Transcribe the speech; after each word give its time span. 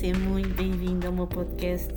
Seja 0.00 0.18
muito 0.18 0.54
bem-vindo 0.54 1.06
ao 1.06 1.12
meu 1.12 1.26
podcast. 1.26 1.92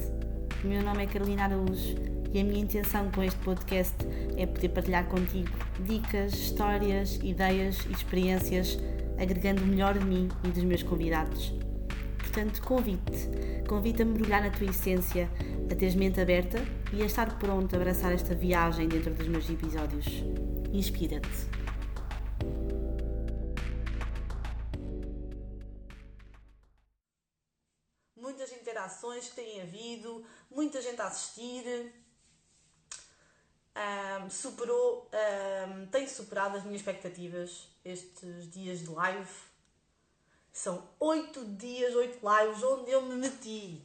O 0.62 0.68
meu 0.68 0.84
nome 0.84 1.06
é 1.06 1.08
Carolina 1.08 1.46
Araújo 1.46 1.96
e 2.34 2.42
a 2.42 2.44
minha 2.44 2.60
intenção 2.60 3.10
com 3.10 3.24
este 3.24 3.40
podcast 3.40 3.96
é 4.36 4.46
poder 4.46 4.68
partilhar 4.68 5.06
contigo 5.06 5.48
dicas, 5.80 6.34
histórias, 6.34 7.18
ideias 7.24 7.78
e 7.86 7.94
experiências, 7.94 8.78
agregando 9.18 9.64
o 9.64 9.66
melhor 9.66 9.98
de 9.98 10.04
mim 10.04 10.28
e 10.44 10.50
dos 10.50 10.66
meus 10.66 10.84
convidados. 10.84 11.54
Portanto, 12.18 12.62
convite-te, 12.64 13.64
convite 13.70 14.02
a 14.02 14.06
mergulhar 14.06 14.44
na 14.44 14.50
tua 14.50 14.68
essência, 14.68 15.30
a 15.72 15.74
teres 15.74 15.96
mente 15.96 16.20
aberta 16.20 16.62
e 16.92 17.02
a 17.02 17.06
estar 17.06 17.40
pronto 17.40 17.74
a 17.74 17.78
abraçar 17.78 18.12
esta 18.12 18.36
viagem 18.36 18.90
dentro 18.90 19.14
dos 19.14 19.30
meus 19.30 19.50
episódios. 19.50 20.26
Inspira-te. 20.74 21.63
Que 29.30 29.36
têm 29.36 29.62
havido, 29.62 30.26
muita 30.50 30.82
gente 30.82 31.02
a 31.02 31.08
assistir. 31.08 31.94
Um, 33.76 34.30
superou, 34.30 35.10
um, 35.68 35.88
tem 35.88 36.08
superado 36.08 36.58
as 36.58 36.64
minhas 36.64 36.82
expectativas 36.82 37.68
estes 37.84 38.52
dias 38.52 38.80
de 38.80 38.90
live. 38.90 39.34
São 40.52 40.88
oito 41.00 41.44
dias, 41.56 41.96
oito 41.96 42.20
lives 42.24 42.62
onde 42.64 42.92
eu 42.92 43.02
me 43.02 43.16
meti. 43.16 43.82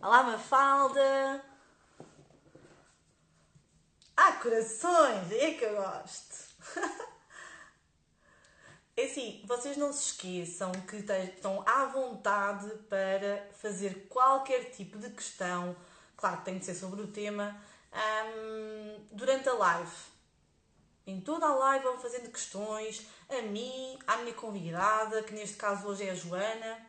Olá, 0.00 0.22
Mafalda! 0.22 1.44
Ah, 4.16 4.32
corações! 4.32 5.30
É 5.32 5.52
que 5.52 5.64
eu 5.64 5.76
gosto! 5.76 6.50
É 8.96 9.04
assim, 9.04 9.42
vocês 9.46 9.76
não 9.76 9.92
se 9.92 10.12
esqueçam 10.12 10.72
que 10.72 10.96
estão 10.96 11.62
à 11.66 11.86
vontade 11.86 12.68
para 12.88 13.48
fazer 13.58 14.06
qualquer 14.08 14.70
tipo 14.70 14.98
de 14.98 15.08
questão, 15.10 15.74
claro 16.16 16.38
que 16.38 16.44
tem 16.44 16.58
de 16.58 16.64
ser 16.66 16.74
sobre 16.74 17.00
o 17.00 17.06
tema, 17.06 17.58
durante 19.10 19.48
a 19.48 19.54
live. 19.54 19.92
Em 21.06 21.20
toda 21.20 21.46
a 21.46 21.54
live 21.54 21.84
vão 21.84 21.98
fazendo 21.98 22.30
questões. 22.30 23.06
A 23.28 23.42
mim, 23.42 23.98
à 24.06 24.18
minha 24.18 24.34
convidada, 24.34 25.22
que 25.22 25.32
neste 25.32 25.56
caso 25.56 25.88
hoje 25.88 26.06
é 26.06 26.10
a 26.10 26.14
Joana. 26.14 26.86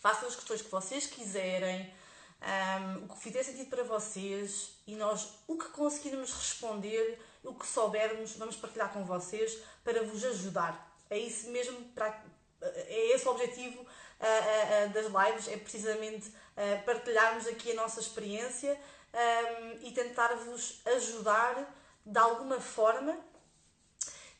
Façam 0.00 0.28
as 0.28 0.36
questões 0.36 0.62
que 0.62 0.70
vocês 0.70 1.06
quiserem, 1.06 1.92
um, 2.40 3.04
o 3.04 3.08
que 3.08 3.18
fizer 3.18 3.42
sentido 3.42 3.68
para 3.68 3.84
vocês. 3.84 4.80
E 4.86 4.96
nós, 4.96 5.34
o 5.46 5.56
que 5.58 5.68
conseguirmos 5.68 6.32
responder, 6.32 7.20
o 7.44 7.54
que 7.54 7.66
soubermos, 7.66 8.32
vamos 8.36 8.56
partilhar 8.56 8.92
com 8.92 9.04
vocês 9.04 9.58
para 9.84 10.02
vos 10.04 10.24
ajudar 10.24 10.87
é 11.10 11.18
isso 11.18 11.50
mesmo, 11.50 11.80
para, 11.94 12.22
é 12.60 13.14
esse 13.14 13.26
o 13.26 13.30
objetivo 13.30 13.80
uh, 13.80 13.84
uh, 13.84 14.88
das 14.90 15.06
lives, 15.06 15.48
é 15.48 15.56
precisamente 15.56 16.28
uh, 16.28 16.84
partilharmos 16.84 17.46
aqui 17.46 17.72
a 17.72 17.74
nossa 17.74 18.00
experiência 18.00 18.78
um, 19.14 19.86
e 19.86 19.92
tentar-vos 19.92 20.80
ajudar 20.86 21.74
de 22.04 22.18
alguma 22.18 22.60
forma 22.60 23.18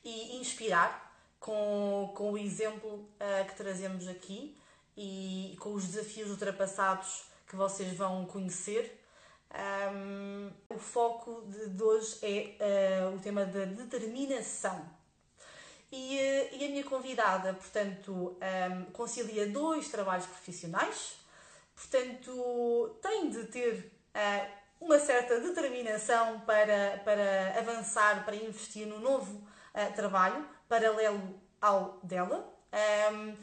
e 0.05 0.37
inspirar 0.37 1.07
com, 1.41 2.13
com 2.17 2.33
o 2.33 2.39
exemplo 2.39 3.09
que 3.47 3.55
trazemos 3.57 4.09
aqui 4.09 4.59
e 4.97 5.57
com 5.61 5.75
os 5.75 5.87
desafios 5.87 6.31
ultrapassados 6.31 7.25
que 7.47 7.57
vocês 7.57 7.93
vão 7.95 8.25
conhecer. 8.27 8.99
Um, 9.93 10.51
o 10.69 10.79
foco 10.79 11.43
de, 11.47 11.71
de 11.71 11.83
hoje 11.83 12.19
é 12.23 13.11
o 13.15 13.19
tema 13.19 13.45
da 13.45 13.65
determinação. 13.65 14.98
E, 15.91 16.19
eh, 16.19 16.51
e 16.53 16.65
a 16.67 16.69
minha 16.69 16.85
convidada, 16.85 17.55
portanto, 17.55 18.13
um, 18.13 18.37
ehm, 18.41 18.85
concilia 18.93 19.47
dois 19.47 19.89
trabalhos 19.89 20.27
profissionais, 20.27 21.17
portanto, 21.75 22.99
tem 23.01 23.31
de 23.31 23.45
ter 23.45 23.91
uh, 24.15 24.59
uma 24.81 24.99
certa 24.99 25.41
determinação 25.41 26.41
para, 26.41 27.01
para 27.05 27.59
avançar, 27.59 28.25
para 28.25 28.37
investir 28.37 28.87
no 28.87 29.01
novo 29.01 29.35
uh, 29.39 29.95
trabalho, 29.95 30.47
paralelo 30.69 31.41
ao 31.61 31.99
dela. 32.03 32.55
Um, 32.71 32.77
ehm, 32.77 33.37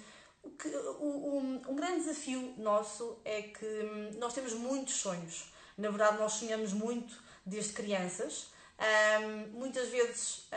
que, 0.59 0.68
um, 0.68 1.62
um 1.68 1.75
grande 1.75 2.03
desafio 2.03 2.53
nosso 2.58 3.19
é 3.25 3.42
que 3.42 3.66
hum, 3.66 4.12
nós 4.19 4.34
temos 4.34 4.53
muitos 4.53 4.98
sonhos. 4.98 5.52
Na 5.75 5.90
verdade, 5.90 6.19
nós 6.19 6.34
sonhamos 6.34 6.74
muito 6.74 7.24
desde 7.44 7.74
crianças. 7.74 8.52
Um, 8.78 8.84
ehm, 8.84 9.50
muitas 9.53 9.90
vezes 9.90 10.48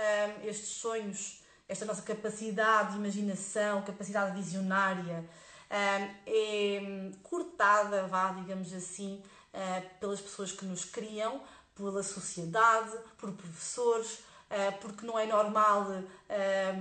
estes 0.45 0.69
sonhos 0.69 1.38
esta 1.69 1.85
nossa 1.85 2.03
capacidade 2.03 2.93
de 2.93 2.99
imaginação, 2.99 3.83
capacidade 3.83 4.35
visionária, 4.35 5.25
é 6.27 6.81
cortada, 7.23 8.07
vá, 8.07 8.33
digamos 8.33 8.73
assim, 8.73 9.23
ah, 9.53 9.83
pelas 10.01 10.21
pessoas 10.21 10.53
que 10.53 10.65
nos 10.65 10.85
criam, 10.85 11.43
pela 11.75 12.03
sociedade, 12.03 12.97
por 13.19 13.33
professores, 13.33 14.21
ah, 14.51 14.73
porque 14.81 15.07
não 15.07 15.19
é 15.19 15.27
normal, 15.27 15.87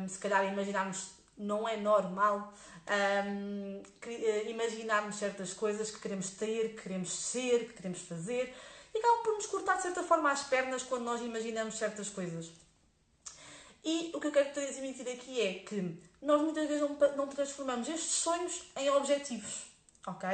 se 0.08 0.18
calhar, 0.20 0.46
imaginarmos, 0.46 1.12
não 1.38 1.68
é 1.68 1.76
normal 1.78 2.54
ah, 2.88 3.24
imaginarmos 4.48 5.18
certas 5.18 5.54
coisas 5.54 5.92
que 5.92 6.00
queremos 6.00 6.32
ter, 6.32 6.76
que 6.76 6.84
queremos 6.84 7.12
ser, 7.12 7.68
que 7.68 7.74
queremos 7.74 8.02
fazer, 8.02 8.56
e 8.94 9.00
acabam 9.00 9.24
por 9.24 9.34
nos 9.34 9.46
cortar 9.48 9.76
de 9.76 9.84
certa 9.84 10.04
forma 10.04 10.32
as 10.32 10.44
pernas 10.44 10.84
quando 10.84 11.04
nós 11.04 11.22
imaginamos 11.22 11.78
certas 11.78 12.10
coisas. 12.10 12.50
E 13.88 14.12
o 14.14 14.20
que 14.20 14.28
eu 14.28 14.34
quero 14.34 14.52
transmitir 14.52 15.08
aqui 15.08 15.40
é 15.40 15.54
que 15.60 15.98
nós 16.22 16.42
muitas 16.42 16.68
vezes 16.68 16.82
não, 16.82 16.98
não 17.16 17.28
transformamos 17.30 17.88
estes 17.88 18.12
sonhos 18.12 18.64
em 18.76 18.90
objetivos, 18.90 19.64
ok? 20.06 20.28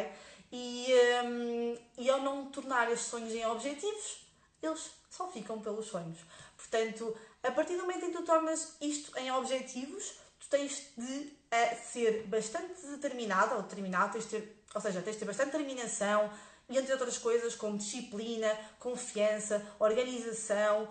E, 0.52 0.88
um, 1.24 1.78
e 2.00 2.10
ao 2.10 2.20
não 2.22 2.48
tornar 2.48 2.92
estes 2.92 3.10
sonhos 3.10 3.32
em 3.32 3.46
objetivos, 3.46 4.26
eles 4.60 4.90
só 5.08 5.28
ficam 5.28 5.62
pelos 5.62 5.86
sonhos. 5.86 6.18
Portanto, 6.58 7.16
a 7.44 7.52
partir 7.52 7.76
do 7.76 7.84
momento 7.84 8.06
em 8.06 8.12
que 8.12 8.18
tu 8.18 8.24
tornas 8.24 8.76
isto 8.82 9.16
em 9.20 9.32
objetivos, 9.32 10.14
tu 10.40 10.50
tens 10.50 10.88
de 10.98 11.14
uh, 11.14 11.92
ser 11.92 12.24
bastante 12.24 12.82
determinado 12.88 13.54
ou 13.54 13.62
determinado, 13.62 14.14
tens 14.14 14.24
de 14.24 14.30
ter, 14.32 14.64
ou 14.74 14.82
seja, 14.82 15.00
tens 15.04 15.14
de 15.14 15.20
ter 15.20 15.26
bastante 15.26 15.52
determinação, 15.52 16.28
entre 16.70 16.92
outras 16.92 17.18
coisas 17.18 17.56
como 17.56 17.78
disciplina, 17.78 18.50
confiança, 18.80 19.66
organização, 19.80 20.88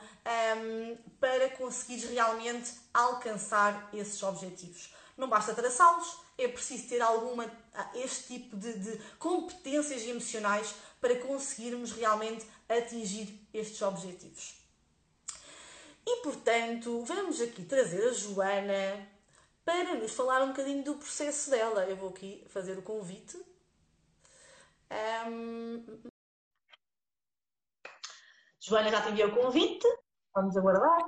um, 0.56 0.96
para 1.18 1.48
conseguires 1.50 2.04
realmente 2.04 2.72
alcançar 2.92 3.88
esses 3.92 4.22
objetivos. 4.22 4.94
Não 5.16 5.28
basta 5.28 5.54
traçá-los, 5.54 6.18
é 6.38 6.48
preciso 6.48 6.88
ter 6.88 7.00
alguma 7.00 7.50
ah, 7.74 7.90
este 7.94 8.34
tipo 8.34 8.56
de, 8.56 8.72
de 8.74 8.98
competências 9.18 10.02
emocionais 10.02 10.74
para 11.00 11.18
conseguirmos 11.18 11.92
realmente 11.92 12.46
atingir 12.68 13.46
estes 13.52 13.80
objetivos. 13.82 14.54
E 16.04 16.22
portanto, 16.22 17.04
vamos 17.04 17.40
aqui 17.40 17.64
trazer 17.64 18.08
a 18.08 18.12
Joana 18.12 19.08
para 19.64 19.94
nos 19.94 20.12
falar 20.12 20.42
um 20.42 20.48
bocadinho 20.48 20.82
do 20.82 20.94
processo 20.94 21.50
dela. 21.50 21.84
Eu 21.84 21.96
vou 21.96 22.08
aqui 22.08 22.44
fazer 22.48 22.76
o 22.78 22.82
convite 22.82 23.38
um... 25.28 26.02
Joana 28.60 28.90
já 28.90 29.02
te 29.02 29.10
enviou 29.10 29.30
o 29.30 29.34
convite. 29.34 29.86
Vamos 30.34 30.56
aguardar. 30.56 30.98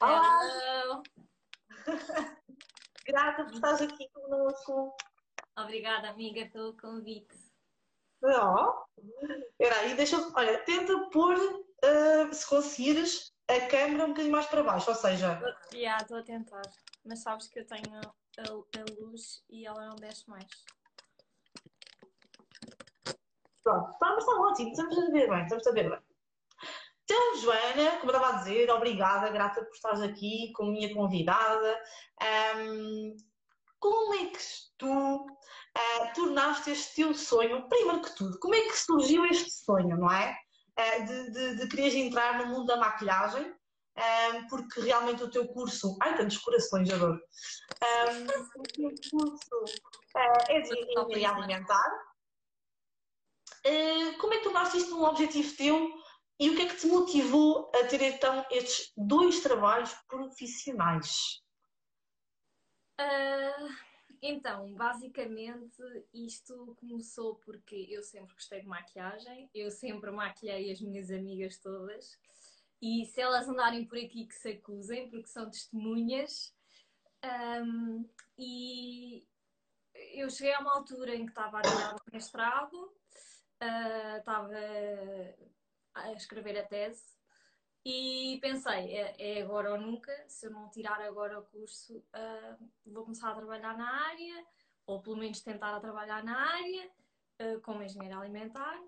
Olá! 0.00 1.02
Grata 3.06 3.44
por 3.44 3.54
estar 3.54 3.74
aqui 3.74 4.08
conosco. 4.10 4.96
Obrigada, 5.58 6.10
amiga, 6.10 6.48
pelo 6.50 6.76
convite. 6.76 7.36
Oh. 8.22 8.84
Espera 9.50 9.80
aí, 9.80 9.94
deixa 9.94 10.16
Olha, 10.34 10.64
tenta 10.64 11.10
pôr, 11.10 11.36
uh, 11.36 12.32
se 12.32 12.48
conseguires, 12.48 13.34
a 13.48 13.66
câmera 13.66 14.04
um 14.04 14.08
bocadinho 14.08 14.32
mais 14.32 14.46
para 14.46 14.62
baixo, 14.62 14.90
ou 14.90 14.96
seja... 14.96 15.40
Já, 15.72 15.96
estou 15.96 16.18
a 16.18 16.22
tentar. 16.22 16.62
Mas 17.04 17.22
sabes 17.22 17.48
que 17.48 17.58
eu 17.58 17.66
tenho 17.66 17.98
a, 17.98 18.40
a 18.42 18.84
luz 19.00 19.44
e 19.50 19.66
ela 19.66 19.88
não 19.88 19.96
desce 19.96 20.28
mais. 20.28 20.46
Pronto, 23.62 23.96
mas 24.00 24.18
está 24.18 24.32
ótimo, 24.40 24.70
estamos 24.70 24.98
a 24.98 25.10
ver 25.10 25.28
bem, 25.28 25.42
estamos 25.42 25.66
a 25.66 25.72
ver 25.72 25.90
bem. 25.90 26.00
Então, 27.04 27.36
Joana, 27.36 27.98
como 27.98 28.12
eu 28.12 28.16
estava 28.16 28.34
a 28.34 28.38
dizer, 28.38 28.70
obrigada, 28.70 29.30
grata 29.30 29.64
por 29.64 29.74
estares 29.74 30.00
aqui 30.00 30.52
como 30.54 30.72
minha 30.72 30.94
convidada. 30.94 31.80
Um, 32.56 33.16
como 33.78 34.14
é 34.14 34.26
que 34.26 34.38
tu 34.78 35.26
uh, 35.26 36.12
tornaste 36.14 36.70
este 36.70 36.94
teu 36.96 37.14
sonho, 37.14 37.68
primeiro 37.68 38.02
que 38.02 38.16
tudo, 38.16 38.38
como 38.38 38.54
é 38.54 38.60
que 38.62 38.78
surgiu 38.78 39.26
este 39.26 39.50
sonho, 39.50 39.96
não 39.96 40.10
é? 40.10 40.36
Uh, 40.78 41.04
de, 41.04 41.30
de, 41.32 41.56
de 41.56 41.68
quereres 41.68 41.94
entrar 41.94 42.38
no 42.38 42.46
mundo 42.46 42.66
da 42.66 42.76
maquilhagem, 42.76 43.44
um, 43.44 44.46
porque 44.48 44.80
realmente 44.80 45.22
o 45.22 45.30
teu 45.30 45.46
curso. 45.48 45.96
Ai, 46.00 46.16
tantos 46.16 46.38
corações, 46.38 46.90
adoro! 46.90 47.20
Um, 47.82 48.60
o 48.60 48.62
teu 48.62 48.90
curso 49.10 49.64
uh, 50.16 50.44
é 50.48 50.60
de 50.60 50.78
engenharia 50.78 51.30
alimentar. 51.30 52.11
Uh, 53.66 54.18
como 54.18 54.34
é 54.34 54.38
que 54.38 54.44
tornaste 54.44 54.78
isto 54.78 54.96
um 54.96 55.04
objetivo 55.04 55.56
teu 55.56 56.02
e 56.40 56.50
o 56.50 56.56
que 56.56 56.62
é 56.62 56.68
que 56.68 56.76
te 56.76 56.86
motivou 56.86 57.70
a 57.74 57.86
ter 57.86 58.02
então 58.02 58.44
estes 58.50 58.92
dois 58.96 59.40
trabalhos 59.40 59.94
profissionais? 60.08 61.40
Uh, 63.00 63.72
então, 64.20 64.72
basicamente, 64.74 65.82
isto 66.12 66.76
começou 66.80 67.36
porque 67.36 67.86
eu 67.90 68.02
sempre 68.02 68.34
gostei 68.34 68.60
de 68.60 68.66
maquilhagem, 68.66 69.50
eu 69.54 69.70
sempre 69.70 70.10
maquilhei 70.10 70.70
as 70.70 70.80
minhas 70.80 71.10
amigas 71.10 71.58
todas, 71.58 72.18
e 72.80 73.04
se 73.06 73.20
elas 73.20 73.48
andarem 73.48 73.84
por 73.86 73.96
aqui 73.96 74.26
que 74.26 74.34
se 74.34 74.50
acusem, 74.50 75.08
porque 75.08 75.28
são 75.28 75.48
testemunhas. 75.48 76.52
Um, 77.24 78.08
e 78.36 79.24
eu 80.14 80.28
cheguei 80.28 80.52
a 80.54 80.60
uma 80.60 80.74
altura 80.74 81.14
em 81.14 81.24
que 81.24 81.30
estava 81.30 81.58
a 81.58 81.62
tirar 81.62 81.94
o 81.94 82.12
mestrado, 82.12 82.92
uh, 83.62 84.18
estava 84.18 84.50
a 85.94 86.12
escrever 86.12 86.58
a 86.58 86.64
tese 86.64 87.12
e 87.84 88.38
pensei, 88.40 88.96
é, 88.96 89.14
é, 89.18 89.42
agora 89.42 89.72
ou 89.72 89.80
nunca, 89.80 90.12
se 90.28 90.46
eu 90.46 90.52
não 90.52 90.70
tirar 90.70 91.00
agora 91.00 91.40
o 91.40 91.44
curso, 91.46 91.98
uh, 91.98 92.70
vou 92.86 93.02
começar 93.02 93.30
a 93.30 93.34
trabalhar 93.34 93.76
na 93.76 94.08
área, 94.08 94.46
ou 94.86 95.02
pelo 95.02 95.16
menos 95.16 95.40
tentar 95.40 95.74
a 95.74 95.80
trabalhar 95.80 96.22
na 96.22 96.38
área, 96.38 96.90
uh, 97.40 97.60
como 97.62 97.82
engenheiro 97.82 98.20
alimentar, 98.20 98.80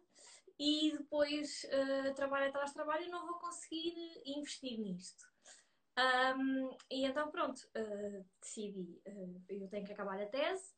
e 0.56 0.96
depois 0.96 1.64
uh, 1.64 2.14
trabalho 2.14 2.48
atrás 2.48 2.70
de 2.70 2.74
trabalho 2.74 3.10
não 3.10 3.26
vou 3.26 3.34
conseguir 3.40 4.22
investir 4.24 4.78
nisto. 4.78 5.26
Um, 6.36 6.76
e 6.90 7.04
então 7.04 7.30
pronto, 7.30 7.60
decidi, 8.40 9.00
eu 9.48 9.68
tenho 9.68 9.86
que 9.86 9.92
acabar 9.92 10.20
a 10.20 10.26
tese, 10.26 10.73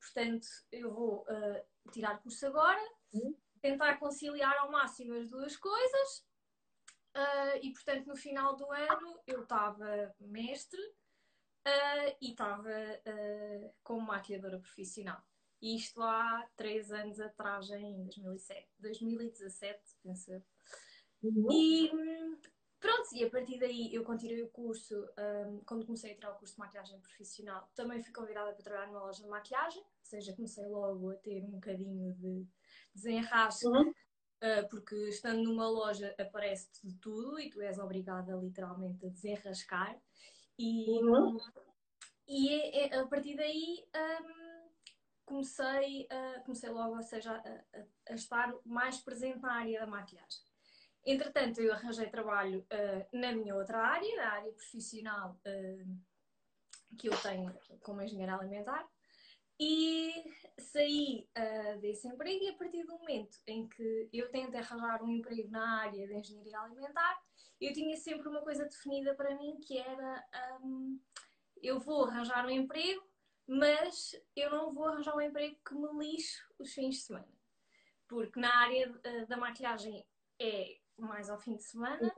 portanto 0.00 0.46
eu 0.72 0.92
vou 0.92 1.26
tirar 1.92 2.20
curso 2.22 2.46
agora, 2.46 2.80
uhum. 3.12 3.36
tentar 3.60 3.98
conciliar 3.98 4.56
ao 4.58 4.70
máximo 4.70 5.14
as 5.14 5.28
duas 5.28 5.56
coisas 5.56 6.24
Uh, 7.16 7.58
e 7.60 7.72
portanto, 7.72 8.06
no 8.06 8.16
final 8.16 8.54
do 8.54 8.70
ano, 8.70 9.20
eu 9.26 9.42
estava 9.42 10.14
mestre 10.20 10.80
uh, 10.80 12.16
e 12.20 12.30
estava 12.30 12.70
uh, 12.70 13.74
como 13.82 14.06
maquiadora 14.06 14.60
profissional. 14.60 15.20
Isto 15.60 16.02
há 16.02 16.48
três 16.56 16.92
anos 16.92 17.20
atrás, 17.20 17.68
em 17.70 18.04
2007, 18.04 18.68
2017, 18.78 19.80
penso. 20.02 20.30
Uhum. 21.22 21.48
E 21.50 21.90
pronto, 22.80 23.08
e 23.14 23.24
a 23.24 23.30
partir 23.30 23.58
daí 23.58 23.94
eu 23.94 24.02
continuei 24.02 24.42
o 24.42 24.48
curso. 24.48 24.94
Um, 25.18 25.60
quando 25.66 25.86
comecei 25.86 26.12
a 26.12 26.14
tirar 26.14 26.32
o 26.32 26.38
curso 26.38 26.54
de 26.54 26.60
maquiagem 26.60 27.00
profissional, 27.00 27.70
também 27.74 28.02
fui 28.02 28.12
convidada 28.12 28.52
para 28.52 28.64
trabalhar 28.64 28.86
numa 28.88 29.04
loja 29.04 29.22
de 29.22 29.28
maquiagem, 29.28 29.82
ou 29.82 30.04
seja, 30.04 30.34
comecei 30.34 30.66
logo 30.66 31.10
a 31.10 31.14
ter 31.16 31.44
um 31.44 31.50
bocadinho 31.50 32.12
de 32.14 32.46
desenrasque. 32.94 33.66
Uhum 33.66 33.92
ah, 34.42 34.66
porque 34.70 34.94
estando 35.10 35.42
numa 35.42 35.68
loja 35.68 36.14
aparece-te 36.18 36.86
de 36.86 36.94
tudo 36.96 37.38
e 37.38 37.50
tu 37.50 37.60
és 37.60 37.78
obrigada 37.78 38.34
literalmente 38.36 39.04
a 39.04 39.10
desenrascar. 39.10 40.00
E, 40.58 40.98
uhum. 41.02 41.36
e 42.26 42.48
é, 42.48 42.88
é, 42.88 42.98
a 42.98 43.06
partir 43.06 43.36
daí 43.36 43.86
um, 43.94 44.68
comecei, 45.26 46.06
uh, 46.10 46.42
comecei 46.44 46.70
logo, 46.70 46.96
ou 46.96 47.02
seja, 47.02 47.32
a, 47.32 48.12
a, 48.12 48.14
estar 48.14 48.54
mais 48.64 48.98
presente 48.98 49.40
na 49.40 49.52
área 49.52 49.80
da 49.80 49.86
maquilhagem. 49.86 50.40
Entretanto, 51.04 51.60
eu 51.60 51.72
arranjei 51.72 52.08
trabalho 52.10 52.66
uh, 52.72 53.18
na 53.18 53.32
minha 53.32 53.54
outra 53.56 53.78
área, 53.78 54.16
na 54.16 54.32
área 54.32 54.52
profissional 54.52 55.38
que 56.98 57.08
eu 57.08 57.16
tenho 57.22 57.54
como 57.80 58.02
engenheira 58.02 58.34
alimentar. 58.34 58.86
E 59.62 60.24
saí 60.58 61.28
uh, 61.36 61.78
desse 61.80 62.08
emprego 62.08 62.44
e 62.44 62.48
a 62.48 62.56
partir 62.56 62.82
do 62.82 62.98
momento 62.98 63.38
em 63.46 63.68
que 63.68 64.08
eu 64.10 64.30
tentei 64.30 64.58
arranjar 64.58 65.02
um 65.02 65.10
emprego 65.10 65.50
na 65.50 65.82
área 65.82 66.06
de 66.06 66.14
engenharia 66.14 66.60
alimentar, 66.60 67.22
eu 67.60 67.70
tinha 67.74 67.94
sempre 67.98 68.26
uma 68.26 68.40
coisa 68.40 68.64
definida 68.64 69.14
para 69.14 69.34
mim 69.36 69.60
que 69.60 69.76
era 69.76 70.24
um, 70.62 70.98
eu 71.62 71.78
vou 71.78 72.06
arranjar 72.06 72.46
um 72.46 72.50
emprego, 72.50 73.06
mas 73.46 74.18
eu 74.34 74.50
não 74.50 74.72
vou 74.72 74.86
arranjar 74.86 75.14
um 75.14 75.20
emprego 75.20 75.58
que 75.62 75.74
me 75.74 76.06
lixe 76.06 76.42
os 76.58 76.72
fins 76.72 76.94
de 76.96 77.02
semana. 77.02 77.28
Porque 78.08 78.40
na 78.40 78.56
área 78.60 78.90
uh, 78.90 79.26
da 79.26 79.36
maquilhagem 79.36 80.06
é 80.40 80.79
mais 81.02 81.28
ao 81.30 81.38
fim 81.38 81.56
de 81.56 81.62
semana 81.62 82.12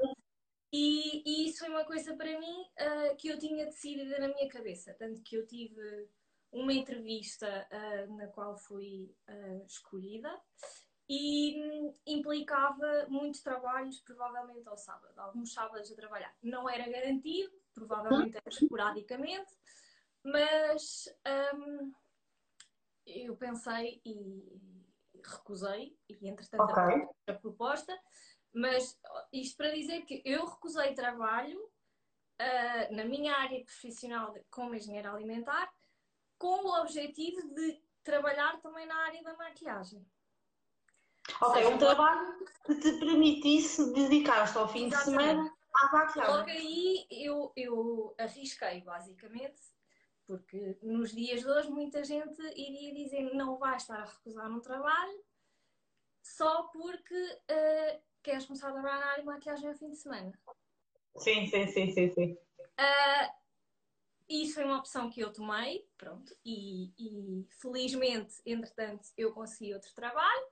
e, 0.72 1.22
e 1.26 1.48
isso 1.48 1.58
foi 1.58 1.68
uma 1.68 1.84
coisa 1.84 2.16
para 2.16 2.38
mim 2.38 2.62
uh, 2.62 3.16
que 3.16 3.28
eu 3.28 3.38
tinha 3.38 3.66
decidido 3.66 4.18
na 4.18 4.28
minha 4.28 4.48
cabeça. 4.48 4.94
Tanto 4.94 5.20
que 5.22 5.36
eu 5.36 5.46
tive 5.46 6.08
uma 6.50 6.72
entrevista 6.72 7.68
uh, 7.70 8.16
na 8.16 8.26
qual 8.28 8.56
fui 8.56 9.14
uh, 9.28 9.66
escolhida 9.66 10.34
e 11.06 11.60
um, 11.60 11.94
implicava 12.06 13.06
muitos 13.10 13.42
trabalhos, 13.42 14.00
provavelmente 14.00 14.66
ao 14.66 14.78
sábado, 14.78 15.12
alguns 15.18 15.52
sábados 15.52 15.92
a 15.92 15.96
trabalhar. 15.96 16.34
Não 16.42 16.66
era 16.66 16.90
garantido, 16.90 17.52
provavelmente 17.74 18.38
era 18.38 18.48
esporadicamente, 18.48 19.54
mas 20.24 21.04
um, 21.54 21.92
eu 23.04 23.36
pensei 23.36 24.00
e 24.06 24.58
recusei, 25.22 25.94
e 26.08 26.28
entretanto 26.28 26.62
okay. 26.62 27.06
a 27.26 27.34
proposta, 27.34 27.98
mas 28.52 28.98
isto 29.32 29.56
para 29.56 29.70
dizer 29.70 30.02
que 30.02 30.22
eu 30.24 30.46
recusei 30.46 30.94
trabalho 30.94 31.58
uh, 31.60 32.94
na 32.94 33.04
minha 33.04 33.34
área 33.34 33.64
profissional 33.64 34.34
como 34.50 34.74
engenheira 34.74 35.10
alimentar 35.10 35.72
com 36.38 36.66
o 36.66 36.80
objetivo 36.80 37.54
de 37.54 37.80
trabalhar 38.02 38.60
também 38.60 38.86
na 38.86 38.96
área 38.96 39.22
da 39.22 39.34
maquilhagem. 39.36 40.04
Ok, 41.40 41.64
um 41.66 41.78
trabalho 41.78 42.44
que 42.66 42.74
te 42.74 42.98
permitisse 42.98 43.92
dedicar-te 43.92 44.58
ao 44.58 44.68
fim 44.68 44.86
Exatamente. 44.86 45.18
de 45.18 45.30
semana 45.30 45.56
à 45.74 45.92
maquilhagem. 45.92 46.34
Logo 46.34 46.50
aí 46.50 47.06
eu, 47.10 47.52
eu 47.56 48.14
arrisquei, 48.18 48.80
basicamente, 48.80 49.60
porque 50.26 50.78
nos 50.82 51.12
dias 51.12 51.40
de 51.40 51.48
hoje 51.48 51.70
muita 51.70 52.04
gente 52.04 52.40
iria 52.56 52.92
dizer 52.92 53.34
não 53.34 53.56
vai 53.56 53.76
estar 53.76 54.00
a 54.00 54.04
recusar 54.04 54.50
um 54.50 54.60
trabalho 54.60 55.24
só 56.22 56.64
porque 56.64 57.14
uh, 57.14 58.02
queres 58.22 58.46
começar 58.46 58.68
a 58.68 58.72
trabalhar 58.72 58.98
na 58.98 59.06
área 59.06 59.22
de 59.22 59.26
maquiagem 59.26 59.68
ao 59.68 59.74
fim 59.74 59.90
de 59.90 59.96
semana. 59.96 60.32
Sim, 61.16 61.46
sim, 61.46 61.66
sim, 61.68 61.92
sim, 61.92 62.10
sim. 62.10 62.32
Uh, 62.32 63.32
isso 64.28 64.54
foi 64.54 64.64
uma 64.64 64.78
opção 64.78 65.10
que 65.10 65.20
eu 65.20 65.32
tomei, 65.32 65.86
pronto, 65.98 66.34
e, 66.44 66.92
e 66.98 67.46
felizmente, 67.60 68.34
entretanto, 68.46 69.08
eu 69.16 69.32
consegui 69.32 69.74
outro 69.74 69.92
trabalho. 69.94 70.46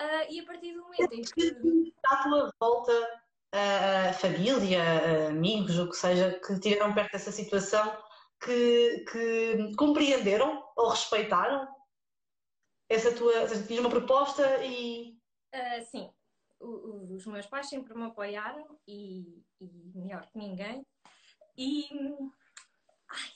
Uh, 0.00 0.30
e 0.30 0.40
a 0.40 0.46
partir 0.46 0.72
do 0.72 0.82
momento 0.82 1.12
em 1.12 1.22
que. 1.22 1.92
À 2.06 2.22
tua 2.22 2.54
volta, 2.58 3.22
a 3.52 4.12
família, 4.14 5.28
amigos, 5.28 5.78
o 5.78 5.88
que 5.88 5.96
seja, 5.96 6.40
que 6.40 6.58
tiveram 6.58 6.94
perto 6.94 7.12
dessa 7.12 7.30
situação, 7.30 8.02
que, 8.42 9.04
que 9.10 9.76
compreenderam 9.76 10.66
ou 10.76 10.88
respeitaram 10.88 11.68
essa 12.88 13.14
tua. 13.14 13.46
Tinha 13.66 13.80
uma 13.80 13.90
proposta 13.90 14.64
e. 14.64 15.18
Uh, 15.54 15.84
sim, 15.90 16.10
os 16.60 17.26
meus 17.26 17.46
pais 17.46 17.68
sempre 17.68 17.94
me 17.94 18.04
apoiaram 18.04 18.78
e, 18.86 19.42
e 19.60 19.92
melhor 19.94 20.26
que 20.30 20.38
ninguém. 20.38 20.86
E 21.56 21.88
Ai. 23.08 23.30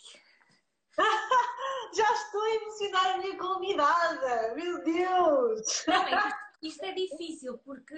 Já 1.94 2.12
estou 2.12 2.42
a 2.42 2.54
emocionar 2.54 3.06
a 3.14 3.18
minha 3.18 3.38
convidada! 3.38 4.54
Meu 4.54 4.82
Deus! 4.82 5.84
Não, 5.86 6.08
é 6.08 6.44
isto 6.62 6.82
é 6.84 6.92
difícil 6.92 7.58
porque 7.58 7.94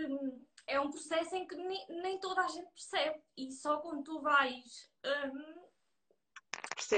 é 0.67 0.81
um 0.81 0.91
processo 0.91 1.37
em 1.37 1.47
que 1.47 1.55
nem, 1.55 1.87
nem 1.89 2.19
toda 2.19 2.43
a 2.43 2.49
gente 2.49 2.71
percebe 2.73 3.23
e 3.37 3.53
só 3.53 3.79
quando 3.79 4.03
tu 4.03 4.21
vais 4.21 4.91
um, 5.33 5.67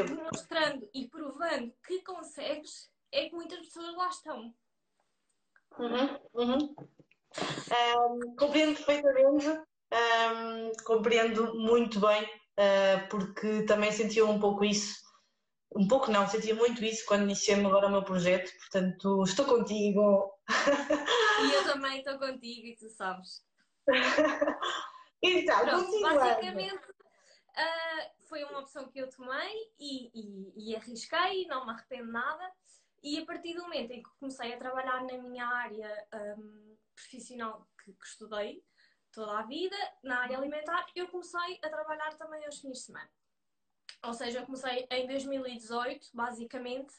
demonstrando 0.06 0.88
e 0.94 1.08
provando 1.08 1.74
que 1.86 2.02
consegues 2.02 2.90
é 3.12 3.28
que 3.28 3.34
muitas 3.34 3.58
pessoas 3.60 3.94
lá 3.96 4.08
estão. 4.08 4.54
Uhum, 5.78 6.20
uhum. 6.34 6.74
Um, 7.70 8.36
compreendo 8.36 8.74
perfeitamente, 8.76 9.46
um, 9.48 10.72
compreendo 10.84 11.54
muito 11.54 12.00
bem 12.00 12.24
uh, 12.24 13.08
porque 13.08 13.62
também 13.62 13.92
sentia 13.92 14.24
um 14.26 14.38
pouco 14.38 14.64
isso. 14.64 15.06
Um 15.74 15.86
pouco 15.86 16.10
não, 16.10 16.26
sentia 16.26 16.54
muito 16.54 16.82
isso 16.82 17.04
quando 17.06 17.24
iniciei 17.24 17.62
agora 17.64 17.86
o 17.86 17.90
meu 17.90 18.02
projeto, 18.02 18.50
portanto 18.58 19.22
estou 19.24 19.44
contigo. 19.44 20.32
E 21.42 21.54
eu 21.54 21.64
também 21.72 21.98
estou 21.98 22.18
contigo 22.18 22.66
e 22.66 22.76
tu 22.76 22.88
sabes. 22.88 23.44
então, 25.22 25.60
Pronto, 25.60 26.00
basicamente 26.00 26.74
uh, 26.74 28.26
foi 28.28 28.44
uma 28.44 28.60
opção 28.60 28.88
que 28.88 28.98
eu 28.98 29.10
tomei 29.10 29.70
e, 29.78 30.10
e, 30.14 30.72
e 30.72 30.76
arrisquei, 30.76 31.46
não 31.46 31.66
me 31.66 31.72
arrependo 31.72 32.12
nada. 32.12 32.50
E 33.02 33.18
a 33.18 33.26
partir 33.26 33.54
do 33.54 33.62
momento 33.62 33.92
em 33.92 34.02
que 34.02 34.10
comecei 34.18 34.52
a 34.52 34.58
trabalhar 34.58 35.04
na 35.04 35.18
minha 35.18 35.46
área 35.46 36.06
um, 36.36 36.76
profissional 36.98 37.66
que, 37.82 37.92
que, 37.92 38.06
estudei, 38.06 38.64
toda 39.12 39.38
a 39.38 39.42
vida 39.42 39.76
na 40.02 40.20
área 40.20 40.36
alimentar, 40.36 40.86
eu 40.94 41.08
comecei 41.08 41.58
a 41.62 41.68
trabalhar 41.68 42.16
também 42.16 42.44
aos 42.44 42.58
fins 42.60 42.78
de 42.78 42.84
semana. 42.84 43.10
Ou 44.04 44.14
seja, 44.14 44.40
eu 44.40 44.46
comecei 44.46 44.86
em 44.90 45.06
2018, 45.06 46.10
basicamente, 46.14 46.94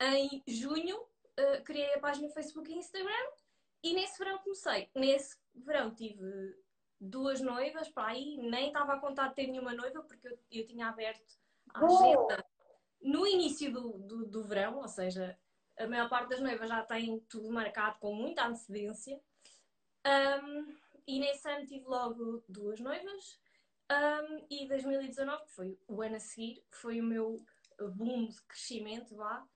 em 0.00 0.42
junho, 0.46 1.00
uh, 1.00 1.64
criei 1.64 1.94
a 1.94 2.00
página 2.00 2.28
Facebook 2.30 2.70
e 2.70 2.76
Instagram 2.76 3.30
e 3.82 3.92
nesse 3.92 4.18
verão 4.18 4.38
comecei. 4.38 4.90
Nesse 4.94 5.36
verão 5.54 5.94
tive 5.94 6.56
duas 7.00 7.40
noivas 7.40 7.88
para 7.88 8.08
aí, 8.08 8.36
nem 8.38 8.68
estava 8.68 8.94
a 8.94 9.00
contar 9.00 9.28
de 9.28 9.34
ter 9.34 9.46
nenhuma 9.46 9.74
noiva 9.74 10.02
porque 10.02 10.26
eu, 10.26 10.38
eu 10.50 10.66
tinha 10.66 10.88
aberto 10.88 11.38
a 11.72 11.84
agenda 11.84 12.44
no 13.02 13.26
início 13.26 13.70
do, 13.70 13.98
do, 13.98 14.26
do, 14.26 14.44
verão, 14.44 14.78
ou 14.78 14.88
seja, 14.88 15.38
a 15.78 15.86
maior 15.86 16.08
parte 16.08 16.30
das 16.30 16.40
noivas 16.40 16.68
já 16.68 16.82
tem 16.82 17.20
tudo 17.28 17.50
marcado 17.50 17.98
com 17.98 18.14
muita 18.14 18.46
antecedência. 18.46 19.20
Um, 20.06 20.76
e 21.06 21.18
nesse 21.18 21.48
ano 21.48 21.66
tive 21.66 21.84
logo 21.86 22.44
duas 22.48 22.80
noivas. 22.80 23.38
Um, 23.90 24.46
e 24.50 24.66
2019, 24.66 25.44
que 25.44 25.52
foi 25.52 25.78
o 25.86 26.02
ano 26.02 26.16
a 26.16 26.20
seguir, 26.20 26.64
foi 26.70 27.00
o 27.00 27.04
meu 27.04 27.44
boom 27.78 28.28
de 28.28 28.40
crescimento, 28.42 29.16
vá. 29.16 29.46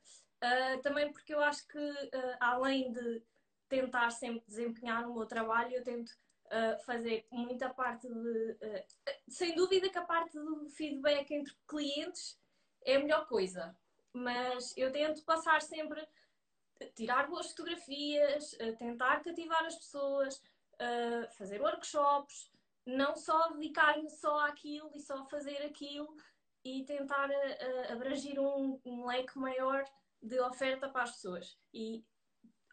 Uh, 0.42 0.80
também 0.82 1.12
porque 1.12 1.34
eu 1.34 1.40
acho 1.40 1.66
que, 1.66 1.78
uh, 1.78 2.36
além 2.40 2.92
de 2.92 3.22
tentar 3.68 4.10
sempre 4.10 4.44
desempenhar 4.46 5.08
o 5.08 5.14
meu 5.14 5.26
trabalho, 5.26 5.74
eu 5.74 5.82
tento 5.82 6.10
uh, 6.10 6.78
fazer 6.84 7.26
muita 7.30 7.68
parte 7.70 8.08
de. 8.08 8.56
sem 9.28 9.54
dúvida 9.54 9.88
que 9.88 9.98
a 9.98 10.04
parte 10.04 10.38
do 10.38 10.68
feedback 10.70 11.30
entre 11.32 11.54
clientes 11.66 12.38
é 12.84 12.96
a 12.96 13.00
melhor 13.00 13.26
coisa, 13.26 13.76
mas 14.18 14.76
eu 14.76 14.92
tento 14.92 15.24
passar 15.24 15.62
sempre, 15.62 16.06
tirar 16.94 17.28
boas 17.28 17.50
fotografias, 17.50 18.56
tentar 18.78 19.22
cativar 19.22 19.64
as 19.64 19.76
pessoas, 19.76 20.40
fazer 21.36 21.60
workshops, 21.60 22.50
não 22.86 23.16
só 23.16 23.50
dedicar-me 23.52 24.08
só 24.10 24.46
àquilo 24.46 24.90
e 24.94 25.00
só 25.00 25.24
fazer 25.26 25.58
aquilo 25.58 26.16
e 26.64 26.84
tentar 26.84 27.28
abranger 27.90 28.38
um, 28.38 28.80
um 28.84 29.06
leque 29.06 29.38
maior 29.38 29.84
de 30.22 30.38
oferta 30.40 30.88
para 30.88 31.04
as 31.04 31.12
pessoas. 31.12 31.58
E, 31.72 32.04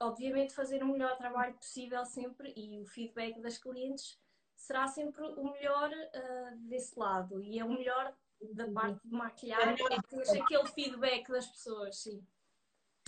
obviamente, 0.02 0.54
fazer 0.54 0.84
o 0.84 0.88
melhor 0.88 1.16
trabalho 1.18 1.54
possível 1.56 2.06
sempre 2.06 2.54
e 2.56 2.80
o 2.80 2.86
feedback 2.86 3.40
das 3.40 3.58
clientes 3.58 4.20
será 4.56 4.88
sempre 4.88 5.24
o 5.24 5.52
melhor 5.52 5.92
uh, 5.92 6.58
desse 6.68 6.98
lado. 6.98 7.42
E 7.42 7.60
é 7.60 7.66
o 7.66 7.70
melhor 7.70 8.16
da 8.54 8.70
parte 8.72 9.00
de 9.08 9.16
maquilhar, 9.16 9.70
é 9.70 10.40
aquele 10.42 10.68
feedback 10.68 11.28
das 11.30 11.48
pessoas, 11.48 11.98
sim. 11.98 12.26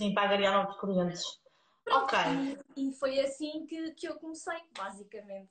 Sim, 0.00 0.14
para 0.14 0.30
agregar 0.30 0.52
novos 0.52 0.78
clientes. 0.80 1.40
Ok. 1.90 2.18
E, 2.76 2.88
e, 2.88 2.92
foi 2.92 3.18
assim 3.20 3.66
que, 3.66 3.92
que 3.92 4.08
eu 4.08 4.16
comecei, 4.16 4.60
basicamente. 4.76 5.50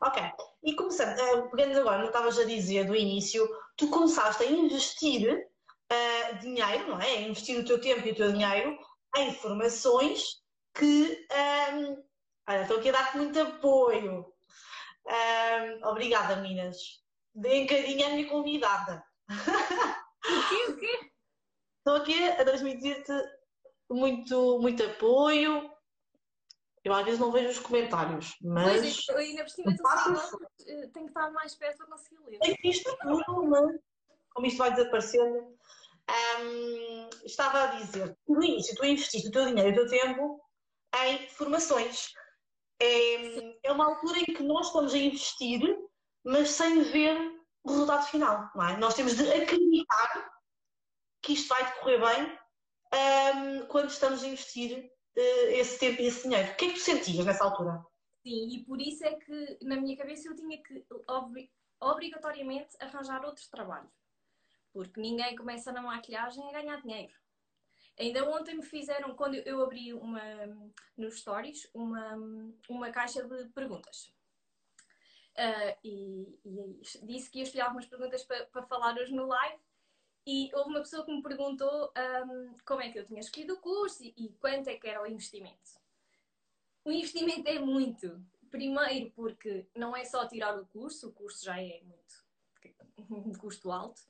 Ok. 0.00 0.22
E 0.62 0.74
começando, 0.74 1.18
eh, 1.18 1.42
pegando 1.48 1.78
agora, 1.78 1.98
não 1.98 2.06
estavas 2.06 2.38
a 2.38 2.44
dizer 2.44 2.86
do 2.86 2.96
início, 2.96 3.46
tu 3.76 3.88
começaste 3.90 4.42
a 4.42 4.46
investir 4.46 5.48
uh, 5.92 6.38
dinheiro, 6.38 6.88
não 6.88 7.00
é? 7.00 7.22
Investir 7.22 7.60
o 7.60 7.64
teu 7.64 7.80
tempo 7.80 8.06
e 8.06 8.12
o 8.12 8.14
teu 8.14 8.32
dinheiro 8.32 8.78
em 9.16 9.34
formações 9.34 10.42
que. 10.74 11.26
Um, 11.72 12.02
olha, 12.48 12.62
estou 12.62 12.78
aqui 12.78 12.88
a 12.88 12.92
dar-te 12.92 13.18
muito 13.18 13.40
apoio. 13.40 14.32
Um, 15.06 15.88
obrigada, 15.88 16.36
meninas. 16.36 17.03
Deem 17.34 17.66
carinho 17.66 18.06
à 18.06 18.10
minha 18.10 18.28
convidada. 18.28 19.04
O 19.28 20.48
quê? 20.48 20.72
O 20.72 20.76
quê? 20.76 21.10
Estou 21.78 21.96
aqui 21.96 22.28
a 22.28 22.44
transmitir-te 22.44 23.12
muito, 23.90 24.58
muito 24.60 24.82
apoio. 24.82 25.70
Eu 26.82 26.92
às 26.92 27.04
vezes 27.04 27.20
não 27.20 27.32
vejo 27.32 27.48
os 27.48 27.58
comentários, 27.58 28.36
mas. 28.42 28.80
Pois, 28.80 29.08
eu 29.08 29.16
ainda 29.16 29.42
por 29.42 29.50
cima 29.50 29.74
tenho 30.64 30.90
que 30.92 31.04
estar 31.04 31.30
mais 31.30 31.54
perto 31.56 31.78
para 31.78 31.86
conseguir 31.86 32.18
ler. 32.26 32.58
Visto 32.62 32.96
tudo, 33.02 33.44
mas 33.44 33.80
como 34.34 34.46
isto 34.46 34.58
vai 34.58 34.74
desaparecendo. 34.74 35.56
Um, 36.40 37.08
estava 37.24 37.62
a 37.62 37.66
dizer 37.76 38.14
no 38.28 38.44
início 38.44 38.74
tu 38.76 38.84
investiste 38.84 39.28
o 39.28 39.30
teu 39.30 39.46
dinheiro 39.46 39.70
e 39.70 39.72
o 39.72 39.74
teu 39.74 39.88
tempo 39.88 40.40
em 40.96 41.28
formações. 41.28 42.12
É, 42.78 43.68
é 43.68 43.72
uma 43.72 43.86
altura 43.86 44.18
em 44.18 44.34
que 44.34 44.42
nós 44.42 44.66
estamos 44.66 44.92
a 44.92 44.98
investir, 44.98 45.62
mas 46.24 46.50
sem 46.50 46.82
ver 46.82 47.16
o 47.62 47.70
resultado 47.70 48.06
final. 48.06 48.50
Não 48.54 48.68
é? 48.68 48.76
Nós 48.76 48.94
temos 48.94 49.16
de 49.16 49.30
acreditar 49.32 50.32
que 51.22 51.32
isto 51.34 51.48
vai 51.48 51.64
decorrer 51.64 52.00
bem 52.00 52.38
um, 52.94 53.66
quando 53.66 53.90
estamos 53.90 54.22
a 54.22 54.28
investir 54.28 54.90
uh, 55.16 55.46
esse 55.50 55.78
tempo 55.78 56.00
e 56.00 56.06
esse 56.06 56.22
dinheiro. 56.22 56.52
O 56.52 56.56
que 56.56 56.66
é 56.66 56.68
que 56.68 56.74
tu 56.74 56.80
sentias 56.80 57.24
nessa 57.24 57.44
altura? 57.44 57.84
Sim, 58.22 58.48
e 58.54 58.64
por 58.64 58.80
isso 58.80 59.04
é 59.04 59.14
que 59.14 59.58
na 59.62 59.76
minha 59.76 59.96
cabeça 59.96 60.28
eu 60.28 60.34
tinha 60.34 60.62
que 60.62 60.84
obrigatoriamente 61.80 62.76
arranjar 62.80 63.24
outro 63.24 63.44
trabalho 63.50 63.90
porque 64.74 65.00
ninguém 65.00 65.36
começa 65.36 65.70
na 65.70 65.80
maquilhagem 65.80 66.44
a 66.48 66.52
ganhar 66.52 66.82
dinheiro. 66.82 67.14
Ainda 67.96 68.28
ontem 68.28 68.56
me 68.56 68.62
fizeram, 68.64 69.14
quando 69.14 69.36
eu 69.36 69.62
abri 69.62 69.94
uma, 69.94 70.20
nos 70.96 71.20
stories, 71.20 71.70
uma, 71.72 72.16
uma 72.68 72.90
caixa 72.90 73.22
de 73.22 73.48
perguntas. 73.50 74.12
Uh, 75.36 75.76
e, 75.82 76.38
e, 76.44 76.80
disse 77.02 77.30
que 77.30 77.38
ia 77.38 77.44
escolher 77.44 77.62
algumas 77.62 77.86
perguntas 77.86 78.22
para, 78.24 78.46
para 78.46 78.62
falar 78.62 78.96
hoje 78.96 79.12
no 79.12 79.26
live. 79.26 79.60
E 80.26 80.50
houve 80.54 80.70
uma 80.70 80.80
pessoa 80.80 81.04
que 81.04 81.12
me 81.12 81.22
perguntou 81.22 81.92
um, 82.26 82.56
como 82.64 82.80
é 82.80 82.90
que 82.90 82.98
eu 82.98 83.04
tinha 83.04 83.20
escolhido 83.20 83.54
o 83.54 83.60
curso 83.60 84.02
e, 84.02 84.14
e 84.16 84.28
quanto 84.40 84.68
é 84.68 84.76
que 84.76 84.88
era 84.88 85.02
o 85.02 85.06
investimento. 85.06 85.78
O 86.84 86.90
investimento 86.90 87.48
é 87.48 87.58
muito. 87.58 88.24
Primeiro, 88.50 89.10
porque 89.10 89.66
não 89.74 89.96
é 89.96 90.04
só 90.04 90.26
tirar 90.26 90.58
o 90.58 90.66
curso, 90.66 91.08
o 91.08 91.12
curso 91.12 91.44
já 91.44 91.60
é 91.60 91.80
muito 91.82 92.24
um 93.10 93.32
custo 93.34 93.70
alto, 93.70 94.00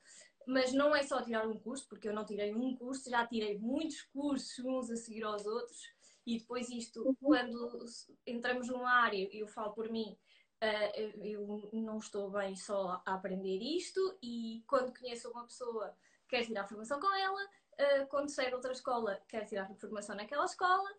mas 0.45 0.73
não 0.73 0.95
é 0.95 1.03
só 1.03 1.21
tirar 1.21 1.47
um 1.47 1.57
curso, 1.57 1.87
porque 1.87 2.07
eu 2.07 2.13
não 2.13 2.25
tirei 2.25 2.53
um 2.53 2.75
curso, 2.75 3.09
já 3.09 3.25
tirei 3.25 3.57
muitos 3.57 4.01
cursos 4.03 4.63
uns 4.63 4.91
a 4.91 4.95
seguir 4.95 5.23
aos 5.23 5.45
outros, 5.45 5.89
e 6.25 6.39
depois 6.39 6.69
isto, 6.69 7.03
uhum. 7.03 7.15
quando 7.15 7.85
entramos 8.25 8.67
numa 8.67 8.91
área, 8.91 9.29
eu 9.31 9.47
falo 9.47 9.73
por 9.73 9.89
mim, 9.89 10.17
eh, 10.61 11.13
eu 11.17 11.69
não 11.73 11.97
estou 11.97 12.29
bem 12.29 12.55
só 12.55 13.01
a 13.05 13.15
aprender 13.15 13.59
isto, 13.61 14.17
e 14.21 14.63
quando 14.67 14.97
conheço 14.97 15.29
uma 15.31 15.45
pessoa, 15.45 15.95
quero 16.27 16.45
tirar 16.45 16.67
formação 16.67 16.99
com 16.99 17.13
ela, 17.13 17.41
eh, 17.77 18.05
quando 18.05 18.29
sair 18.29 18.49
de 18.49 18.55
outra 18.55 18.71
escola, 18.71 19.21
quero 19.27 19.45
tirar 19.45 19.73
formação 19.75 20.15
naquela 20.15 20.45
escola, 20.45 20.89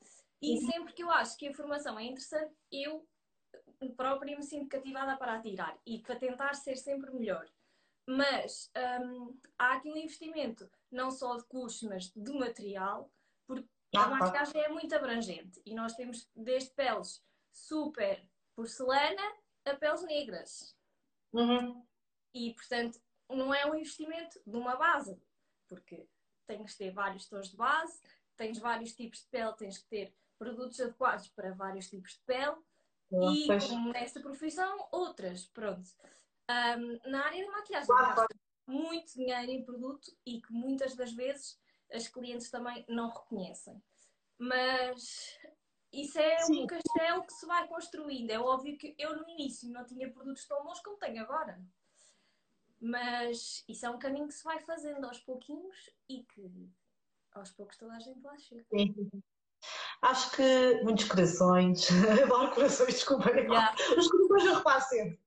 e 0.40 0.52
uhum. 0.52 0.70
sempre 0.70 0.92
que 0.92 1.02
eu 1.02 1.10
acho 1.10 1.36
que 1.36 1.48
a 1.48 1.54
formação 1.54 1.98
é 1.98 2.04
interessante, 2.04 2.54
eu 2.70 3.06
própria 3.96 4.36
me 4.36 4.42
sinto 4.42 4.68
cativada 4.68 5.16
para 5.16 5.34
a 5.34 5.40
tirar 5.40 5.78
e 5.84 5.98
para 6.00 6.16
tentar 6.16 6.54
ser 6.54 6.76
sempre 6.76 7.10
melhor. 7.10 7.46
Mas 8.06 8.70
um, 9.02 9.36
há 9.58 9.74
aqui 9.74 9.90
um 9.90 9.96
investimento 9.96 10.70
não 10.90 11.10
só 11.10 11.36
de 11.36 11.44
custos, 11.44 11.88
mas 11.88 12.12
de 12.14 12.32
material, 12.32 13.10
porque 13.46 13.68
ah, 13.96 14.04
a 14.04 14.08
maquiagem 14.08 14.62
é 14.62 14.68
muito 14.68 14.94
abrangente 14.94 15.60
e 15.64 15.74
nós 15.74 15.94
temos 15.94 16.30
desde 16.34 16.70
peles 16.70 17.22
super 17.50 18.24
porcelana 18.54 19.22
a 19.66 19.74
peles 19.74 20.02
negras. 20.04 20.76
Uhum. 21.32 21.84
E, 22.32 22.54
portanto, 22.54 23.00
não 23.28 23.52
é 23.52 23.66
um 23.66 23.74
investimento 23.74 24.40
de 24.46 24.56
uma 24.56 24.76
base, 24.76 25.20
porque 25.68 26.08
tens 26.46 26.72
que 26.72 26.78
ter 26.78 26.90
vários 26.92 27.28
tons 27.28 27.50
de 27.50 27.56
base, 27.56 28.00
tens 28.36 28.58
vários 28.58 28.94
tipos 28.94 29.20
de 29.20 29.28
pele, 29.28 29.56
tens 29.56 29.78
que 29.78 29.88
ter 29.88 30.14
produtos 30.38 30.80
adequados 30.80 31.28
para 31.28 31.54
vários 31.54 31.88
tipos 31.88 32.12
de 32.12 32.20
pele. 32.24 32.56
Uhum. 33.10 33.32
E, 33.32 33.68
como 33.68 33.92
nesta 33.92 34.20
profissão, 34.20 34.88
outras. 34.92 35.46
Pronto. 35.46 35.88
Um, 36.48 37.10
na 37.10 37.24
área 37.24 37.44
da 37.44 37.52
maquilhagem, 37.52 37.86
claro. 37.86 38.26
muito 38.68 39.12
dinheiro 39.14 39.50
em 39.50 39.64
produto 39.64 40.16
e 40.24 40.40
que 40.40 40.52
muitas 40.52 40.94
das 40.94 41.12
vezes 41.12 41.58
as 41.92 42.08
clientes 42.08 42.50
também 42.50 42.84
não 42.88 43.08
reconhecem. 43.08 43.82
Mas 44.38 45.38
isso 46.02 46.18
é 46.18 46.38
Sim. 46.38 46.64
um 46.64 46.66
castelo 46.66 47.24
que 47.24 47.32
se 47.32 47.46
vai 47.46 47.66
construindo. 47.66 48.30
É 48.30 48.38
óbvio 48.38 48.76
que 48.76 48.94
eu 48.98 49.16
no 49.16 49.28
início 49.28 49.70
não 49.70 49.84
tinha 49.84 50.10
produtos 50.10 50.46
tão 50.46 50.62
bons 50.62 50.80
como 50.80 50.98
tenho 50.98 51.22
agora. 51.22 51.60
Mas 52.80 53.64
isso 53.68 53.86
é 53.86 53.90
um 53.90 53.98
caminho 53.98 54.28
que 54.28 54.34
se 54.34 54.44
vai 54.44 54.60
fazendo 54.60 55.04
aos 55.06 55.18
pouquinhos 55.20 55.90
e 56.08 56.22
que 56.24 56.70
aos 57.32 57.50
poucos 57.50 57.76
toda 57.76 57.94
a 57.94 58.00
gente 58.00 58.22
lá 58.22 58.36
chega. 58.38 58.64
Sim. 58.70 58.94
Acho 60.02 60.30
que 60.32 60.82
muitos 60.82 61.04
corações, 61.06 61.88
adoro 62.22 62.54
corações, 62.54 62.94
desculpa, 62.94 63.30
yeah. 63.30 63.74
os 63.96 64.08
corações 64.08 64.44
eu 64.44 64.54
reparo 64.56 64.80
sempre. 64.82 65.20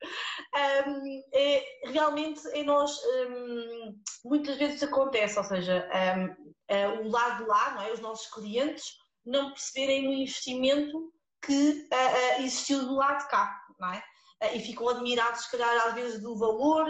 Um, 0.56 1.24
é, 1.34 1.64
realmente 1.86 2.48
em 2.50 2.64
nós 2.64 3.00
um, 3.04 4.00
muitas 4.24 4.58
vezes 4.58 4.84
acontece, 4.84 5.38
ou 5.40 5.44
seja, 5.44 5.90
um, 6.18 6.54
é, 6.68 6.88
o 6.88 7.10
lado 7.10 7.48
lá, 7.48 7.76
não 7.76 7.82
é? 7.82 7.92
os 7.92 8.00
nossos 8.00 8.32
clientes, 8.32 8.99
não 9.26 9.52
perceberem 9.52 10.08
o 10.08 10.14
investimento 10.14 11.12
que 11.42 11.88
uh, 11.92 12.40
uh, 12.40 12.44
existiu 12.44 12.86
do 12.86 12.96
lado 12.96 13.20
de 13.20 13.30
cá, 13.30 13.62
não 13.80 13.94
é? 13.94 14.04
Uh, 14.44 14.56
e 14.56 14.60
ficam 14.60 14.90
admirados, 14.90 15.42
se 15.42 15.52
calhar, 15.52 15.88
às 15.88 15.94
vezes, 15.94 16.22
do 16.22 16.38
valor, 16.38 16.86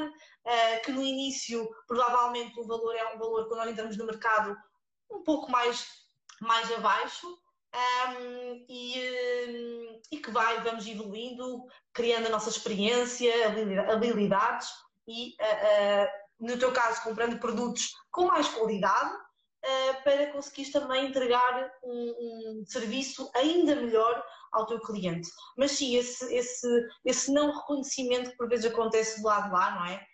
que 0.84 0.92
no 0.92 1.04
início, 1.04 1.70
provavelmente, 1.88 2.60
o 2.60 2.66
valor 2.66 2.96
é 2.96 3.14
um 3.14 3.20
valor, 3.20 3.48
quando 3.48 3.60
nós 3.60 3.70
entramos 3.70 3.98
no 3.98 4.06
mercado, 4.06 4.58
um 5.12 5.22
pouco 5.24 5.52
mais, 5.52 5.86
mais 6.42 6.72
abaixo, 6.72 7.28
um, 7.28 8.66
e, 8.68 10.02
e, 10.12 10.18
que 10.18 10.32
vai, 10.32 10.64
vamos 10.64 10.88
evoluindo, 10.88 11.68
criando 11.94 12.28
a 12.28 12.30
nossa 12.30 12.50
experiência, 12.50 13.32
habilidades 13.92 14.70
e, 15.08 15.36
no 16.40 16.58
teu 16.58 16.72
caso, 16.72 17.04
comprando 17.04 17.40
produtos 17.40 17.94
com 18.10 18.26
mais 18.26 18.48
qualidade 18.48 19.16
uh, 19.66 20.04
para 20.04 20.32
conseguires 20.32 20.72
também 20.72 21.08
entregar 21.08 21.72
um, 21.84 22.62
um, 22.62 22.66
serviço 22.66 23.30
ainda 23.36 23.76
melhor 23.76 24.24
ao 24.52 24.66
teu 24.66 24.80
cliente. 24.82 25.30
Mas 25.58 25.72
sim, 25.72 25.96
esse, 25.96 26.34
esse, 26.34 26.68
esse 27.06 27.32
não 27.32 27.56
reconhecimento 27.56 28.32
que 28.32 28.38
por 28.38 28.50
vezes 28.50 28.72
acontece 28.72 29.22
do 29.22 29.28
lado 29.28 29.46
de 29.46 29.52
lá, 29.52 29.76
não 29.76 29.86
é? 29.86 30.06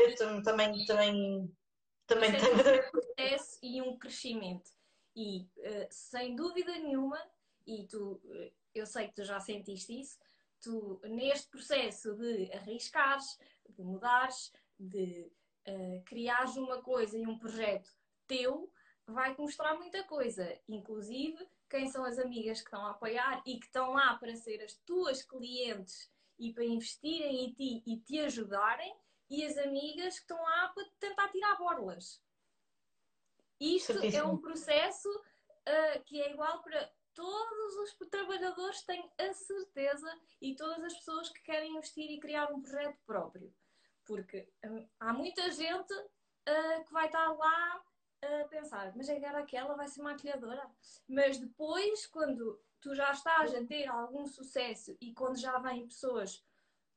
eu 0.00 0.42
também, 0.42 0.84
também 0.84 1.50
Também 2.06 2.32
tenho. 2.32 2.60
é 2.60 2.86
um 2.86 2.90
processo 2.90 3.58
e 3.62 3.82
um 3.82 3.98
crescimento. 3.98 4.70
E 5.16 5.42
uh, 5.42 5.86
sem 5.90 6.34
dúvida 6.34 6.72
nenhuma, 6.72 7.20
e 7.66 7.86
tu, 7.86 8.20
uh, 8.24 8.52
eu 8.74 8.86
sei 8.86 9.08
que 9.08 9.14
tu 9.14 9.24
já 9.24 9.40
sentiste 9.40 9.98
isso, 9.98 10.18
tu 10.60 11.00
neste 11.04 11.48
processo 11.48 12.14
de 12.14 12.52
arriscares, 12.52 13.38
de 13.68 13.82
mudares, 13.82 14.52
de 14.78 15.30
uh, 15.68 16.02
criares 16.04 16.56
uma 16.56 16.82
coisa 16.82 17.16
e 17.16 17.26
um 17.26 17.38
projeto 17.38 17.90
teu, 18.26 18.70
vai-te 19.06 19.40
mostrar 19.40 19.74
muita 19.74 20.02
coisa, 20.04 20.58
inclusive 20.68 21.48
quem 21.68 21.88
são 21.88 22.04
as 22.04 22.18
amigas 22.18 22.60
que 22.60 22.66
estão 22.66 22.86
a 22.86 22.90
apoiar 22.90 23.42
e 23.46 23.58
que 23.58 23.66
estão 23.66 23.92
lá 23.92 24.16
para 24.16 24.34
ser 24.36 24.62
as 24.62 24.74
tuas 24.86 25.22
clientes 25.22 26.10
e 26.38 26.52
para 26.52 26.64
investirem 26.64 27.44
em 27.44 27.52
ti 27.52 27.82
e 27.86 27.98
te 27.98 28.20
ajudarem, 28.20 28.94
e 29.30 29.44
as 29.44 29.56
amigas 29.56 30.14
que 30.14 30.22
estão 30.22 30.40
lá 30.40 30.68
para 30.68 30.84
tentar 30.98 31.28
tirar 31.28 31.56
borlas. 31.56 32.22
Isto 33.58 33.98
é 34.04 34.22
um 34.22 34.36
processo 34.36 35.08
uh, 35.08 36.04
que 36.04 36.20
é 36.20 36.32
igual 36.32 36.62
para 36.62 36.92
todos 37.14 37.76
os 37.76 38.08
trabalhadores, 38.08 38.82
tenho 38.82 39.08
a 39.18 39.32
certeza, 39.32 40.20
e 40.40 40.54
todas 40.54 40.82
as 40.82 40.94
pessoas 40.94 41.28
que 41.30 41.40
querem 41.42 41.76
investir 41.76 42.10
e 42.10 42.20
criar 42.20 42.52
um 42.52 42.60
projeto 42.60 42.98
próprio. 43.06 43.54
Porque 44.04 44.48
um, 44.64 44.86
há 45.00 45.12
muita 45.12 45.50
gente 45.50 45.94
uh, 45.94 46.84
que 46.84 46.92
vai 46.92 47.06
estar 47.06 47.32
lá 47.32 47.82
a 48.24 48.48
pensar, 48.48 48.92
mas 48.96 49.08
agora 49.08 49.38
aquela 49.38 49.74
vai 49.74 49.88
ser 49.88 50.02
maquilhadora. 50.02 50.68
Mas 51.08 51.38
depois, 51.38 52.06
quando 52.06 52.60
tu 52.80 52.94
já 52.94 53.10
estás 53.12 53.54
a 53.54 53.64
ter 53.64 53.86
algum 53.86 54.26
sucesso 54.26 54.96
e 55.00 55.12
quando 55.12 55.38
já 55.38 55.58
vêm 55.58 55.86
pessoas 55.86 56.44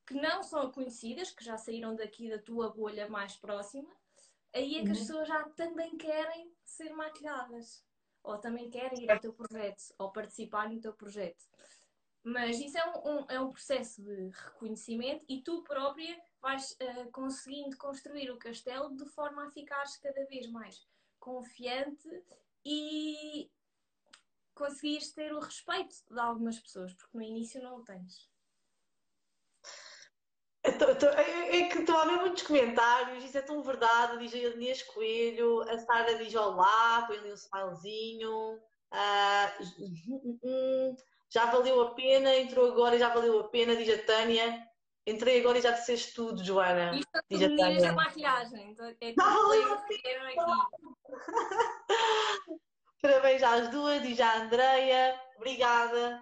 que 0.06 0.14
não 0.14 0.42
são 0.44 0.72
conhecidas, 0.72 1.32
que 1.32 1.44
já 1.44 1.58
saíram 1.58 1.96
daqui 1.96 2.30
da 2.30 2.40
tua 2.40 2.70
bolha 2.70 3.10
mais 3.10 3.36
próxima, 3.36 3.90
aí 4.54 4.78
é 4.78 4.84
que 4.84 4.92
as 4.92 5.00
uhum. 5.00 5.06
pessoas 5.06 5.28
já 5.28 5.44
também 5.50 5.98
querem 5.98 6.52
ser 6.64 6.90
maquilhadas. 6.92 7.86
Ou 8.24 8.38
também 8.38 8.70
querem 8.70 9.04
ir 9.04 9.12
ao 9.12 9.20
teu 9.20 9.32
projeto, 9.32 9.94
ou 9.98 10.12
participar 10.12 10.70
no 10.70 10.82
teu 10.82 10.92
projeto. 10.94 11.46
Mas 12.22 12.60
isso 12.60 12.78
é 12.78 12.86
um, 12.90 13.10
um 13.10 13.26
é 13.30 13.40
um 13.40 13.52
processo 13.52 14.02
de 14.02 14.30
reconhecimento 14.30 15.24
e 15.30 15.42
tu 15.42 15.64
própria 15.64 16.22
vais 16.42 16.72
uh, 16.72 17.10
conseguindo 17.12 17.78
construir 17.78 18.30
o 18.32 18.38
castelo 18.38 18.94
de 18.94 19.06
forma 19.06 19.46
a 19.46 19.50
ficares 19.50 19.96
cada 19.96 20.26
vez 20.26 20.46
mais 20.48 20.86
confiante 21.28 22.08
e 22.64 23.52
conseguires 24.56 25.12
ter 25.12 25.34
o 25.34 25.42
respeito 25.42 25.94
de 26.10 26.20
algumas 26.20 26.58
pessoas, 26.58 26.94
porque 26.94 27.18
no 27.18 27.22
início 27.22 27.62
não 27.62 27.80
o 27.80 27.84
tens. 27.84 28.30
É, 30.64 31.58
é 31.60 31.70
que 31.70 31.80
estou 31.80 31.98
a 31.98 32.06
ver 32.06 32.18
muitos 32.22 32.44
comentários, 32.44 33.24
isso 33.24 33.38
é 33.38 33.42
tão 33.42 33.62
verdade, 33.62 34.18
diz 34.20 34.34
a 34.34 34.38
Inês 34.38 34.84
Coelho, 34.84 35.62
a 35.70 35.78
Sara 35.80 36.18
diz 36.18 36.34
olá, 36.34 37.06
põe 37.08 37.18
ali 37.18 37.32
um 37.32 37.36
smilezinho, 37.36 38.56
uh, 38.56 39.58
já 41.30 41.46
valeu 41.52 41.82
a 41.82 41.94
pena, 41.94 42.36
entrou 42.36 42.72
agora 42.72 42.96
e 42.96 43.00
já 43.00 43.14
valeu 43.14 43.40
a 43.40 43.50
pena, 43.50 43.76
diz 43.76 43.90
a 43.94 44.02
Tânia. 44.04 44.67
Entrei 45.08 45.40
agora 45.40 45.58
e 45.58 45.62
já 45.62 45.72
disseste 45.72 46.14
tudo, 46.14 46.44
Joana. 46.44 46.94
Isto 46.94 47.10
é 47.16 47.22
diz 47.30 47.42
a 47.42 47.88
da 47.88 47.94
maquilhagem. 47.94 48.72
Então, 48.72 48.86
é 49.00 49.14
já 49.14 49.24
valeu 49.24 49.74
a 49.74 49.78
pena. 49.78 50.68
Parabéns 53.02 53.42
às 53.42 53.70
duas, 53.70 54.02
diz 54.02 54.20
a 54.20 54.44
Andreia. 54.44 55.18
Obrigada. 55.38 56.22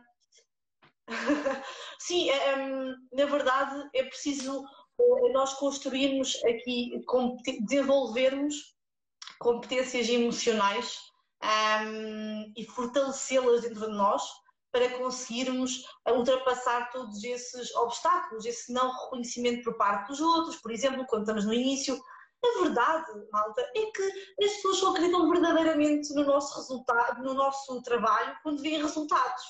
Sim, 1.97 2.29
é, 2.29 2.55
na 3.11 3.25
verdade 3.25 3.89
é 3.95 4.03
preciso 4.03 4.63
eh, 4.99 5.31
nós 5.33 5.55
construirmos 5.55 6.35
aqui, 6.45 6.91
desenvolvermos 7.61 8.75
competências 9.39 10.07
emocionais 10.09 10.99
um, 11.43 12.53
e 12.55 12.65
fortalecê-las 12.65 13.61
dentro 13.61 13.87
de 13.87 13.97
nós 13.97 14.23
para 14.75 14.97
conseguirmos 14.97 15.85
ultrapassar 16.05 16.91
todos 16.91 17.23
esses 17.23 17.73
obstáculos, 17.75 18.45
esse 18.45 18.73
não 18.73 18.91
reconhecimento 18.91 19.63
por 19.63 19.77
parte 19.77 20.09
dos 20.09 20.19
outros. 20.19 20.57
Por 20.57 20.69
exemplo, 20.69 21.05
quando 21.07 21.21
estamos 21.21 21.45
no 21.45 21.53
início, 21.53 21.97
a 22.43 22.61
verdade, 22.61 23.09
malta, 23.31 23.61
é 23.73 23.85
que 23.85 24.03
as 24.43 24.51
pessoas 24.55 24.77
só 24.79 24.89
acreditam 24.91 25.31
verdadeiramente 25.31 26.13
no 26.13 26.25
nosso 26.25 26.57
resultado, 26.57 27.23
no 27.23 27.33
nosso 27.33 27.81
trabalho, 27.83 28.37
quando 28.43 28.61
veem 28.61 28.81
resultados. 28.81 29.43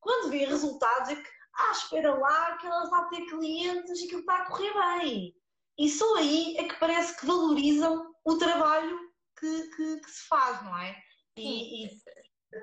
Quando 0.00 0.30
veem 0.30 0.46
resultados 0.46 1.10
é 1.10 1.14
que, 1.14 1.30
ah, 1.56 1.70
espera 1.70 2.12
lá, 2.12 2.56
que 2.56 2.66
elas 2.66 2.90
vão 2.90 3.08
ter 3.10 3.24
clientes 3.26 4.02
e 4.02 4.08
que 4.08 4.16
está 4.16 4.38
a 4.38 4.46
correr 4.46 4.74
bem. 4.74 5.32
E 5.78 5.88
só 5.88 6.16
aí 6.16 6.56
é 6.56 6.64
que 6.64 6.80
parece 6.80 7.16
que 7.20 7.24
valorizam 7.24 8.12
o 8.24 8.36
trabalho 8.36 8.98
que, 9.38 9.62
que, 9.76 10.00
que 10.00 10.10
se 10.10 10.26
faz, 10.26 10.60
não 10.64 10.76
é? 10.76 10.96
E, 11.36 11.86
e... 11.86 11.90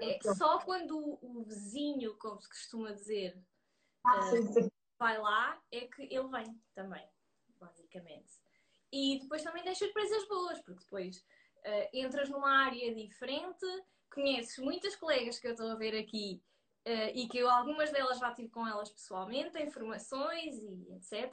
É, 0.02 0.20
só 0.36 0.60
quando 0.60 1.20
o 1.22 1.44
vizinho, 1.44 2.16
como 2.18 2.42
se 2.42 2.48
costuma 2.48 2.92
dizer, 2.92 3.38
ah, 4.06 4.32
uh, 4.34 4.72
vai 4.98 5.20
lá, 5.20 5.62
é 5.72 5.82
que 5.88 6.04
ele 6.04 6.28
vem 6.30 6.62
também, 6.74 7.08
basicamente. 7.60 8.40
E 8.92 9.20
depois 9.20 9.44
também 9.44 9.64
tem 9.64 9.76
surpresas 9.76 10.28
boas, 10.28 10.60
porque 10.62 10.84
depois 10.84 11.18
uh, 11.18 11.90
entras 11.94 12.30
numa 12.30 12.66
área 12.66 12.94
diferente, 12.94 13.66
conheces 14.14 14.58
muitas 14.58 14.96
colegas 14.96 15.40
que 15.40 15.48
eu 15.48 15.52
estou 15.52 15.70
a 15.72 15.76
ver 15.76 15.98
aqui 15.98 16.44
Uh, 16.84 17.14
e 17.14 17.28
que 17.28 17.38
eu 17.38 17.48
algumas 17.48 17.92
delas 17.92 18.18
já 18.18 18.34
tive 18.34 18.50
com 18.50 18.68
elas 18.68 18.90
pessoalmente, 18.90 19.56
em 19.56 19.70
formações 19.70 20.56
e 20.58 20.92
etc. 20.94 21.32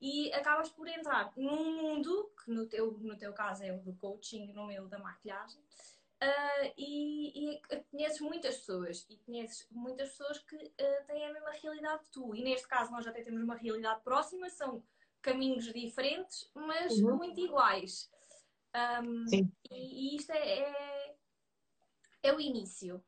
E 0.00 0.32
acabas 0.32 0.70
por 0.70 0.86
entrar 0.86 1.32
num 1.36 1.82
mundo, 1.82 2.32
que 2.44 2.52
no 2.52 2.64
teu, 2.68 2.92
no 3.00 3.18
teu 3.18 3.32
caso 3.32 3.64
é 3.64 3.72
o 3.72 3.82
do 3.82 3.92
coaching, 3.94 4.52
no 4.52 4.68
meu 4.68 4.86
da 4.86 5.00
maquilhagem, 5.00 5.60
uh, 6.24 6.74
e, 6.76 7.54
e, 7.54 7.60
conheces 7.90 8.20
muitas 8.20 8.56
pessoas 8.58 9.06
e 9.08 9.16
conheces 9.18 9.66
muitas 9.70 10.10
pessoas 10.10 10.38
que 10.38 10.56
uh, 10.56 11.06
têm 11.06 11.26
a 11.26 11.32
mesma 11.32 11.50
realidade 11.50 12.04
que 12.04 12.10
tu. 12.10 12.34
E 12.34 12.42
neste 12.42 12.66
caso 12.66 12.90
nós 12.90 13.06
até 13.06 13.22
temos 13.22 13.42
uma 13.42 13.56
realidade 13.56 14.02
próxima, 14.02 14.48
são 14.48 14.82
caminhos 15.20 15.72
diferentes, 15.72 16.50
mas 16.54 16.98
uhum. 16.98 17.16
muito 17.16 17.40
iguais. 17.40 18.10
Um, 19.02 19.26
Sim. 19.28 19.52
E, 19.70 20.14
e 20.14 20.16
isto 20.16 20.30
é, 20.32 20.58
é, 20.60 21.16
é 22.24 22.32
o 22.34 22.40
início. 22.40 23.02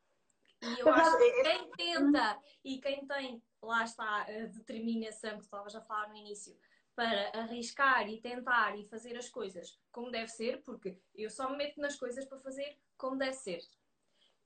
E 0.63 0.81
eu 0.81 0.89
acho 0.89 1.17
que 1.17 1.25
é, 1.25 1.41
é 1.41 1.43
quem 1.43 1.71
tenta 1.73 2.43
e 2.65 2.81
quem 2.81 3.07
tem, 3.07 3.43
lá 3.63 3.85
está, 3.85 4.23
a 4.23 4.47
determinação 4.47 5.37
que 5.37 5.45
estavas 5.45 5.75
a 5.75 5.83
falar 5.83 6.09
no 6.09 6.17
início, 6.17 6.57
para 6.95 7.29
arriscar 7.39 8.09
e 8.09 8.21
tentar 8.23 8.79
e 8.79 8.87
fazer 8.87 9.17
as 9.19 9.29
coisas 9.29 9.79
como 9.93 10.11
deve 10.11 10.29
ser, 10.29 10.63
porque 10.63 10.99
eu 11.15 11.29
só 11.29 11.51
me 11.51 11.59
meto 11.59 11.79
nas 11.79 11.97
coisas 11.97 12.25
para 12.25 12.41
fazer 12.41 12.79
como 12.97 13.17
deve 13.17 13.35
ser. 13.35 13.61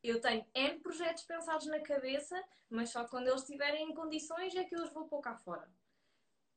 Eu 0.02 0.20
tenho 0.20 0.46
N 0.54 0.80
projetos 0.80 1.24
pensados 1.24 1.66
na 1.66 1.80
cabeça, 1.80 2.42
mas 2.68 2.90
só 2.90 3.06
quando 3.06 3.28
eles 3.28 3.42
estiverem 3.42 3.90
em 3.90 3.94
condições 3.94 4.54
é 4.54 4.64
que 4.64 4.74
eu 4.74 4.82
os 4.82 4.92
vou 4.92 5.06
pôr 5.06 5.20
cá 5.20 5.36
fora. 5.36 5.70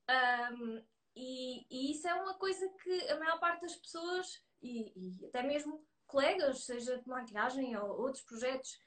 Um, 0.09 0.83
e, 1.15 1.65
e, 1.69 1.91
isso 1.91 2.07
é 2.07 2.13
uma 2.13 2.33
coisa 2.35 2.67
que 2.69 3.09
a 3.09 3.19
maior 3.19 3.39
parte 3.39 3.61
das 3.61 3.75
pessoas, 3.75 4.41
e, 4.61 4.91
e 4.95 5.25
até 5.25 5.43
mesmo 5.43 5.85
colegas, 6.07 6.65
seja 6.65 6.97
de 6.97 7.07
maquilhagem 7.07 7.75
ou 7.77 8.01
outros 8.01 8.23
projetos, 8.23 8.79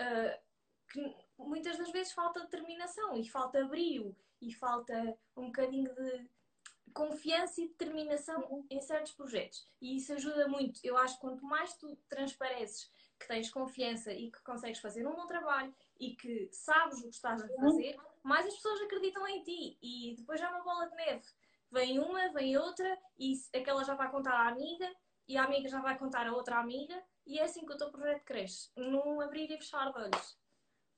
uh, 0.00 0.40
que 0.88 1.16
muitas 1.38 1.76
das 1.76 1.90
vezes 1.90 2.12
falta 2.12 2.40
determinação 2.40 3.16
e 3.16 3.28
falta 3.28 3.64
brio 3.66 4.16
e 4.40 4.52
falta 4.52 5.16
um 5.36 5.46
bocadinho 5.46 5.92
de 5.94 6.30
confiança 6.92 7.60
e 7.60 7.68
determinação 7.68 8.64
em 8.70 8.80
certos 8.80 9.12
projetos. 9.12 9.66
E 9.80 9.96
isso 9.96 10.12
ajuda 10.12 10.48
muito. 10.48 10.80
Eu 10.82 10.96
acho 10.96 11.14
que 11.14 11.20
quanto 11.20 11.44
mais 11.44 11.74
tu 11.74 11.96
transpareces 12.08 12.90
que 13.18 13.28
tens 13.28 13.50
confiança 13.50 14.12
e 14.12 14.30
que 14.30 14.42
consegues 14.42 14.80
fazer 14.80 15.06
um 15.06 15.14
bom 15.14 15.26
trabalho 15.26 15.74
e 15.98 16.14
que 16.14 16.48
sabes 16.52 16.98
o 16.98 17.08
que 17.08 17.14
estás 17.14 17.42
a 17.42 17.48
fazer, 17.48 17.96
mais 18.22 18.46
as 18.46 18.54
pessoas 18.54 18.80
acreditam 18.82 19.26
em 19.28 19.42
ti. 19.42 19.78
E 19.82 20.14
depois 20.16 20.40
já 20.40 20.48
é 20.48 20.50
uma 20.50 20.64
bola 20.64 20.88
de 20.88 20.96
neve. 20.96 21.24
Vem 21.70 21.98
uma, 21.98 22.32
vem 22.32 22.56
outra, 22.56 22.98
e 23.18 23.34
aquela 23.54 23.82
já 23.84 23.94
vai 23.94 24.10
contar 24.10 24.34
à 24.34 24.48
amiga, 24.48 24.88
e 25.26 25.36
a 25.36 25.44
amiga 25.44 25.68
já 25.68 25.80
vai 25.80 25.98
contar 25.98 26.26
a 26.26 26.32
outra 26.32 26.58
amiga, 26.58 27.02
e 27.26 27.38
é 27.38 27.44
assim 27.44 27.64
que 27.66 27.72
o 27.72 27.76
teu 27.76 27.90
projeto 27.90 28.22
cresce, 28.24 28.70
num 28.76 29.20
abrir 29.20 29.50
e 29.50 29.56
fechar 29.56 29.90
de 29.90 29.98
olhos. 29.98 30.38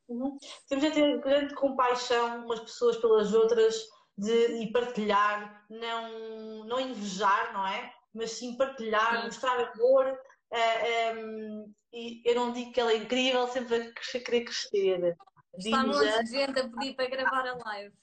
Uhum. 0.08 0.38
Temos 0.68 0.84
a 0.84 0.90
ter 0.90 1.20
grande 1.20 1.54
compaixão 1.54 2.44
umas 2.44 2.60
pessoas 2.60 2.96
pelas 2.98 3.32
outras 3.32 3.88
de, 4.16 4.62
e 4.62 4.72
partilhar, 4.72 5.64
não, 5.68 6.64
não 6.64 6.80
invejar, 6.80 7.52
não 7.52 7.66
é? 7.66 7.92
Mas 8.14 8.32
sim 8.32 8.56
partilhar, 8.56 9.20
sim. 9.20 9.24
mostrar 9.26 9.72
amor. 9.72 10.06
Uh, 10.06 10.56
eh, 10.56 11.12
um, 11.12 11.18
ehm, 11.18 11.74
e 11.92 12.22
eu 12.24 12.34
não 12.34 12.52
digo 12.52 12.72
que 12.72 12.80
ela 12.80 12.92
é 12.92 12.96
incrível, 12.96 13.46
sempre 13.48 13.76
a 13.76 14.20
querer 14.20 14.44
crescer. 14.44 15.16
Está 15.58 15.84
muita 15.84 16.24
gente 16.26 16.58
a 16.60 16.68
pedir 16.68 16.94
para 16.94 17.08
gravar 17.08 17.46
a 17.46 17.56
live. 17.66 17.94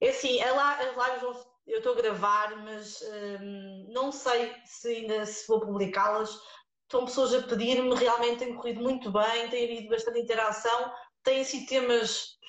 É 0.00 0.08
assim, 0.08 0.40
as 0.40 0.96
lives 0.96 1.46
eu 1.66 1.78
estou 1.78 1.92
a 1.92 1.96
gravar, 1.96 2.56
mas 2.64 3.02
um, 3.02 3.06
ehm, 3.06 3.92
não 3.92 4.10
sei 4.10 4.54
se 4.64 4.88
ainda 4.88 5.24
se 5.26 5.46
vou 5.46 5.60
publicá-las, 5.60 6.36
estão 6.82 7.04
pessoas 7.04 7.32
a 7.34 7.42
pedir-me, 7.42 7.94
realmente 7.94 8.40
tem 8.40 8.54
corrido 8.54 8.80
muito 8.80 9.12
bem, 9.12 9.48
tem 9.48 9.64
havido 9.64 9.88
bastante 9.88 10.18
interação, 10.18 10.92
têm 11.22 11.44
sido 11.44 11.66
temas 11.66 12.39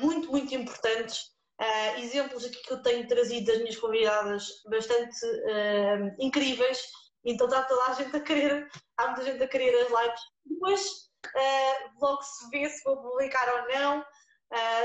muito, 0.00 0.30
muito 0.30 0.54
importantes 0.54 1.36
Uh, 1.60 1.98
exemplos 1.98 2.44
aqui 2.44 2.62
que 2.62 2.72
eu 2.72 2.80
tenho 2.82 3.08
trazido 3.08 3.46
das 3.46 3.58
minhas 3.58 3.76
convidadas 3.76 4.62
bastante 4.70 5.26
uh, 5.26 6.14
incríveis, 6.20 6.80
então 7.24 7.48
está 7.48 7.64
toda 7.64 7.84
a 7.86 7.94
gente 7.94 8.16
a 8.16 8.20
querer, 8.20 8.68
há 8.96 9.06
muita 9.08 9.24
gente 9.24 9.42
a 9.42 9.48
querer 9.48 9.74
as 9.74 9.88
lives. 9.88 10.20
Depois 10.44 11.08
logo 12.00 12.22
se 12.22 12.48
vê 12.50 12.70
se 12.70 12.84
vou 12.84 13.02
publicar 13.02 13.52
ou 13.52 13.74
não, 13.74 14.04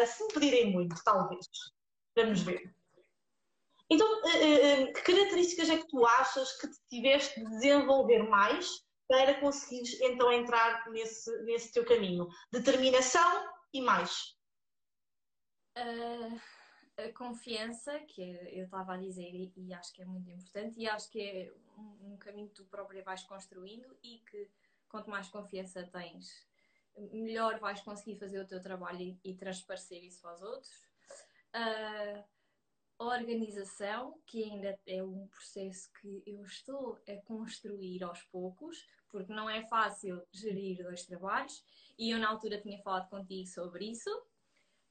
se 0.07 0.23
me 0.23 0.33
pedirem 0.33 0.71
muito, 0.71 0.95
talvez. 1.05 1.45
Vamos 2.17 2.41
ver. 2.41 2.75
Então, 3.89 4.07
que 4.23 5.01
características 5.03 5.69
é 5.69 5.77
que 5.77 5.88
tu 5.88 6.03
achas 6.05 6.59
que 6.59 6.67
te 6.67 6.77
tiveste 6.89 7.39
de 7.39 7.49
desenvolver 7.51 8.23
mais 8.27 8.67
para 9.07 9.39
conseguires 9.39 10.01
então 10.01 10.33
entrar 10.33 10.89
nesse, 10.89 11.31
nesse 11.43 11.71
teu 11.71 11.86
caminho? 11.86 12.27
Determinação 12.51 13.47
e 13.71 13.79
mais. 13.79 14.33
Uh, 15.75 16.39
a 16.95 17.12
confiança, 17.13 17.99
que 18.01 18.21
eu 18.21 18.65
estava 18.65 18.93
a 18.93 18.97
dizer, 18.97 19.33
e, 19.33 19.51
e, 19.57 19.73
acho 19.73 19.91
que 19.93 20.01
é 20.01 20.05
muito 20.05 20.29
importante, 20.29 20.79
e 20.79 20.88
acho 20.88 21.09
que 21.09 21.19
é 21.19 21.53
um, 21.75 22.13
um, 22.13 22.17
caminho 22.17 22.47
que 22.49 22.55
tu 22.55 22.65
própria 22.65 23.03
vais 23.03 23.23
construindo 23.23 23.97
e 24.03 24.19
que 24.29 24.49
quanto 24.88 25.09
mais 25.09 25.27
confiança 25.27 25.89
tens, 25.91 26.47
melhor 27.12 27.59
vais 27.59 27.81
conseguir 27.81 28.19
fazer 28.19 28.39
o 28.39 28.47
teu 28.47 28.62
trabalho 28.62 29.01
e, 29.01 29.19
e 29.23 29.36
transparecer 29.36 30.03
isso 30.03 30.27
aos 30.27 30.43
outros. 30.43 30.71
Uh, 31.55 32.23
a 32.99 33.05
organização, 33.05 34.21
que 34.27 34.43
ainda 34.43 34.79
é 34.86 35.03
um 35.03 35.27
processo 35.27 35.91
que 35.99 36.23
eu 36.27 36.43
estou 36.45 37.01
a 37.07 37.15
construir 37.25 38.03
aos 38.03 38.21
poucos, 38.25 38.86
porque 39.09 39.33
não 39.33 39.49
é 39.49 39.63
fácil 39.63 40.21
gerir 40.31 40.83
dois 40.83 41.03
trabalhos, 41.05 41.63
e 41.97 42.12
eu 42.12 42.19
na 42.19 42.29
altura 42.29 42.62
tinha 42.62 42.79
falado 42.83 43.09
contigo 43.09 43.47
sobre 43.47 43.86
isso 43.86 44.09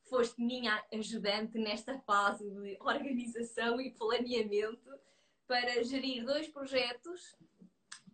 foste 0.09 0.41
minha 0.43 0.83
ajudante 0.93 1.59
nesta 1.59 1.99
fase 2.01 2.49
de 2.51 2.77
organização 2.81 3.81
e 3.81 3.93
planeamento 3.93 4.91
para 5.47 5.83
gerir 5.83 6.25
dois 6.25 6.49
projetos. 6.49 7.37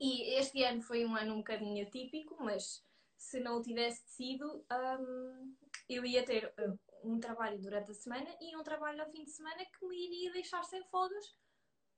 E 0.00 0.34
este 0.38 0.62
ano 0.62 0.80
foi 0.82 1.04
um 1.04 1.16
ano 1.16 1.34
um 1.34 1.38
bocadinho 1.38 1.86
atípico, 1.86 2.36
mas 2.40 2.84
se 3.16 3.40
não 3.40 3.58
o 3.58 3.62
tivesse 3.62 4.06
sido, 4.08 4.64
um, 5.00 5.56
eu 5.88 6.04
ia 6.04 6.24
ter 6.24 6.54
uh, 6.58 6.78
um 7.02 7.18
trabalho 7.18 7.60
durante 7.60 7.90
a 7.90 7.94
semana 7.94 8.28
e 8.40 8.56
um 8.56 8.62
trabalho 8.62 9.02
ao 9.02 9.10
fim 9.10 9.24
de 9.24 9.30
semana 9.30 9.64
que 9.64 9.86
me 9.86 10.06
iria 10.06 10.32
deixar 10.32 10.62
sem 10.62 10.84
folgas 10.84 11.36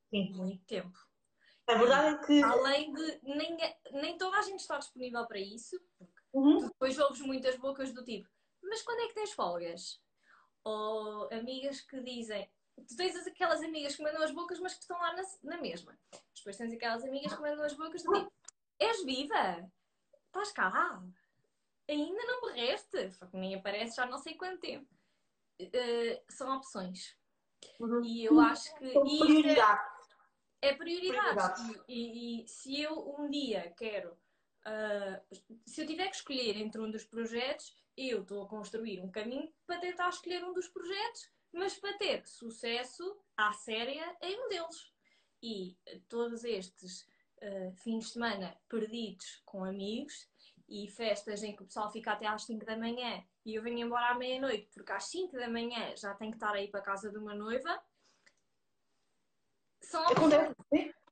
Sim. 0.09 0.33
muito 0.33 0.65
tempo. 0.65 0.99
A 1.67 1.75
verdade 1.75 2.17
é 2.17 2.27
que. 2.27 2.43
Além 2.43 2.93
de 2.93 3.21
nem, 3.23 3.57
nem 3.93 4.17
toda 4.17 4.39
a 4.39 4.43
gente 4.43 4.61
está 4.61 4.79
disponível 4.79 5.27
para 5.27 5.39
isso, 5.39 5.79
porque 5.99 6.21
uhum. 6.33 6.67
depois 6.67 6.99
ouves 6.99 7.21
muitas 7.21 7.57
bocas 7.57 7.93
do 7.93 8.03
tipo 8.03 8.29
mas 8.63 8.83
quando 8.83 9.01
é 9.01 9.09
que 9.09 9.15
tens 9.15 9.33
folgas? 9.33 10.01
Ou 10.65 11.33
amigas 11.33 11.81
que 11.81 12.01
dizem, 12.03 12.51
tu 12.87 12.97
tens 12.97 13.17
aquelas 13.27 13.63
amigas 13.63 13.97
que 13.97 14.03
mandam 14.03 14.23
as 14.23 14.31
bocas, 14.31 14.59
mas 14.59 14.75
que 14.75 14.83
estão 14.83 14.99
lá 14.99 15.15
na, 15.15 15.23
na 15.43 15.57
mesma. 15.61 15.99
Depois 16.35 16.57
tens 16.57 16.73
aquelas 16.73 17.05
amigas 17.05 17.35
que 17.35 17.41
mandam 17.41 17.65
as 17.65 17.75
bocas 17.75 18.03
do 18.03 18.13
tipo, 18.13 18.33
és 18.79 19.05
viva? 19.05 19.71
Estás 20.27 20.53
cá? 20.53 21.03
Ainda 21.89 22.25
não 22.25 22.41
morreste? 22.43 23.11
Que 23.31 23.37
nem 23.37 23.55
aparece 23.55 23.97
já 23.97 24.07
não 24.07 24.19
sei 24.19 24.35
quanto 24.35 24.61
tempo. 24.61 24.89
Uh, 25.61 26.23
são 26.29 26.57
opções. 26.57 27.17
Uhum. 27.79 28.03
E 28.05 28.25
eu 28.25 28.41
acho 28.41 28.75
que 28.77 28.87
isso 28.87 29.47
é, 30.63 30.69
é 30.71 30.75
prioridade. 30.75 31.83
E, 31.89 32.41
e, 32.41 32.45
e, 32.45 32.49
se 32.49 32.81
eu 32.81 33.17
um 33.19 33.29
dia 33.29 33.75
quero, 33.77 34.17
uh, 34.67 35.37
se 35.67 35.83
eu 35.83 35.87
tiver 35.87 36.09
que 36.09 36.17
escolher 36.17 36.57
entre 36.57 36.81
um 36.81 36.91
dos 36.91 37.05
projetos, 37.05 37.75
eu 37.97 38.23
estou 38.23 38.43
a 38.43 38.49
construir 38.49 39.01
um 39.01 39.11
caminho 39.11 39.53
para 39.67 39.81
tentar 39.81 40.09
escolher 40.09 40.45
um 40.45 40.53
dos 40.53 40.69
projetos, 40.69 41.31
mas 41.53 41.77
para 41.77 41.97
ter 41.99 42.27
sucesso 42.27 43.19
à 43.37 43.53
séria 43.53 44.17
em 44.23 44.41
um 44.45 44.49
deles. 44.49 44.93
E 45.43 45.77
todos 46.09 46.45
estes 46.45 47.03
uh, 47.43 47.73
fins 47.83 48.07
de 48.07 48.11
semana 48.13 48.57
perdidos 48.69 49.43
com 49.45 49.65
amigos 49.65 50.29
e 50.69 50.89
festas 50.89 51.43
em 51.43 51.57
que 51.57 51.63
o 51.63 51.67
pessoal 51.67 51.91
fica 51.91 52.13
até 52.13 52.27
às 52.27 52.45
5 52.45 52.65
da 52.65 52.77
manhã 52.77 53.25
e 53.45 53.55
eu 53.55 53.63
venho 53.63 53.87
embora 53.87 54.11
à 54.11 54.15
meia-noite 54.15 54.69
porque 54.73 54.93
às 54.93 55.05
5 55.05 55.37
da 55.37 55.49
manhã 55.49 55.97
já 55.97 56.15
tenho 56.15 56.31
que 56.31 56.37
estar 56.37 56.53
aí 56.53 56.69
para 56.69 56.81
a 56.81 56.85
casa 56.85 57.11
de 57.11 57.19
uma 57.19 57.35
noiva. 57.35 57.83
São. 59.83 60.05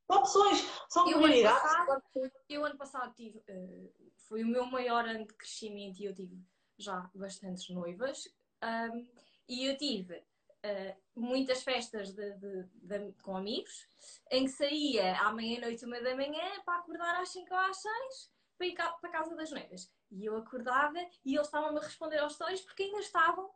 Opções, 0.08 0.58
são 0.88 1.08
eu 1.10 1.24
ano, 1.24 1.42
passado, 1.42 2.02
eu 2.48 2.64
ano 2.64 2.76
passado 2.76 3.14
tive, 3.14 3.38
uh, 3.38 4.12
foi 4.28 4.42
o 4.42 4.46
meu 4.46 4.66
maior 4.66 5.06
ano 5.06 5.26
de 5.26 5.34
crescimento 5.34 6.00
e 6.00 6.06
eu 6.06 6.14
tive 6.14 6.42
já 6.78 7.10
bastantes 7.14 7.68
noivas 7.68 8.28
um, 8.62 9.06
e 9.48 9.66
eu 9.66 9.76
tive 9.76 10.16
uh, 10.16 10.96
muitas 11.14 11.62
festas 11.62 12.12
de, 12.12 12.32
de, 12.34 12.64
de, 12.74 13.12
com 13.22 13.36
amigos 13.36 13.86
em 14.30 14.44
que 14.44 14.50
saía 14.50 15.20
à 15.20 15.32
meia-noite, 15.32 15.84
uma 15.84 16.00
da 16.00 16.16
manhã 16.16 16.60
para 16.64 16.78
acordar 16.78 17.20
às 17.20 17.28
5 17.30 17.52
ou 17.52 17.60
às 17.60 17.76
6 17.76 18.30
para 18.56 18.66
ir 18.66 18.72
cá, 18.72 18.90
para 18.92 19.08
a 19.08 19.12
casa 19.12 19.36
das 19.36 19.50
noivas. 19.50 19.90
E 20.10 20.24
eu 20.24 20.36
acordava 20.36 20.98
e 21.24 21.34
eles 21.34 21.46
estavam-me 21.46 21.78
a 21.78 21.82
responder 21.82 22.18
aos 22.18 22.34
stories 22.34 22.60
porque 22.62 22.84
ainda 22.84 22.98
estavam 22.98 23.50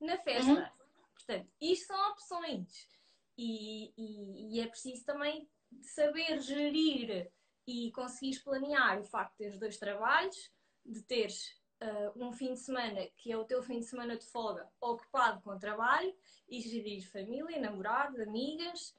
na 0.00 0.18
festa. 0.18 0.50
Uhum. 0.50 0.66
Portanto, 1.14 1.50
isto 1.60 1.86
são 1.86 2.10
opções. 2.10 2.88
E, 3.36 3.92
e, 3.96 4.56
e, 4.56 4.60
é 4.60 4.66
preciso 4.66 5.04
também 5.06 5.48
saber 5.80 6.40
gerir 6.40 7.30
e 7.66 7.90
conseguir 7.92 8.40
planear 8.40 9.00
o 9.00 9.04
facto 9.04 9.32
de 9.32 9.38
teres 9.38 9.58
dois 9.58 9.78
trabalhos, 9.78 10.52
de 10.84 11.02
teres 11.02 11.62
uh, 11.82 12.24
um 12.24 12.32
fim 12.32 12.54
de 12.54 12.60
semana 12.60 13.06
que 13.16 13.30
é 13.30 13.36
o 13.36 13.44
teu 13.44 13.62
fim 13.62 13.80
de 13.80 13.86
semana 13.86 14.16
de 14.16 14.26
folga 14.26 14.68
ocupado 14.80 15.40
com 15.42 15.58
trabalho 15.58 16.12
e 16.48 16.60
gerir 16.60 17.08
família, 17.10 17.60
namorado, 17.60 18.20
amigas, 18.22 18.94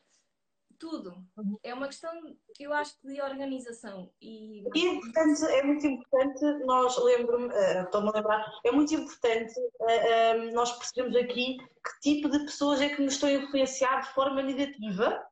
tudo. 0.79 1.15
Uhum. 1.37 1.57
É 1.63 1.73
uma 1.73 1.87
questão, 1.87 2.11
eu 2.59 2.73
acho, 2.73 2.95
de 3.03 3.21
organização. 3.21 4.11
E, 4.21 4.63
e 4.75 4.87
é, 4.87 4.99
portanto, 4.99 5.45
é 5.45 5.63
muito 5.63 5.87
importante, 5.87 6.65
nós 6.65 6.97
lembro-me, 6.97 7.47
uh, 7.47 7.83
estou-me 7.83 8.09
a 8.09 8.11
lembrar, 8.11 8.59
é 8.65 8.71
muito 8.71 8.93
importante 8.93 9.53
uh, 9.59 10.53
nós 10.53 10.71
percebemos 10.77 11.15
aqui 11.15 11.57
que 11.57 11.99
tipo 12.01 12.29
de 12.29 12.39
pessoas 12.39 12.81
é 12.81 12.89
que 12.89 13.01
nos 13.01 13.13
estão 13.13 13.29
a 13.29 13.33
influenciar 13.33 14.01
de 14.01 14.13
forma 14.13 14.41
negativa 14.41 15.23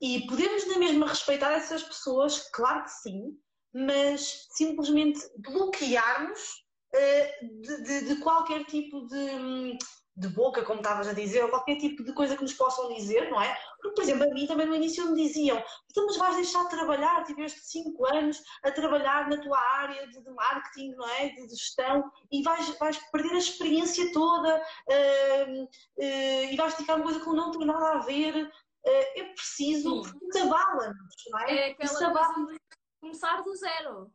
e 0.00 0.26
podemos 0.26 0.66
na 0.66 0.78
mesma 0.78 1.06
respeitar 1.06 1.52
essas 1.52 1.82
pessoas, 1.82 2.48
claro 2.52 2.84
que 2.84 2.90
sim, 2.90 3.38
mas 3.72 4.48
simplesmente 4.50 5.20
bloquearmos 5.38 6.64
eh, 6.92 7.38
de, 7.42 7.82
de, 7.82 8.04
de, 8.06 8.16
qualquer 8.20 8.64
tipo 8.64 9.06
de, 9.06 9.78
de 10.16 10.28
boca, 10.28 10.64
como 10.64 10.80
estavas 10.80 11.06
a 11.06 11.12
dizer, 11.12 11.44
ou 11.44 11.50
qualquer 11.50 11.76
tipo 11.76 12.02
de 12.02 12.12
coisa 12.12 12.36
que 12.36 12.42
nos 12.42 12.52
possam 12.54 12.92
dizer, 12.94 13.30
não 13.30 13.40
é? 13.40 13.56
Porque, 13.80 13.94
por 13.94 14.02
exemplo, 14.02 14.24
a 14.24 14.34
mim 14.34 14.46
também 14.46 14.66
no 14.66 14.74
início 14.74 15.08
me 15.08 15.22
diziam, 15.22 15.62
então, 15.88 16.06
mas 16.06 16.16
vais 16.16 16.36
deixar 16.36 16.64
de 16.64 16.70
trabalhar, 16.70 17.24
tiveste 17.24 17.60
5 17.60 18.06
anos 18.06 18.42
a 18.64 18.72
trabalhar 18.72 19.28
na 19.28 19.40
tua 19.40 19.58
área 19.58 20.06
de, 20.08 20.20
de 20.20 20.30
marketing, 20.32 20.94
não 20.96 21.08
é? 21.08 21.28
De, 21.28 21.48
gestão, 21.50 22.04
e 22.32 22.42
vais, 22.42 22.68
vais 22.78 22.96
perder 23.12 23.34
a 23.34 23.38
experiência 23.38 24.12
toda 24.12 24.56
uh, 24.56 25.62
uh, 25.62 26.44
e 26.50 26.56
vais 26.56 26.74
ficar 26.74 26.96
uma 26.96 27.04
coisa 27.04 27.20
que 27.20 27.26
não 27.26 27.50
tem 27.52 27.66
nada 27.66 27.92
a 27.92 27.98
ver. 27.98 28.50
É 28.84 29.24
preciso, 29.34 30.02
porque 30.02 30.38
abala-nos, 30.38 31.14
não 31.30 31.38
é? 31.40 31.54
É 31.54 31.70
aquela 31.72 32.12
coisa 32.12 32.46
de 32.46 32.58
começar 33.00 33.42
do 33.42 33.54
zero. 33.56 34.12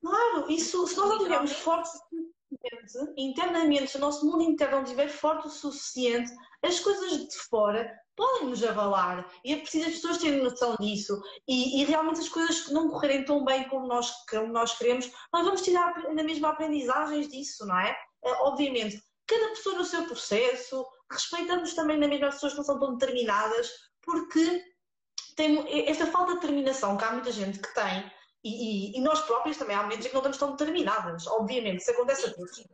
Claro, 0.00 0.50
isso, 0.50 0.86
se 0.86 0.96
nós 0.96 1.08
não 1.08 1.18
tivermos 1.18 1.52
forte 1.52 1.88
suficiente, 1.88 3.14
internamente, 3.16 3.90
se 3.90 3.96
o 3.96 4.00
nosso 4.00 4.24
mundo 4.26 4.42
interno 4.42 4.76
não 4.76 4.82
estiver 4.84 5.08
forte 5.08 5.46
o 5.46 5.50
suficiente, 5.50 6.32
as 6.62 6.80
coisas 6.80 7.26
de 7.28 7.36
fora 7.48 7.92
podem 8.14 8.48
nos 8.48 8.64
abalar 8.64 9.30
e 9.44 9.52
é 9.52 9.58
preciso 9.58 9.88
as 9.88 9.94
pessoas 9.94 10.18
terem 10.18 10.42
noção 10.42 10.74
disso 10.80 11.20
e, 11.46 11.80
e, 11.80 11.84
realmente 11.84 12.20
as 12.20 12.28
coisas 12.28 12.68
não 12.70 12.88
correrem 12.88 13.24
tão 13.24 13.44
bem 13.44 13.68
como 13.68 13.86
nós, 13.86 14.10
como 14.28 14.52
nós 14.52 14.76
queremos, 14.76 15.10
nós 15.32 15.44
vamos 15.44 15.62
tirar 15.62 15.94
na 16.14 16.22
mesma 16.22 16.50
aprendizagens 16.50 17.28
disso, 17.28 17.66
não 17.66 17.78
é? 17.78 17.90
é? 18.24 18.32
Obviamente, 18.42 19.02
cada 19.26 19.48
pessoa 19.48 19.76
no 19.76 19.84
seu 19.84 20.06
processo, 20.06 20.86
respeitamos 21.10 21.74
também 21.74 21.98
na 21.98 22.08
mesma 22.08 22.28
as 22.28 22.34
pessoas 22.34 22.52
que 22.52 22.58
não 22.58 22.64
são 22.64 22.78
tão 22.78 22.96
determinadas, 22.96 23.70
porque 24.02 24.62
tem 25.36 25.88
esta 25.88 26.06
falta 26.06 26.34
de 26.34 26.40
determinação 26.40 26.96
que 26.96 27.04
há 27.04 27.12
muita 27.12 27.30
gente 27.30 27.58
que 27.58 27.74
tem 27.74 28.10
e, 28.44 28.94
e, 28.94 28.98
e, 28.98 29.00
nós 29.00 29.20
próprios 29.22 29.56
também 29.56 29.76
há 29.76 29.82
momentos 29.82 30.06
em 30.06 30.08
que 30.08 30.14
não 30.14 30.20
estamos 30.20 30.38
tão 30.38 30.52
determinadas, 30.52 31.26
obviamente, 31.26 31.80
isso 31.80 31.90
acontece 31.90 32.26
a 32.26 32.32
todos. 32.32 32.64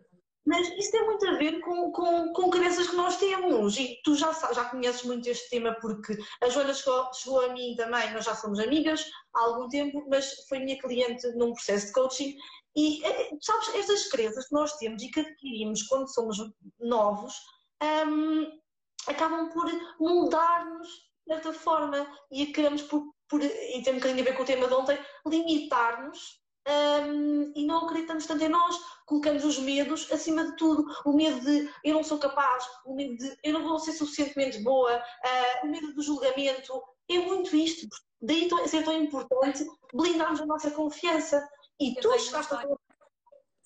Mas 0.45 0.68
isso 0.77 0.90
tem 0.90 1.07
muito 1.07 1.27
a 1.27 1.38
ver 1.38 1.61
com, 1.61 1.92
com, 1.92 2.33
com 2.33 2.51
crenças 2.51 2.88
que 2.88 2.97
nós 2.97 3.16
temos. 3.16 3.77
E 3.79 4.01
tu 4.05 4.16
já, 4.16 4.33
já 4.53 4.64
conheces 4.64 5.05
muito 5.05 5.29
este 5.29 5.49
tema 5.49 5.75
porque 5.81 6.18
a 6.42 6.49
Joana 6.49 6.75
chegou, 6.75 7.09
chegou 7.14 7.40
a 7.40 7.49
mim 7.53 7.75
também, 7.77 8.12
nós 8.12 8.25
já 8.25 8.35
somos 8.35 8.59
amigas 8.59 9.09
há 9.35 9.40
algum 9.40 9.68
tempo, 9.68 10.05
mas 10.11 10.35
foi 10.49 10.59
minha 10.59 10.79
cliente 10.81 11.27
num 11.37 11.53
processo 11.53 11.87
de 11.87 11.92
coaching. 11.92 12.37
E 12.77 13.05
eh, 13.05 13.31
sabes, 13.40 13.75
estas 13.77 14.09
crenças 14.09 14.49
que 14.49 14.55
nós 14.55 14.77
temos 14.79 15.03
e 15.03 15.11
que 15.11 15.21
adquirimos 15.21 15.85
quando 15.85 16.12
somos 16.12 16.37
novos 16.81 17.35
um, 17.83 18.61
acabam 19.07 19.49
por 19.51 19.66
moldar-nos 19.99 20.88
de 20.88 21.35
certa 21.35 21.53
forma 21.53 22.07
e 22.31 22.45
acabamos 22.45 22.83
por 22.83 23.12
por, 23.33 23.42
e 23.42 23.83
tem 23.83 23.95
um 23.95 23.97
bocadinho 23.97 24.21
a 24.21 24.25
ver 24.25 24.37
com 24.37 24.42
o 24.42 24.47
tema 24.47 24.68
de 24.68 24.75
ontem, 24.75 24.99
limitar-nos 25.27 26.42
um, 26.68 27.53
e 27.57 27.64
não 27.64 27.87
acreditamos 27.87 28.27
tanto 28.27 28.45
em 28.45 28.49
nós, 28.49 28.77
colocamos 29.07 29.42
os 29.45 29.59
medos 29.59 30.12
acima 30.12 30.45
de 30.45 30.57
tudo. 30.57 30.85
O 31.05 31.12
medo 31.14 31.40
de 31.40 31.68
eu 31.83 31.95
não 31.95 32.05
sou 32.05 32.18
capaz, 32.18 32.64
o 32.85 32.95
medo 32.95 33.16
de 33.16 33.37
eu 33.42 33.55
não 33.55 33.62
vou 33.62 33.79
ser 33.79 33.92
suficientemente 33.92 34.62
boa, 34.62 34.97
uh, 34.97 35.66
o 35.66 35.71
medo 35.71 35.95
do 35.95 36.03
julgamento. 36.03 36.83
É 37.11 37.18
muito 37.18 37.57
isto. 37.57 37.88
Daí 38.21 38.49
ser 38.68 38.85
tão 38.85 38.97
importante 38.97 39.66
blindarmos 39.92 40.40
a 40.40 40.47
nossa 40.47 40.71
confiança. 40.71 41.49
E 41.81 41.95
tu 41.97 42.16
chegaste 42.18 42.55
a 42.55 42.64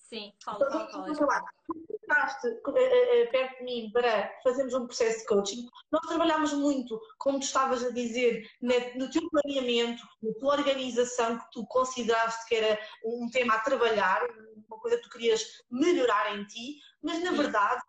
Sim, 0.09 0.31
fala, 0.41 0.71
fala, 0.71 1.15
fala. 1.15 1.43
Ficaste 1.91 2.47
eh, 2.77 3.21
eh, 3.21 3.25
perto 3.25 3.57
de 3.57 3.63
mim 3.65 3.91
para 3.91 4.31
fazermos 4.41 4.73
um 4.73 4.87
processo 4.87 5.19
de 5.19 5.25
coaching. 5.25 5.67
Nós 5.91 6.05
trabalhamos 6.07 6.53
muito, 6.53 6.97
como 7.17 7.39
tu 7.39 7.43
estavas 7.43 7.83
a 7.83 7.89
dizer, 7.89 8.49
no 8.61 9.11
teu 9.11 9.29
planeamento, 9.29 10.01
na 10.23 10.33
tua 10.39 10.53
organização, 10.53 11.37
que 11.37 11.45
tu 11.51 11.65
consideraste 11.67 12.47
que 12.47 12.55
era 12.55 12.79
um 13.03 13.29
tema 13.29 13.55
a 13.55 13.59
trabalhar, 13.59 14.21
uma 14.69 14.79
coisa 14.79 14.95
que 14.95 15.03
tu 15.03 15.09
querias 15.09 15.43
melhorar 15.69 16.37
em 16.37 16.45
ti, 16.45 16.77
mas 17.03 17.21
na 17.21 17.31
verdade, 17.31 17.81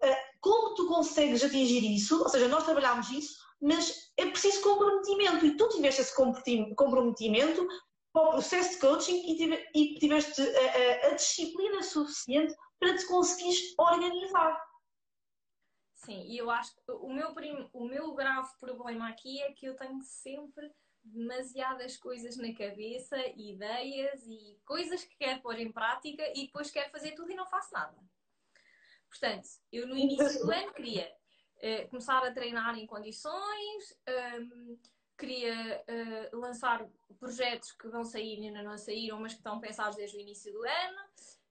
eh, 0.00 0.24
como 0.40 0.76
tu 0.76 0.86
consegues 0.86 1.42
atingir 1.42 1.82
isso? 1.92 2.22
Ou 2.22 2.28
seja, 2.28 2.46
nós 2.46 2.64
trabalhamos 2.64 3.10
isso, 3.10 3.36
mas 3.60 4.12
é 4.16 4.26
preciso 4.26 4.62
comprometimento 4.62 5.44
e 5.44 5.56
tu 5.56 5.68
tiveste 5.70 6.02
esse 6.02 6.14
comprometimento 6.14 7.66
para 8.18 8.28
o 8.28 8.32
processo 8.32 8.70
de 8.70 8.80
coaching 8.80 9.22
e 9.74 9.98
tiveste 9.98 10.42
a, 10.42 11.06
a, 11.06 11.10
a 11.10 11.14
disciplina 11.14 11.82
suficiente 11.82 12.54
para 12.80 12.96
te 12.96 13.06
conseguires 13.06 13.74
organizar. 13.78 14.68
Sim, 15.94 16.24
e 16.26 16.36
eu 16.38 16.50
acho 16.50 16.74
que 16.74 16.80
o 16.90 17.12
meu, 17.12 17.32
o 17.72 17.84
meu 17.84 18.14
grave 18.14 18.48
problema 18.58 19.08
aqui 19.08 19.40
é 19.42 19.52
que 19.52 19.66
eu 19.66 19.76
tenho 19.76 20.00
sempre 20.02 20.72
demasiadas 21.04 21.96
coisas 21.96 22.36
na 22.36 22.52
cabeça, 22.54 23.16
ideias 23.36 24.26
e 24.26 24.58
coisas 24.64 25.04
que 25.04 25.16
quero 25.16 25.40
pôr 25.40 25.58
em 25.58 25.72
prática 25.72 26.22
e 26.34 26.46
depois 26.46 26.70
quero 26.70 26.90
fazer 26.90 27.12
tudo 27.12 27.30
e 27.30 27.36
não 27.36 27.46
faço 27.46 27.72
nada. 27.72 27.96
Portanto, 29.08 29.48
eu 29.72 29.86
no 29.86 29.96
início 29.96 30.44
do 30.44 30.52
ano 30.52 30.72
queria 30.74 31.10
uh, 31.56 31.88
começar 31.88 32.24
a 32.24 32.32
treinar 32.32 32.76
em 32.78 32.86
condições, 32.86 33.98
um, 34.06 34.12
ehm, 34.12 34.78
queria 35.18 35.84
uh, 36.32 36.36
lançar 36.38 36.86
projetos 37.18 37.72
que 37.72 37.88
vão 37.88 38.04
sair 38.04 38.38
e 38.38 38.46
ainda 38.46 38.62
não 38.62 38.78
saíram, 38.78 39.20
mas 39.20 39.32
que 39.32 39.40
estão 39.40 39.60
pensados 39.60 39.96
desde 39.96 40.16
o 40.16 40.20
início 40.20 40.52
do 40.52 40.62
ano. 40.62 40.98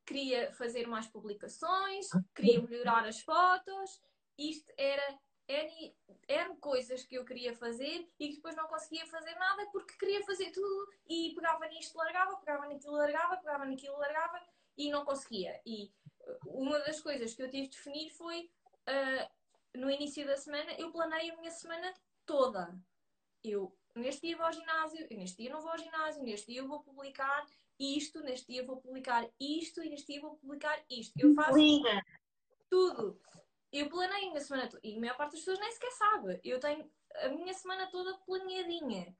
Queria 0.06 0.54
fazer 0.54 0.88
mais 0.88 1.06
publicações, 1.08 2.08
queria 2.34 2.62
melhorar 2.62 3.06
as 3.06 3.20
fotos. 3.20 4.02
Isto 4.38 4.72
era 4.78 5.20
N 5.50 6.56
coisas 6.62 7.04
que 7.04 7.16
eu 7.16 7.26
queria 7.26 7.54
fazer 7.54 8.08
e 8.18 8.30
que 8.30 8.36
depois 8.36 8.56
não 8.56 8.68
conseguia 8.68 9.06
fazer 9.08 9.36
nada 9.36 9.66
porque 9.72 9.98
queria 9.98 10.24
fazer 10.24 10.52
tudo 10.52 10.90
e 11.10 11.34
pegava 11.36 11.68
nisto, 11.68 11.98
largava, 11.98 12.38
pegava 12.38 12.68
naquilo, 12.68 12.94
largava, 12.94 13.38
pegava 13.38 13.66
naquilo, 13.66 13.98
largava 13.98 14.40
e 14.78 14.90
não 14.90 15.04
conseguia. 15.04 15.60
E 15.66 15.92
uh, 16.22 16.64
uma 16.64 16.80
das 16.80 17.02
coisas 17.02 17.34
que 17.34 17.44
eu 17.44 17.50
tive 17.50 17.68
de 17.68 17.76
definir 17.76 18.10
foi 18.12 18.50
uh, 18.88 19.78
no 19.78 19.92
início 19.92 20.26
da 20.26 20.38
semana, 20.38 20.72
eu 20.78 20.90
planei 20.90 21.32
a 21.32 21.36
minha 21.36 21.52
semana 21.52 21.94
toda 22.26 22.74
eu 23.50 23.76
neste 23.96 24.28
dia 24.28 24.38
vou 24.38 24.46
ao 24.46 24.54
ginásio, 24.54 25.08
neste 25.12 25.38
dia 25.38 25.52
não 25.52 25.62
vou 25.62 25.72
ao 25.72 25.78
ginásio, 25.78 26.24
neste 26.24 26.52
dia 26.52 26.62
eu 26.62 26.68
vou 26.68 26.82
publicar 26.82 27.46
isto, 27.80 28.22
neste 28.22 28.52
dia 28.52 28.66
vou 28.66 28.78
publicar 28.78 29.28
isto 29.40 29.84
e 29.84 29.90
neste 29.90 30.14
dia 30.14 30.22
vou 30.22 30.36
publicar 30.38 30.84
isto. 30.90 31.14
Eu 31.18 31.34
faço 31.34 31.58
Liga. 31.58 32.02
tudo. 32.70 33.20
Eu 33.72 33.90
planeio 33.90 34.28
a 34.28 34.30
minha 34.30 34.42
semana 34.42 34.70
toda. 34.70 34.82
E 34.84 34.96
a 34.96 35.00
maior 35.00 35.18
parte 35.18 35.32
das 35.32 35.42
pessoas 35.42 35.60
nem 35.60 35.72
sequer 35.72 35.92
sabe. 35.92 36.40
Eu 36.44 36.60
tenho 36.60 36.90
a 37.16 37.30
minha 37.30 37.54
semana 37.54 37.88
toda 37.92 38.18
planeadinha. 38.20 39.16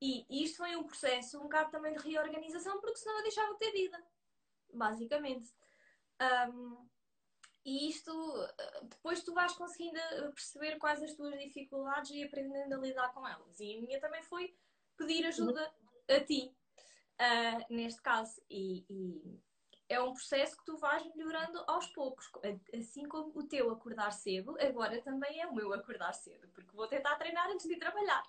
E 0.00 0.26
isto 0.44 0.58
foi 0.58 0.76
um 0.76 0.84
processo 0.84 1.38
um 1.38 1.44
bocado 1.44 1.70
também 1.70 1.92
de 1.92 2.02
reorganização, 2.02 2.80
porque 2.80 2.98
senão 2.98 3.16
eu 3.16 3.22
deixava 3.22 3.52
de 3.52 3.58
ter 3.58 3.72
vida. 3.72 4.00
Basicamente. 4.72 5.52
Um, 6.20 6.88
e 7.68 7.90
isto, 7.90 8.10
depois 8.82 9.22
tu 9.22 9.34
vais 9.34 9.52
conseguindo 9.52 10.00
perceber 10.32 10.78
quais 10.78 11.02
as 11.02 11.12
tuas 11.12 11.38
dificuldades 11.38 12.10
e 12.12 12.24
aprendendo 12.24 12.74
a 12.74 12.78
lidar 12.78 13.12
com 13.12 13.28
elas. 13.28 13.60
E 13.60 13.76
a 13.76 13.80
minha 13.82 14.00
também 14.00 14.22
foi 14.22 14.56
pedir 14.96 15.26
ajuda 15.26 15.70
a 16.08 16.18
ti, 16.20 16.50
uh, 17.20 17.74
neste 17.74 18.00
caso. 18.00 18.40
E, 18.48 18.86
e, 18.88 19.38
é 19.86 20.00
um 20.00 20.14
processo 20.14 20.56
que 20.56 20.64
tu 20.64 20.78
vais 20.78 21.04
melhorando 21.14 21.62
aos 21.66 21.86
poucos. 21.88 22.30
Assim 22.74 23.06
como 23.06 23.38
o 23.38 23.46
teu 23.46 23.70
acordar 23.70 24.12
cedo, 24.12 24.56
agora 24.58 25.02
também 25.02 25.38
é 25.38 25.46
o 25.46 25.54
meu 25.54 25.70
acordar 25.74 26.14
cedo, 26.14 26.48
porque 26.48 26.74
vou 26.74 26.88
tentar 26.88 27.16
treinar 27.16 27.50
antes 27.50 27.68
de 27.68 27.76
trabalhar. 27.76 28.22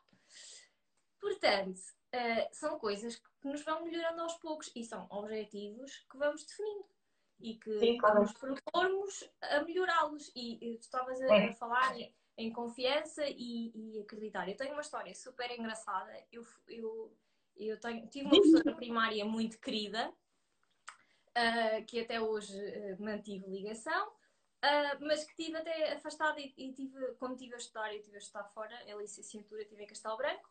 Portanto, 1.17 1.79
uh, 2.13 2.49
são 2.51 2.77
coisas 2.77 3.15
que 3.15 3.47
nos 3.47 3.63
vão 3.63 3.85
melhorando 3.85 4.21
aos 4.21 4.33
poucos 4.33 4.69
e 4.75 4.83
são 4.83 5.07
objetivos 5.09 6.05
que 6.11 6.17
vamos 6.17 6.43
definindo 6.45 6.98
e 7.39 7.55
que 7.55 7.79
Sim, 7.79 7.97
claro. 7.97 8.21
nos 8.21 8.33
propormos 8.33 9.29
a 9.41 9.63
melhorá-los. 9.63 10.31
E 10.35 10.77
tu 10.79 10.83
estavas 10.83 11.21
a, 11.21 11.35
é. 11.35 11.53
falar 11.53 11.95
em 12.37 12.51
confiança 12.51 13.23
e, 13.27 13.71
e, 13.75 14.01
acreditar. 14.01 14.47
Eu 14.47 14.55
tenho 14.55 14.73
uma 14.73 14.81
história 14.81 15.13
super 15.13 15.51
engraçada. 15.51 16.11
Eu, 16.31 16.45
eu, 16.67 17.13
eu 17.57 17.79
tenho, 17.79 18.07
tive 18.07 18.25
uma 18.25 18.31
professora 18.31 18.75
primária 18.75 19.25
muito 19.25 19.59
querida, 19.59 20.09
uh, 20.09 21.85
que 21.85 21.99
até 21.99 22.21
hoje 22.21 22.55
uh, 22.55 23.01
mantive 23.01 23.45
ligação, 23.47 24.07
uh, 24.09 24.97
mas 25.01 25.25
que 25.25 25.35
tive 25.35 25.57
até 25.57 25.93
afastada 25.93 26.39
e, 26.39 26.53
e, 26.57 26.73
tive, 26.73 27.13
quando 27.19 27.33
estive 27.33 27.55
a 27.55 27.57
estudar, 27.57 27.91
eu 27.91 27.99
estive 27.99 28.15
a 28.15 28.19
estudar 28.19 28.45
fora, 28.45 28.75
a 28.75 28.95
licenciatura 28.95 29.65
tive 29.65 29.83
em 29.83 29.87
Castelo 29.87 30.17
Branco, 30.17 30.49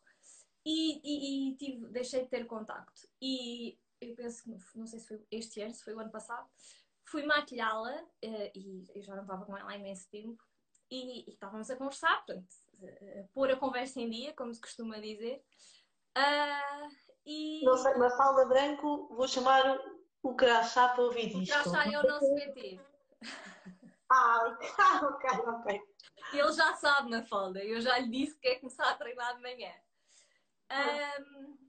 e, 0.66 1.00
e, 1.02 1.52
e 1.52 1.56
tive, 1.56 1.86
deixei 1.86 2.24
de 2.24 2.28
ter 2.28 2.46
contacto. 2.46 3.08
E 3.22 3.78
eu 4.00 4.14
penso 4.14 4.42
que 4.42 4.78
não 4.78 4.86
sei 4.86 4.98
se 5.00 5.08
foi 5.08 5.26
este 5.30 5.60
ano, 5.60 5.74
se 5.74 5.84
foi 5.84 5.94
o 5.94 6.00
ano 6.00 6.10
passado, 6.10 6.48
fui 7.04 7.24
maquilhá-la 7.24 8.02
uh, 8.02 8.50
e 8.54 8.84
eu 8.94 9.02
já 9.02 9.14
não 9.14 9.22
estava 9.22 9.44
com 9.44 9.56
ela 9.56 9.70
há 9.70 9.76
imenso 9.76 10.08
tempo 10.10 10.42
e, 10.90 11.28
e 11.28 11.30
estávamos 11.30 11.70
a 11.70 11.76
conversar, 11.76 12.16
portanto, 12.24 12.48
uh, 12.82 13.28
pôr 13.34 13.50
a 13.50 13.56
conversa 13.56 14.00
em 14.00 14.08
dia, 14.08 14.34
como 14.34 14.54
se 14.54 14.60
costuma 14.60 14.98
dizer. 14.98 15.42
Uh, 16.16 16.88
e... 17.26 17.64
Não 17.64 17.76
sei, 17.76 17.94
Mafalda 17.94 18.46
Branco, 18.46 19.08
vou 19.14 19.28
chamar 19.28 19.78
o 20.22 20.34
crachá 20.34 20.88
para 20.88 21.04
ouvir 21.04 21.28
isto. 21.28 21.58
O 21.58 21.62
crachá 21.62 21.90
é 21.90 21.98
o 21.98 22.02
nosso 22.02 22.34
PT. 22.34 22.80
Ah, 24.10 24.56
ok, 25.04 25.30
ok. 25.46 25.82
Ele 26.32 26.52
já 26.52 26.74
sabe, 26.76 27.10
Mafalda, 27.10 27.62
eu 27.62 27.78
já 27.78 27.98
lhe 27.98 28.08
disse 28.08 28.38
que 28.38 28.48
é 28.48 28.54
começar 28.58 28.88
a 28.88 28.94
treinar 28.94 29.36
de 29.36 29.42
manhã. 29.42 29.70
Um, 30.70 31.67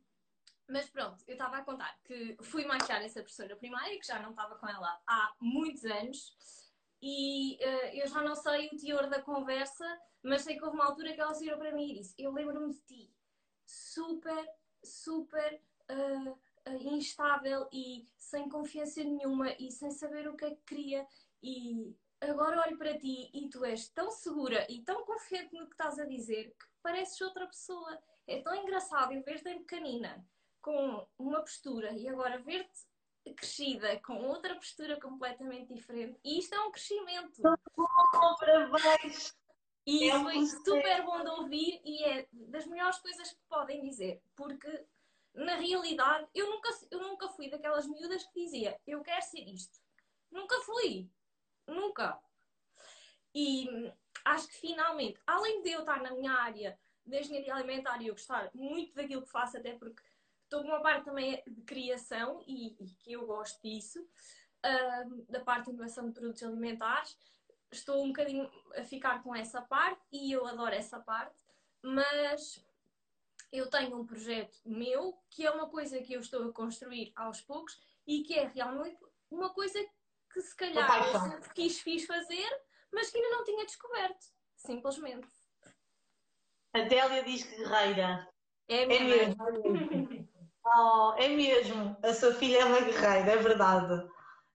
mas 0.69 0.87
pronto, 0.89 1.23
eu 1.27 1.33
estava 1.33 1.57
a 1.57 1.63
contar 1.63 1.99
que 2.05 2.37
fui 2.43 2.63
maquiar 2.63 3.03
essa 3.03 3.21
professora 3.21 3.55
primária, 3.55 3.99
que 3.99 4.05
já 4.05 4.19
não 4.21 4.29
estava 4.29 4.55
com 4.55 4.67
ela 4.67 5.01
há 5.07 5.33
muitos 5.41 5.83
anos, 5.83 6.35
e 7.01 7.55
uh, 7.55 7.95
eu 7.95 8.07
já 8.07 8.21
não 8.21 8.35
sei 8.35 8.67
o 8.67 8.77
teor 8.77 9.09
da 9.09 9.21
conversa, 9.21 9.85
mas 10.21 10.43
sei 10.43 10.57
que 10.57 10.63
houve 10.63 10.75
uma 10.75 10.85
altura 10.85 11.13
que 11.13 11.21
ela 11.21 11.33
se 11.33 11.43
virou 11.43 11.57
para 11.57 11.71
mim 11.71 11.91
e 11.91 11.99
disse: 11.99 12.13
Eu 12.17 12.31
lembro-me 12.31 12.71
de 12.71 12.81
ti, 12.81 13.13
super, 13.65 14.47
super 14.83 15.61
uh, 15.89 16.31
uh, 16.31 16.93
instável 16.93 17.67
e 17.73 18.07
sem 18.17 18.47
confiança 18.47 19.03
nenhuma 19.03 19.51
e 19.59 19.71
sem 19.71 19.89
saber 19.89 20.27
o 20.27 20.37
que 20.37 20.45
é 20.45 20.51
que 20.51 20.63
queria, 20.67 21.07
e 21.41 21.95
agora 22.21 22.61
olho 22.67 22.77
para 22.77 22.97
ti 22.97 23.31
e 23.33 23.49
tu 23.49 23.65
és 23.65 23.89
tão 23.89 24.11
segura 24.11 24.67
e 24.69 24.83
tão 24.83 25.03
confiante 25.03 25.55
no 25.55 25.65
que 25.65 25.73
estás 25.73 25.97
a 25.97 26.05
dizer 26.05 26.49
que 26.51 26.65
pareces 26.83 27.19
outra 27.21 27.47
pessoa. 27.47 27.97
É 28.27 28.41
tão 28.43 28.53
engraçado 28.53 29.11
eu 29.11 29.23
ver-te 29.23 29.49
em 29.49 29.63
pequenina 29.63 30.23
com 30.61 31.07
uma 31.17 31.39
postura 31.41 31.91
e 31.93 32.07
agora 32.07 32.39
ver-te 32.39 32.89
crescida 33.35 33.99
com 34.01 34.15
outra 34.27 34.55
postura 34.55 34.99
completamente 34.99 35.73
diferente. 35.73 36.19
E 36.23 36.39
isto 36.39 36.53
é 36.55 36.59
um 36.61 36.71
crescimento. 36.71 37.41
Parabéns! 38.39 39.37
E 39.85 40.09
é 40.09 40.19
foi 40.19 40.45
super 40.45 41.03
bom 41.03 41.23
de 41.23 41.29
ouvir 41.29 41.81
e 41.83 42.03
é 42.03 42.27
das 42.31 42.65
melhores 42.67 42.99
coisas 42.99 43.31
que 43.31 43.41
podem 43.47 43.81
dizer, 43.81 44.21
porque 44.35 44.85
na 45.33 45.55
realidade 45.55 46.27
eu 46.33 46.49
nunca, 46.49 46.69
eu 46.91 46.99
nunca 46.99 47.29
fui 47.29 47.49
daquelas 47.49 47.87
miúdas 47.87 48.23
que 48.25 48.43
dizia 48.43 48.79
eu 48.85 49.01
quero 49.01 49.21
ser 49.23 49.47
isto. 49.47 49.79
Nunca 50.31 50.59
fui. 50.61 51.09
Nunca. 51.65 52.19
E 53.33 53.67
acho 54.25 54.47
que 54.47 54.55
finalmente, 54.55 55.19
além 55.25 55.61
de 55.63 55.71
eu 55.71 55.79
estar 55.79 56.01
na 56.01 56.11
minha 56.11 56.33
área 56.33 56.79
da 57.05 57.19
engenharia 57.19 57.55
alimentar 57.55 58.01
e 58.01 58.07
eu 58.07 58.13
gostar 58.13 58.51
muito 58.53 58.93
daquilo 58.93 59.23
que 59.23 59.31
faço, 59.31 59.57
até 59.57 59.73
porque 59.75 60.03
estou 60.49 60.63
com 60.63 60.67
uma 60.67 60.81
parte 60.81 61.05
também 61.05 61.41
de 61.47 61.61
criação 61.61 62.43
e, 62.47 62.75
e 62.83 62.89
que 62.95 63.13
eu 63.13 63.25
gosto 63.27 63.61
disso, 63.61 64.01
uh, 64.01 65.31
da 65.31 65.39
parte 65.41 65.65
de 65.65 65.71
inovação 65.71 66.07
de 66.07 66.13
produtos 66.13 66.41
alimentares. 66.41 67.15
Estou 67.71 68.03
um 68.03 68.07
bocadinho 68.07 68.49
a 68.75 68.83
ficar 68.83 69.21
com 69.21 69.35
essa 69.35 69.61
parte 69.61 70.01
e 70.11 70.31
eu 70.31 70.47
adoro 70.47 70.73
essa 70.73 70.99
parte, 70.99 71.37
mas 71.83 72.65
eu 73.51 73.69
tenho 73.69 73.95
um 73.95 74.05
projeto 74.05 74.59
meu 74.65 75.15
que 75.29 75.45
é 75.45 75.51
uma 75.51 75.69
coisa 75.69 76.01
que 76.01 76.13
eu 76.13 76.19
estou 76.19 76.49
a 76.49 76.51
construir 76.51 77.13
aos 77.15 77.41
poucos 77.41 77.79
e 78.07 78.23
que 78.23 78.33
é 78.33 78.47
realmente 78.47 78.97
uma 79.29 79.53
coisa 79.53 79.79
que 80.33 80.41
se 80.41 80.55
calhar 80.55 81.07
eu 81.07 81.19
sempre 81.19 81.53
quis 81.53 81.79
fiz 81.79 82.05
fazer, 82.05 82.49
mas 82.91 83.11
que 83.11 83.17
ainda 83.17 83.35
não 83.35 83.43
tinha 83.43 83.65
descoberto. 83.65 84.25
Simplesmente. 84.55 85.27
A 86.73 86.81
Délia 86.81 87.23
diz 87.23 87.43
guerreira. 87.43 88.27
É, 88.67 88.83
é 88.83 88.85
mesmo. 88.85 89.35
Oh, 90.71 91.13
é 91.17 91.27
mesmo. 91.29 91.97
A 92.03 92.13
sua 92.13 92.33
filha 92.33 92.59
é 92.59 92.65
uma 92.65 92.81
guerreira, 92.81 93.31
é 93.31 93.37
verdade. 93.37 94.07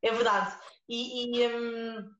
É 0.03 0.13
verdade. 0.13 0.57
E, 0.89 1.39
e 1.39 1.49
hum, 1.49 2.15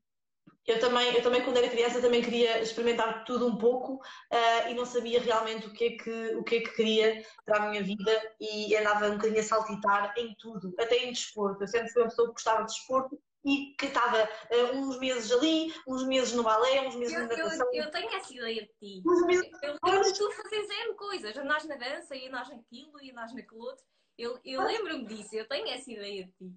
eu 0.67 0.81
também, 0.81 1.15
eu 1.15 1.23
também, 1.23 1.43
quando 1.45 1.59
era 1.59 1.69
criança, 1.69 2.01
também 2.01 2.23
queria 2.23 2.61
experimentar 2.61 3.25
tudo 3.25 3.47
um 3.47 3.57
pouco 3.57 3.95
uh, 3.97 4.71
e 4.71 4.75
não 4.75 4.87
sabia 4.87 5.21
realmente 5.21 5.67
o 5.67 5.73
que, 5.73 5.85
é 5.85 5.91
que, 5.91 6.37
o 6.37 6.43
que 6.43 6.57
é 6.57 6.61
que 6.61 6.75
queria 6.75 7.25
para 7.45 7.65
a 7.65 7.71
minha 7.71 7.83
vida 7.83 8.11
e 8.41 8.75
andava 8.77 9.09
um 9.09 9.17
bocadinho 9.17 9.41
a 9.41 9.45
saltitar 9.45 10.15
em 10.17 10.35
tudo, 10.39 10.75
até 10.79 11.05
em 11.05 11.13
desporto. 11.13 11.63
Eu 11.63 11.69
sempre 11.69 11.91
fui 11.93 12.03
uma 12.03 12.09
pessoa 12.09 12.29
que 12.29 12.35
gostava 12.35 12.65
de 12.65 12.73
desporto 12.73 13.21
e 13.45 13.75
que 13.79 13.87
estava 13.87 14.25
uh, 14.25 14.77
uns 14.77 14.99
meses 14.99 15.31
ali, 15.31 15.73
uns 15.87 16.05
meses 16.07 16.33
no 16.33 16.43
balé, 16.43 16.87
uns 16.89 16.97
meses 16.97 17.15
eu, 17.15 17.21
na 17.21 17.27
natação. 17.29 17.67
Eu, 17.73 17.85
eu, 17.85 17.91
tenho 17.91 18.15
essa 18.15 18.33
ideia 18.33 18.63
de 18.63 18.73
ti. 18.79 19.03
Meses... 19.27 19.51
Eu 19.63 20.03
de 20.03 20.19
tu 20.19 20.31
fazer 20.33 20.65
zero 20.67 20.95
coisas, 20.97 21.37
andares 21.37 21.67
na 21.67 21.77
dança 21.77 22.17
e 22.17 22.27
andares 22.29 22.49
naquilo 22.49 23.01
e 23.03 23.11
andares 23.11 23.35
naquele 23.35 23.61
outro. 23.61 23.85
Eu, 24.17 24.39
eu 24.45 24.63
lembro-me 24.63 25.07
disso, 25.07 25.35
eu 25.35 25.47
tenho 25.47 25.69
essa 25.69 25.91
ideia 25.91 26.25
de 26.25 26.33
ti. 26.33 26.57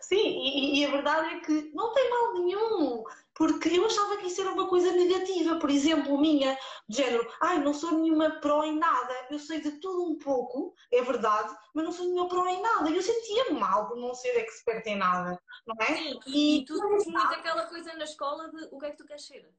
Sim, 0.00 0.16
e, 0.16 0.80
e, 0.80 0.84
a 0.84 0.90
verdade 0.90 1.34
é 1.34 1.40
que 1.40 1.70
não 1.74 1.92
tem 1.92 2.10
mal 2.10 2.34
nenhum, 2.34 3.04
porque 3.34 3.68
eu 3.68 3.86
achava 3.86 4.16
que 4.18 4.26
isso 4.26 4.40
era 4.40 4.52
uma 4.52 4.68
coisa 4.68 4.92
negativa, 4.92 5.58
por 5.58 5.70
exemplo, 5.70 6.18
minha, 6.18 6.56
de 6.88 6.96
género, 6.96 7.28
ai, 7.40 7.58
não 7.58 7.74
sou 7.74 7.92
nenhuma 7.92 8.40
pró 8.40 8.62
em 8.64 8.78
nada, 8.78 9.26
eu 9.30 9.38
sei 9.38 9.60
de 9.60 9.72
tudo 9.80 10.10
um 10.10 10.18
pouco, 10.18 10.74
é 10.92 11.02
verdade, 11.02 11.56
mas 11.74 11.84
não 11.84 11.92
sou 11.92 12.06
nenhuma 12.06 12.28
pró 12.28 12.46
em 12.46 12.62
nada, 12.62 12.90
eu 12.90 13.02
sentia 13.02 13.50
mal 13.52 13.88
por 13.88 13.96
não 13.96 14.14
ser 14.14 14.36
expert 14.38 14.86
em 14.86 14.96
nada, 14.96 15.40
não 15.66 15.76
é? 15.80 15.96
Sim, 15.96 16.20
e, 16.26 16.58
e, 16.58 16.64
tu 16.64 16.78
tens 16.78 17.06
muito 17.06 17.34
aquela 17.34 17.66
coisa 17.66 17.92
na 17.94 18.04
escola 18.04 18.48
de 18.50 18.68
o 18.70 18.78
que 18.78 18.86
é 18.86 18.90
que 18.90 18.96
tu 18.96 19.06
queres 19.06 19.26
ser? 19.26 19.50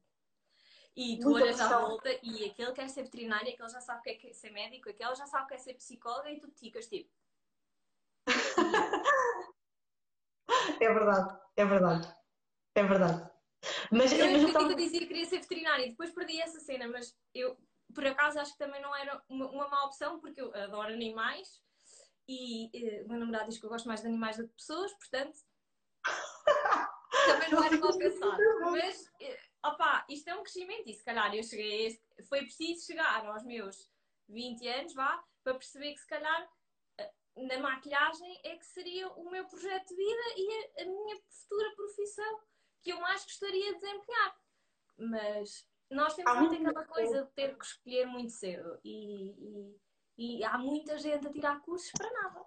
E 0.94 1.18
tu 1.18 1.32
olhas 1.32 1.58
à 1.58 1.80
volta 1.80 2.10
e 2.22 2.44
aquele 2.44 2.72
quer 2.72 2.88
ser 2.88 3.04
veterinário, 3.04 3.48
aquele 3.48 3.68
já 3.68 3.80
sabe 3.80 4.00
o 4.00 4.02
que 4.02 4.28
é 4.28 4.32
ser 4.32 4.50
médico, 4.50 4.90
aquele 4.90 5.14
já 5.14 5.26
sabe 5.26 5.44
o 5.44 5.46
que 5.46 5.54
é 5.54 5.58
ser 5.58 5.74
psicóloga 5.74 6.30
e 6.30 6.38
tu 6.38 6.50
te 6.50 6.60
ficas 6.60 6.86
tipo. 6.86 7.10
É 10.80 10.92
verdade, 10.92 11.38
é 11.56 11.64
verdade. 11.64 12.16
É 12.74 12.82
verdade. 12.82 13.30
Mas, 13.90 14.12
eu, 14.12 14.30
mas 14.30 14.42
eu 14.42 14.52
tava... 14.52 14.74
dizia 14.74 15.00
que 15.00 15.06
queria 15.06 15.26
ser 15.26 15.40
veterinária 15.40 15.86
e 15.86 15.90
depois 15.90 16.10
perdi 16.12 16.40
essa 16.40 16.58
cena, 16.58 16.88
mas 16.88 17.16
eu, 17.34 17.56
por 17.94 18.06
acaso, 18.06 18.40
acho 18.40 18.52
que 18.52 18.58
também 18.58 18.82
não 18.82 18.94
era 18.96 19.22
uma, 19.28 19.50
uma 19.50 19.68
má 19.68 19.84
opção, 19.84 20.18
porque 20.20 20.40
eu 20.40 20.54
adoro 20.54 20.92
animais 20.92 21.62
e 22.28 22.70
uh, 22.74 23.04
o 23.04 23.08
meu 23.08 23.20
namorado 23.20 23.48
diz 23.48 23.58
que 23.58 23.66
eu 23.66 23.70
gosto 23.70 23.86
mais 23.86 24.00
de 24.00 24.08
animais 24.08 24.36
do 24.36 24.44
que 24.44 24.50
de 24.50 24.56
pessoas, 24.56 24.92
portanto. 24.94 25.38
também 27.26 27.50
não 27.50 27.62
era 27.62 27.78
mal 27.78 27.96
pensado. 27.96 28.38
Mas, 28.62 29.02
uh, 29.02 29.68
opá, 29.68 30.04
isto 30.08 30.28
é 30.28 30.34
um 30.34 30.42
crescimento 30.42 30.88
e 30.88 30.94
se 30.94 31.04
calhar 31.04 31.34
eu 31.34 31.42
cheguei 31.42 31.84
a 31.84 31.88
este... 31.88 32.02
Foi 32.28 32.40
preciso 32.40 32.86
chegar 32.86 33.24
aos 33.26 33.44
meus 33.44 33.90
20 34.28 34.66
anos, 34.68 34.94
vá, 34.94 35.22
para 35.44 35.54
perceber 35.54 35.92
que 35.92 36.00
se 36.00 36.06
calhar 36.06 36.48
na 37.36 37.58
maquilhagem 37.58 38.40
é 38.44 38.56
que 38.56 38.66
seria 38.66 39.08
o 39.08 39.30
meu 39.30 39.44
projeto 39.46 39.88
de 39.88 39.96
vida 39.96 40.22
e 40.36 40.50
a, 40.50 40.82
a 40.82 40.86
minha 40.86 41.16
futura 41.28 41.74
profissão 41.74 42.40
que 42.82 42.92
eu 42.92 43.00
mais 43.00 43.24
gostaria 43.24 43.72
de 43.74 43.80
desempenhar. 43.80 44.36
Mas 44.98 45.66
nós 45.90 46.14
temos 46.14 46.34
muito 46.34 46.68
aquela 46.68 46.86
coisa 46.86 47.24
de 47.24 47.30
ter 47.32 47.56
que 47.56 47.64
escolher 47.64 48.06
muito 48.06 48.32
cedo 48.32 48.78
e, 48.84 49.30
e, 49.30 49.80
e, 50.18 50.44
há 50.44 50.58
muita 50.58 50.98
gente 50.98 51.26
a 51.26 51.32
tirar 51.32 51.60
cursos 51.60 51.90
para 51.96 52.10
nada. 52.10 52.44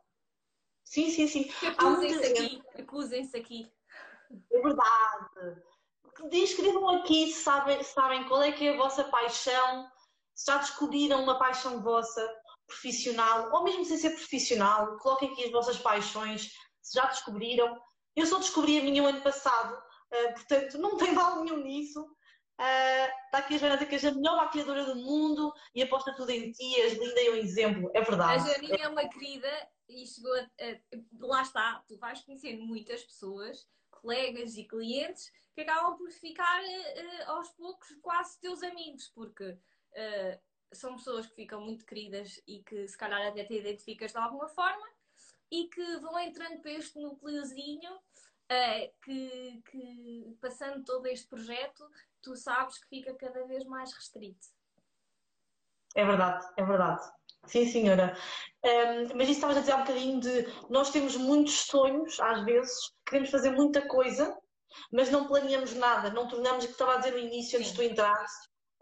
Sim, 0.84 1.10
sim, 1.10 1.28
sim. 1.28 1.50
Acusem-se 1.78 2.26
aqui, 2.26 2.64
acusem-se 2.80 3.38
aqui. 3.38 3.72
É 4.52 4.62
verdade. 4.62 5.62
Descrevam 6.30 6.90
aqui 6.90 7.32
se 7.32 7.44
sabem, 7.44 7.84
sabem 7.84 8.28
qual 8.28 8.42
é 8.42 8.52
que 8.52 8.68
é 8.68 8.74
a 8.74 8.78
vossa 8.78 9.04
paixão, 9.06 9.90
se 10.34 10.52
já 10.52 10.58
descobriram 10.58 11.24
uma 11.24 11.38
paixão 11.38 11.82
vossa, 11.82 12.22
profissional, 12.68 13.52
ou 13.54 13.64
mesmo 13.64 13.86
sem 13.86 13.98
ser 13.98 14.12
profissional, 14.12 14.98
coloquem 14.98 15.32
aqui 15.32 15.46
as 15.46 15.52
vossas 15.52 15.78
paixões, 15.78 16.52
se 16.82 16.96
já 16.96 17.06
descobriram. 17.06 17.80
Eu 18.16 18.26
só 18.26 18.38
descobri 18.38 18.80
a 18.80 18.84
minha 18.84 19.04
o 19.04 19.08
ano 19.08 19.22
passado, 19.22 19.74
uh, 19.74 20.34
portanto 20.34 20.78
não 20.78 20.98
tem 20.98 21.14
mal 21.14 21.44
nenhum 21.44 21.58
nisso. 21.58 22.02
Uh, 22.58 23.08
está 23.26 23.40
aqui 23.40 23.56
a 23.56 23.58
Joana 23.58 23.86
que 23.86 23.96
és 23.96 24.06
a 24.06 24.14
melhor 24.14 24.38
maquiadora 24.38 24.86
do 24.86 24.96
mundo 24.96 25.54
e 25.74 25.84
aposta 25.84 26.16
tudo 26.16 26.30
em 26.30 26.52
ti, 26.52 26.80
és 26.80 26.94
linda 26.94 27.22
e 27.22 27.30
um 27.32 27.36
exemplo, 27.36 27.92
é 27.94 28.02
verdade. 28.02 28.50
A 28.50 28.54
Janinha 28.54 28.86
é 28.86 28.88
uma 28.88 29.08
querida 29.10 29.50
e 29.90 30.08
chegou 30.08 30.34
a, 30.34 30.40
a, 30.40 31.28
Lá 31.28 31.42
está, 31.42 31.84
tu 31.88 31.98
vais 31.98 32.22
conhecendo 32.22 32.64
muitas 32.64 33.04
pessoas, 33.04 33.68
colegas 33.92 34.56
e 34.56 34.64
clientes 34.64 35.30
que 35.54 35.62
acabam 35.62 35.98
por 35.98 36.10
ficar 36.12 36.62
uh, 36.64 37.32
aos 37.32 37.50
poucos 37.50 37.88
quase 38.02 38.40
teus 38.40 38.64
amigos, 38.64 39.12
porque 39.14 39.50
uh, 39.50 40.40
são 40.72 40.96
pessoas 40.96 41.28
que 41.28 41.36
ficam 41.36 41.62
muito 41.62 41.86
queridas 41.86 42.42
e 42.48 42.62
que 42.64 42.88
se 42.88 42.98
calhar 42.98 43.22
até 43.28 43.44
te 43.44 43.54
identificas 43.54 44.12
de 44.12 44.18
alguma 44.18 44.48
forma 44.48 44.86
e 45.52 45.68
que 45.68 45.98
vão 45.98 46.18
entrando 46.20 46.62
para 46.62 46.72
este 46.72 47.00
núcleozinho 47.00 47.94
uh, 47.94 48.94
que, 49.04 49.62
que, 49.70 50.38
passando 50.42 50.84
todo 50.84 51.06
este 51.08 51.28
projeto, 51.28 51.88
tu 52.22 52.36
sabes 52.36 52.78
que 52.80 52.88
fica 52.88 53.14
cada 53.16 53.46
vez 53.46 53.64
mais 53.66 53.94
restrito. 53.94 54.48
É 55.96 56.04
verdade, 56.04 56.46
é 56.58 56.64
verdade. 56.64 57.02
Sim, 57.48 57.68
senhora. 57.68 58.18
Um, 58.64 59.16
mas 59.16 59.30
isso 59.30 59.38
estavas 59.38 59.58
a 59.58 59.60
dizer 59.62 59.76
um 59.76 59.80
bocadinho 59.80 60.20
de 60.20 60.46
nós 60.70 60.90
temos 60.90 61.16
muitos 61.16 61.66
sonhos, 61.66 62.20
às 62.20 62.44
vezes, 62.44 62.76
queremos 63.06 63.30
fazer 63.30 63.52
muita 63.52 63.88
coisa, 63.88 64.38
mas 64.92 65.10
não 65.10 65.28
planeamos 65.28 65.74
nada, 65.76 66.10
não 66.10 66.28
tornamos, 66.28 66.64
o 66.64 66.68
que 66.68 66.74
estava 66.74 66.96
a 66.96 66.98
dizer 66.98 67.12
no 67.12 67.20
início, 67.20 67.60
antes 67.60 67.72
de 67.72 67.78
tu 67.78 67.84
entrares, 67.84 68.32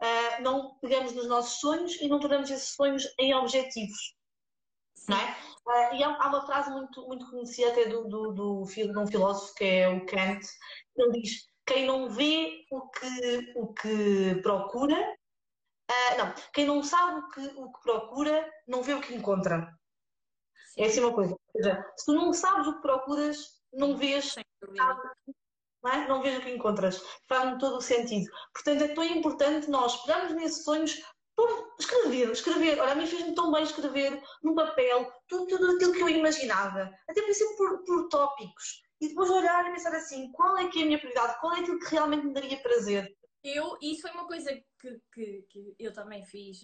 uh, 0.03 0.41
não 0.41 0.75
pegamos 0.79 1.13
nos 1.13 1.27
nossos 1.27 1.59
sonhos 1.59 1.99
e 2.01 2.07
não 2.07 2.19
tornamos 2.19 2.51
esses 2.51 2.75
sonhos 2.75 3.03
em 3.17 3.33
objetivos. 3.33 4.15
Não 5.07 5.17
é? 5.17 5.37
Uh, 5.65 5.95
e 5.95 6.03
há, 6.03 6.09
há, 6.09 6.27
uma 6.27 6.45
frase 6.45 6.69
muito, 6.69 7.07
muito 7.07 7.29
conhecida 7.29 7.71
até 7.71 7.85
do, 7.87 8.03
do, 8.07 8.31
do, 8.33 8.63
de 8.65 8.97
um 8.97 9.07
filósofo 9.07 9.55
que 9.55 9.63
é 9.63 9.89
o 9.89 10.05
Kant, 10.05 10.45
ele 10.95 11.21
diz: 11.21 11.47
quem 11.65 11.85
não 11.85 12.09
vê 12.09 12.65
o 12.69 12.89
que, 12.89 13.53
o 13.55 13.73
que 13.73 14.35
procura, 14.41 14.95
uh, 14.95 16.17
não, 16.17 16.33
quem 16.53 16.65
não 16.65 16.83
sabe 16.83 17.19
o 17.19 17.29
que, 17.29 17.41
o 17.55 17.71
que 17.71 17.81
procura, 17.81 18.51
não 18.67 18.83
vê 18.83 18.93
o 18.93 19.01
que 19.01 19.15
encontra. 19.15 19.67
Sim. 20.73 20.83
É 20.83 20.87
assim 20.87 20.99
uma 20.99 21.13
coisa. 21.13 21.33
Ou 21.33 21.61
seja, 21.61 21.93
se 21.97 22.05
tu 22.05 22.13
não 22.13 22.33
sabes 22.33 22.67
o 22.67 22.75
que 22.75 22.81
procuras, 22.81 23.37
não 23.71 23.95
vês 23.95 24.35
não, 25.83 25.91
é? 25.91 26.07
não 26.07 26.21
vejo 26.21 26.39
o 26.39 26.41
que 26.41 26.51
encontras. 26.51 27.03
Faz-me 27.27 27.59
todo 27.59 27.77
o 27.77 27.81
sentido. 27.81 28.31
Portanto, 28.53 28.83
é 28.83 28.87
tão 28.89 29.03
importante 29.03 29.69
nós 29.69 30.01
pegarmos 30.03 30.33
nesses 30.33 30.63
sonhos 30.63 31.01
por 31.35 31.75
escrever, 31.79 32.31
escrever. 32.31 32.79
Olha, 32.79 32.93
a 32.93 32.95
mim 32.95 33.07
fez-me 33.07 33.35
tão 33.35 33.51
bem 33.51 33.63
escrever 33.63 34.21
no 34.43 34.55
papel 34.55 35.11
tudo, 35.27 35.47
tudo 35.47 35.75
aquilo 35.75 35.93
que 35.93 36.01
eu 36.01 36.09
imaginava. 36.09 36.89
Até 37.07 37.21
por 37.21 37.83
por, 37.85 38.07
tópicos. 38.09 38.81
E 39.01 39.09
depois 39.09 39.29
olhar 39.29 39.67
e 39.67 39.71
pensar 39.71 39.93
assim, 39.93 40.31
qual 40.31 40.57
é 40.57 40.67
que 40.69 40.79
é 40.79 40.83
a 40.83 40.85
minha 40.85 40.99
prioridade? 40.99 41.39
Qual 41.41 41.53
é 41.53 41.59
aquilo 41.59 41.79
que 41.79 41.91
realmente 41.91 42.25
me 42.25 42.33
daria 42.33 42.61
prazer? 42.61 43.13
Eu, 43.43 43.77
isso 43.81 44.03
foi 44.03 44.11
uma 44.11 44.25
coisa 44.25 44.49
que, 44.79 45.01
que, 45.13 45.45
que 45.49 45.75
eu 45.77 45.91
também 45.91 46.23
fiz 46.23 46.61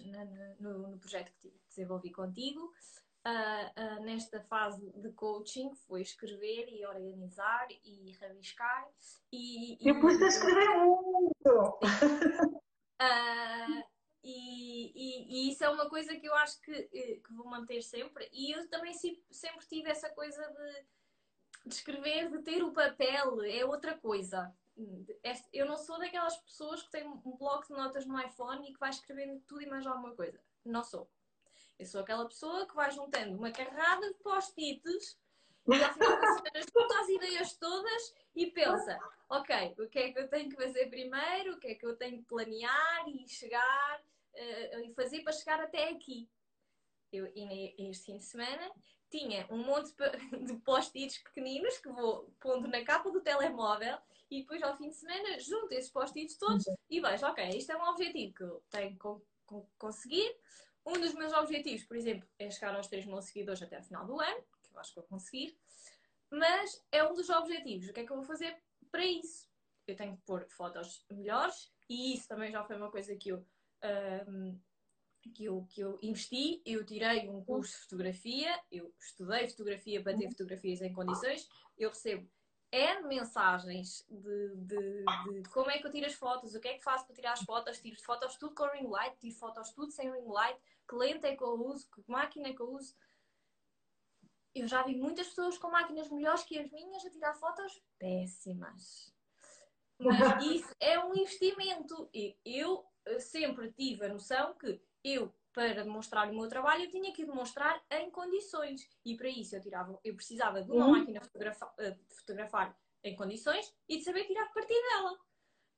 no, 0.58 0.88
no 0.88 0.98
projeto 0.98 1.30
que 1.38 1.52
desenvolvi 1.68 2.10
contigo 2.10 2.72
uh, 3.26 3.98
uh, 4.00 4.02
nesta 4.02 4.40
fase 4.42 4.90
de 4.96 5.12
coaching 5.12 5.74
foi 5.86 6.02
escrever 6.02 6.68
e 6.68 6.84
organizar 6.86 7.66
e 7.84 8.12
rabiscar. 8.20 8.88
E, 9.32 9.74
e... 9.74 9.88
Eu 9.88 10.00
pus 10.00 10.20
a 10.22 10.26
escrever 10.26 10.68
muito! 10.68 11.78
Uh, 13.00 13.84
e, 14.24 14.92
e, 14.94 15.48
e, 15.48 15.50
isso 15.50 15.64
é 15.64 15.68
uma 15.68 15.88
coisa 15.88 16.16
que 16.16 16.26
eu 16.26 16.34
acho 16.34 16.60
que, 16.60 16.72
eh, 16.72 17.20
que 17.24 17.32
vou 17.32 17.46
manter 17.46 17.82
sempre. 17.82 18.28
E 18.32 18.52
eu 18.52 18.68
também 18.68 18.94
sempre 18.94 19.66
tive 19.66 19.90
essa 19.90 20.10
coisa 20.10 20.42
de, 20.46 21.68
de 21.68 21.74
escrever, 21.74 22.30
de 22.30 22.42
ter 22.42 22.62
o 22.62 22.72
papel, 22.72 23.42
é 23.42 23.64
outra 23.64 23.96
coisa. 23.98 24.54
Eu 25.52 25.66
não 25.66 25.76
sou 25.76 25.98
daquelas 25.98 26.36
pessoas 26.38 26.82
que 26.82 26.90
têm 26.90 27.06
um 27.06 27.36
bloco 27.36 27.66
de 27.66 27.74
notas 27.74 28.06
no 28.06 28.18
iPhone 28.18 28.66
e 28.66 28.72
que 28.72 28.78
vai 28.78 28.90
escrevendo 28.90 29.40
tudo 29.46 29.62
e 29.62 29.66
mais 29.66 29.86
alguma 29.86 30.14
coisa. 30.14 30.40
Não 30.64 30.82
sou. 30.82 31.10
Eu 31.80 31.86
sou 31.86 32.02
aquela 32.02 32.26
pessoa 32.26 32.66
que 32.66 32.74
vai 32.74 32.90
juntando 32.90 33.34
uma 33.34 33.50
carrada 33.50 34.06
de 34.06 34.18
post-its 34.18 35.18
e 35.66 35.82
ao 35.82 35.94
final 35.94 36.20
das 36.20 36.36
semanas 36.36 36.66
junta 36.76 37.00
as 37.00 37.08
ideias 37.08 37.56
todas 37.56 38.14
e 38.36 38.46
pensa, 38.48 38.98
ok, 39.30 39.74
o 39.78 39.88
que 39.88 39.98
é 39.98 40.12
que 40.12 40.18
eu 40.18 40.28
tenho 40.28 40.50
que 40.50 40.56
fazer 40.56 40.90
primeiro, 40.90 41.54
o 41.54 41.58
que 41.58 41.68
é 41.68 41.74
que 41.74 41.86
eu 41.86 41.96
tenho 41.96 42.18
que 42.18 42.24
planear 42.24 43.08
e 43.08 43.26
chegar 43.26 43.98
uh, 43.98 44.80
e 44.84 44.92
fazer 44.94 45.22
para 45.22 45.32
chegar 45.32 45.58
até 45.58 45.88
aqui. 45.88 46.28
Eu, 47.10 47.26
e 47.34 47.74
este 47.88 48.04
fim 48.04 48.18
de 48.18 48.24
semana 48.26 48.70
tinha 49.08 49.46
um 49.50 49.64
monte 49.64 49.90
de 50.46 50.54
post-its 50.58 51.16
pequeninos 51.22 51.78
que 51.78 51.88
vou 51.88 52.30
pondo 52.40 52.68
na 52.68 52.84
capa 52.84 53.10
do 53.10 53.22
telemóvel 53.22 53.96
e 54.30 54.42
depois 54.42 54.62
ao 54.62 54.76
fim 54.76 54.90
de 54.90 54.96
semana 54.96 55.40
junto 55.40 55.72
esses 55.72 55.90
post-its 55.90 56.36
todos 56.36 56.62
e 56.90 57.00
vejo, 57.00 57.24
ok, 57.24 57.48
isto 57.56 57.72
é 57.72 57.76
um 57.78 57.88
objetivo 57.88 58.34
que 58.34 58.42
eu 58.42 58.62
tenho 58.68 58.90
que 58.98 59.78
conseguir. 59.78 60.36
Um 60.90 61.00
dos 61.00 61.14
meus 61.14 61.32
objetivos, 61.32 61.84
por 61.84 61.96
exemplo, 61.96 62.28
é 62.38 62.50
chegar 62.50 62.74
aos 62.74 62.88
3 62.88 63.06
mil 63.06 63.22
seguidores 63.22 63.62
até 63.62 63.78
o 63.78 63.82
final 63.82 64.04
do 64.06 64.20
ano, 64.20 64.42
que 64.62 64.74
eu 64.74 64.80
acho 64.80 64.90
que 64.90 65.00
vou 65.00 65.08
conseguir, 65.08 65.56
mas 66.30 66.84
é 66.90 67.04
um 67.04 67.14
dos 67.14 67.30
objetivos. 67.30 67.88
O 67.88 67.92
que 67.92 68.00
é 68.00 68.04
que 68.04 68.10
eu 68.10 68.16
vou 68.16 68.24
fazer 68.24 68.56
para 68.90 69.04
isso? 69.04 69.48
Eu 69.86 69.94
tenho 69.94 70.16
que 70.16 70.22
pôr 70.24 70.46
fotos 70.50 71.04
melhores 71.10 71.72
e 71.88 72.14
isso 72.14 72.26
também 72.28 72.50
já 72.50 72.64
foi 72.64 72.76
uma 72.76 72.90
coisa 72.90 73.14
que 73.16 73.28
eu 73.30 73.46
um, 74.28 74.60
que 75.34 75.44
eu, 75.44 75.66
que 75.68 75.80
eu 75.80 75.98
investi, 76.02 76.62
eu 76.64 76.84
tirei 76.84 77.28
um 77.28 77.44
curso 77.44 77.72
de 77.72 77.82
fotografia, 77.82 78.58
eu 78.70 78.92
estudei 78.98 79.48
fotografia 79.48 80.02
para 80.02 80.16
ter 80.16 80.28
fotografias 80.30 80.80
em 80.80 80.92
condições, 80.92 81.46
eu 81.76 81.90
recebo 81.90 82.28
N 82.72 83.02
mensagens 83.08 84.06
de, 84.08 84.54
de, 84.54 85.04
de, 85.32 85.48
como 85.50 85.70
é 85.70 85.78
que 85.78 85.86
eu 85.86 85.90
tiro 85.90 86.06
as 86.06 86.14
fotos, 86.14 86.54
o 86.54 86.60
que 86.60 86.68
é 86.68 86.74
que 86.74 86.84
faço 86.84 87.04
para 87.04 87.14
tirar 87.14 87.32
as 87.32 87.42
fotos, 87.42 87.80
tiro 87.80 88.00
fotos 88.00 88.36
tudo 88.36 88.54
com 88.54 88.66
ring 88.66 88.86
light, 88.86 89.16
tiro 89.18 89.34
fotos 89.34 89.70
tudo 89.72 89.90
sem 89.90 90.10
ring 90.10 90.28
light, 90.28 90.60
que 90.88 90.94
lente 90.94 91.26
é 91.26 91.36
que 91.36 91.42
eu 91.42 91.54
uso, 91.54 91.88
que 91.90 92.02
máquina 92.06 92.48
é 92.48 92.52
que 92.52 92.60
eu 92.60 92.72
uso. 92.72 92.94
Eu 94.54 94.66
já 94.68 94.82
vi 94.82 94.96
muitas 94.96 95.28
pessoas 95.28 95.58
com 95.58 95.70
máquinas 95.70 96.10
melhores 96.10 96.44
que 96.44 96.58
as 96.58 96.70
minhas 96.70 97.04
a 97.04 97.10
tirar 97.10 97.34
fotos 97.34 97.80
péssimas. 97.98 99.12
Mas 99.98 100.44
isso 100.44 100.74
é 100.80 100.98
um 100.98 101.14
investimento. 101.14 102.08
E 102.12 102.36
eu 102.44 102.84
sempre 103.18 103.72
tive 103.72 104.06
a 104.06 104.08
noção 104.08 104.54
que 104.54 104.80
eu, 105.04 105.32
para 105.52 105.82
demonstrar 105.82 106.30
o 106.30 106.34
meu 106.34 106.48
trabalho, 106.48 106.84
eu 106.84 106.90
tinha 106.90 107.12
que 107.12 107.24
demonstrar 107.24 107.82
em 107.90 108.10
condições. 108.10 108.88
E 109.04 109.16
para 109.16 109.28
isso 109.28 109.56
eu 109.56 109.60
tirava, 109.60 109.98
eu 110.04 110.14
precisava 110.14 110.62
de 110.62 110.70
uma 110.70 110.86
uhum. 110.86 110.92
máquina 110.92 111.20
fotografa, 111.20 111.72
eh, 111.78 111.90
de 111.90 112.14
fotografar 112.14 112.76
em 113.02 113.16
condições 113.16 113.74
e 113.88 113.98
de 113.98 114.04
saber 114.04 114.24
tirar 114.26 114.52
partido 114.52 114.80
dela. 114.80 115.18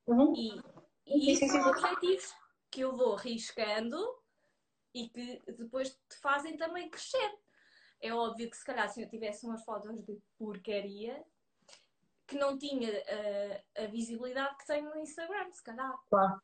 Uhum. 0.06 0.34
E, 0.36 0.62
e 1.06 1.32
isso 1.32 1.46
são 1.46 1.68
objetivos 1.70 2.34
que 2.70 2.80
eu 2.80 2.94
vou 2.94 3.14
riscando 3.14 3.96
e 4.94 5.08
que 5.08 5.40
depois 5.52 5.90
te 5.90 6.18
fazem 6.20 6.56
também 6.56 6.90
crescer. 6.90 7.38
É 8.00 8.12
óbvio 8.12 8.50
que 8.50 8.56
se 8.56 8.64
calhar 8.64 8.88
se 8.88 9.00
eu 9.00 9.08
tivesse 9.08 9.46
umas 9.46 9.64
fotos 9.64 10.04
de 10.04 10.20
porcaria, 10.36 11.24
que 12.26 12.36
não 12.36 12.58
tinha 12.58 12.90
uh, 12.90 13.82
a 13.84 13.86
visibilidade 13.86 14.56
que 14.58 14.66
tenho 14.66 14.90
no 14.90 15.00
Instagram, 15.00 15.50
se 15.52 15.62
calhar. 15.62 15.94
Claro. 16.08 16.42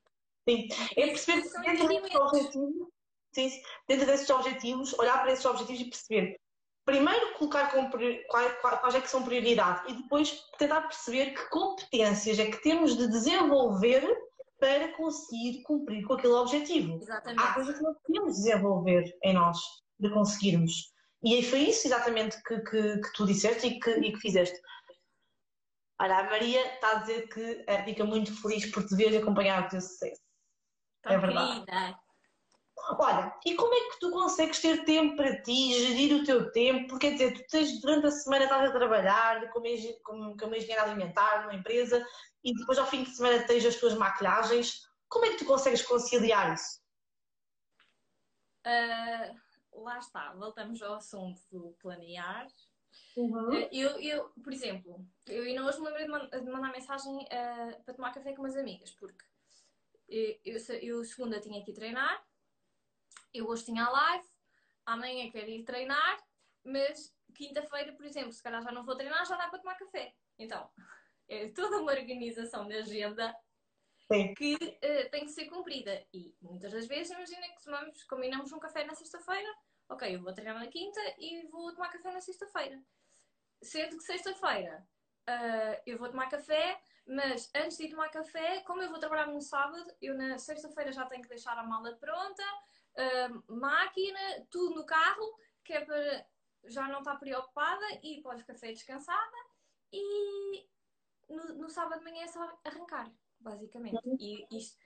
Sim, 0.48 0.68
é 0.96 1.06
perceber 1.08 1.42
que 1.42 1.60
dentro 1.60 2.92
sim, 3.32 3.50
dentro 3.86 4.06
desses 4.06 4.28
objetivos, 4.30 4.96
olhar 4.98 5.20
para 5.20 5.32
esses 5.32 5.44
objetivos 5.44 5.80
e 5.80 5.84
perceber. 5.84 6.40
Primeiro, 6.84 7.34
colocar 7.34 7.70
como, 7.70 7.90
quais, 7.90 8.94
é 8.94 9.00
que 9.00 9.10
são 9.10 9.22
prioridade 9.22 9.92
e 9.92 9.96
depois 10.02 10.42
tentar 10.58 10.82
perceber 10.82 11.34
que 11.34 11.48
competências 11.50 12.38
é 12.38 12.46
que 12.46 12.62
temos 12.62 12.96
de 12.96 13.08
desenvolver 13.08 14.08
para 14.58 14.96
conseguir 14.96 15.62
cumprir 15.64 16.06
com 16.06 16.14
aquele 16.14 16.32
objetivo. 16.32 16.98
Exatamente. 17.02 17.42
Há 17.42 17.54
coisas 17.54 17.76
que 17.76 17.82
não 17.82 17.94
podemos 17.94 18.36
desenvolver 18.36 19.18
em 19.22 19.34
nós 19.34 19.58
de 20.00 20.10
conseguirmos. 20.10 20.92
E 21.22 21.42
foi 21.42 21.60
isso 21.60 21.86
exatamente 21.86 22.42
que, 22.42 22.58
que, 22.60 23.00
que 23.00 23.12
tu 23.14 23.26
disseste 23.26 23.66
e 23.66 23.78
que, 23.78 23.90
e 23.90 24.12
que 24.12 24.20
fizeste. 24.20 24.58
Olha, 26.00 26.18
a 26.18 26.24
Maria 26.24 26.74
está 26.74 26.92
a 26.92 26.94
dizer 27.00 27.28
que 27.28 27.66
fica 27.84 28.04
muito 28.04 28.32
feliz 28.40 28.70
por 28.70 28.86
te 28.86 28.96
ver 28.96 29.12
e 29.12 29.18
acompanhar 29.18 29.66
o 29.66 29.68
teu 29.68 29.80
sucesso 29.80 30.22
é 31.04 31.18
verdade. 31.18 31.64
Querida. 31.64 32.00
Olha, 32.98 33.34
e 33.44 33.54
como 33.54 33.74
é 33.74 33.90
que 33.90 34.00
tu 34.00 34.10
consegues 34.10 34.60
ter 34.60 34.84
tempo 34.84 35.16
para 35.16 35.42
ti, 35.42 35.74
gerir 35.74 36.14
o 36.14 36.24
teu 36.24 36.50
tempo? 36.52 36.88
Porque, 36.88 37.10
quer 37.10 37.12
dizer, 37.16 37.34
tu 37.34 37.46
tens 37.50 37.80
durante 37.80 38.06
a 38.06 38.10
semana 38.10 38.44
estás 38.44 38.70
a 38.70 38.72
trabalhar 38.72 39.50
como, 39.50 39.66
como, 40.02 40.36
como 40.36 40.54
engenheiro 40.54 40.82
alimentar 40.82 41.42
numa 41.42 41.54
empresa 41.54 42.04
e 42.42 42.54
depois 42.54 42.78
ao 42.78 42.86
fim 42.86 43.04
de 43.04 43.10
semana 43.10 43.46
tens 43.46 43.64
as 43.66 43.76
tuas 43.76 43.94
maquilhagens. 43.94 44.88
Como 45.08 45.24
é 45.26 45.30
que 45.30 45.38
tu 45.38 45.44
consegues 45.44 45.82
conciliar 45.82 46.54
isso? 46.54 46.80
Uh, 48.66 49.82
lá 49.82 49.98
está, 49.98 50.32
voltamos 50.34 50.82
ao 50.82 50.94
assunto 50.94 51.40
do 51.50 51.76
planear. 51.80 52.46
Uhum. 53.16 53.50
Uh, 53.50 53.68
eu, 53.72 53.90
eu, 54.00 54.28
por 54.42 54.52
exemplo, 54.52 55.04
eu 55.26 55.44
ainda 55.44 55.64
hoje 55.64 55.80
me 55.80 55.90
lembrei 55.90 56.06
de 56.06 56.50
mandar 56.50 56.72
mensagem 56.72 57.14
uh, 57.14 57.82
para 57.84 57.94
tomar 57.94 58.12
café 58.12 58.32
com 58.32 58.42
umas 58.42 58.56
amigas, 58.56 58.90
porque 58.92 59.24
eu, 60.08 60.58
eu, 60.80 61.04
segunda 61.04 61.40
tinha 61.40 61.62
que 61.62 61.72
treinar, 61.72 62.22
eu 63.32 63.46
hoje 63.46 63.64
tinha 63.64 63.84
a 63.84 63.90
live, 63.90 64.28
amanhã 64.86 65.30
quero 65.30 65.48
ir 65.48 65.64
treinar, 65.64 66.18
mas 66.64 67.14
quinta-feira, 67.34 67.92
por 67.92 68.04
exemplo, 68.04 68.32
se 68.32 68.42
calhar 68.42 68.62
já 68.62 68.72
não 68.72 68.84
vou 68.84 68.96
treinar, 68.96 69.24
já 69.26 69.36
dá 69.36 69.48
para 69.48 69.58
tomar 69.58 69.76
café. 69.76 70.14
Então, 70.38 70.68
é 71.28 71.48
toda 71.50 71.78
uma 71.78 71.92
organização 71.92 72.66
de 72.66 72.74
agenda 72.74 73.34
Sim. 74.10 74.34
que 74.34 74.54
uh, 74.54 75.10
tem 75.10 75.24
que 75.26 75.32
ser 75.32 75.46
cumprida. 75.46 76.04
E 76.12 76.34
muitas 76.40 76.72
das 76.72 76.86
vezes, 76.86 77.12
imagina 77.12 77.48
que 77.48 77.62
tomamos, 77.62 78.04
combinamos 78.04 78.52
um 78.52 78.58
café 78.58 78.84
na 78.84 78.94
sexta-feira, 78.94 79.48
ok, 79.88 80.14
eu 80.14 80.22
vou 80.22 80.32
treinar 80.32 80.58
na 80.58 80.66
quinta 80.68 81.00
e 81.18 81.46
vou 81.48 81.72
tomar 81.74 81.90
café 81.90 82.12
na 82.12 82.20
sexta-feira. 82.20 82.82
Sendo 83.62 83.96
que 83.96 84.04
sexta-feira 84.04 84.86
uh, 85.28 85.82
eu 85.86 85.98
vou 85.98 86.08
tomar 86.08 86.28
café, 86.28 86.80
mas 87.06 87.50
antes 87.54 87.76
de 87.76 87.84
ir 87.84 87.90
tomar 87.90 88.08
café, 88.10 88.60
como 88.60 88.82
eu 88.82 88.90
vou 88.90 88.98
trabalhar 88.98 89.26
no 89.26 89.40
sábado, 89.40 89.86
eu 90.00 90.14
na 90.14 90.38
sexta-feira 90.38 90.92
já 90.92 91.06
tenho 91.06 91.22
que 91.22 91.28
deixar 91.28 91.56
a 91.58 91.62
mala 91.62 91.94
pronta, 91.96 92.42
uh, 92.98 93.54
máquina, 93.54 94.46
tudo 94.50 94.74
no 94.74 94.86
carro, 94.86 95.34
que 95.64 95.72
é 95.72 95.84
para 95.84 96.26
já 96.64 96.88
não 96.88 96.98
estar 96.98 97.16
preocupada 97.16 97.86
e 98.02 98.20
pode 98.20 98.44
café 98.44 98.72
descansada 98.72 99.36
e 99.92 100.68
no, 101.28 101.54
no, 101.54 101.68
sábado 101.70 102.00
de 102.00 102.04
manhã 102.04 102.24
é 102.24 102.28
só 102.28 102.58
arrancar, 102.64 103.10
basicamente. 103.38 104.00
Uhum. 104.04 104.16
E 104.20 104.46
isto, 104.56 104.76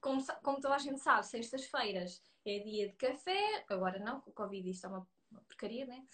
como, 0.00 0.24
como 0.42 0.60
toda 0.60 0.74
a 0.74 0.78
gente 0.78 1.00
sabe, 1.00 1.26
sextas-feiras 1.26 2.22
é 2.44 2.58
dia 2.58 2.88
de 2.88 2.96
café, 2.96 3.64
agora 3.68 3.98
não, 3.98 4.20
com 4.20 4.30
o 4.30 4.34
Covid 4.34 4.68
isto 4.68 4.86
é 4.86 4.88
uma, 4.90 5.08
uma 5.30 5.40
porcaria, 5.42 5.86
né? 5.86 6.04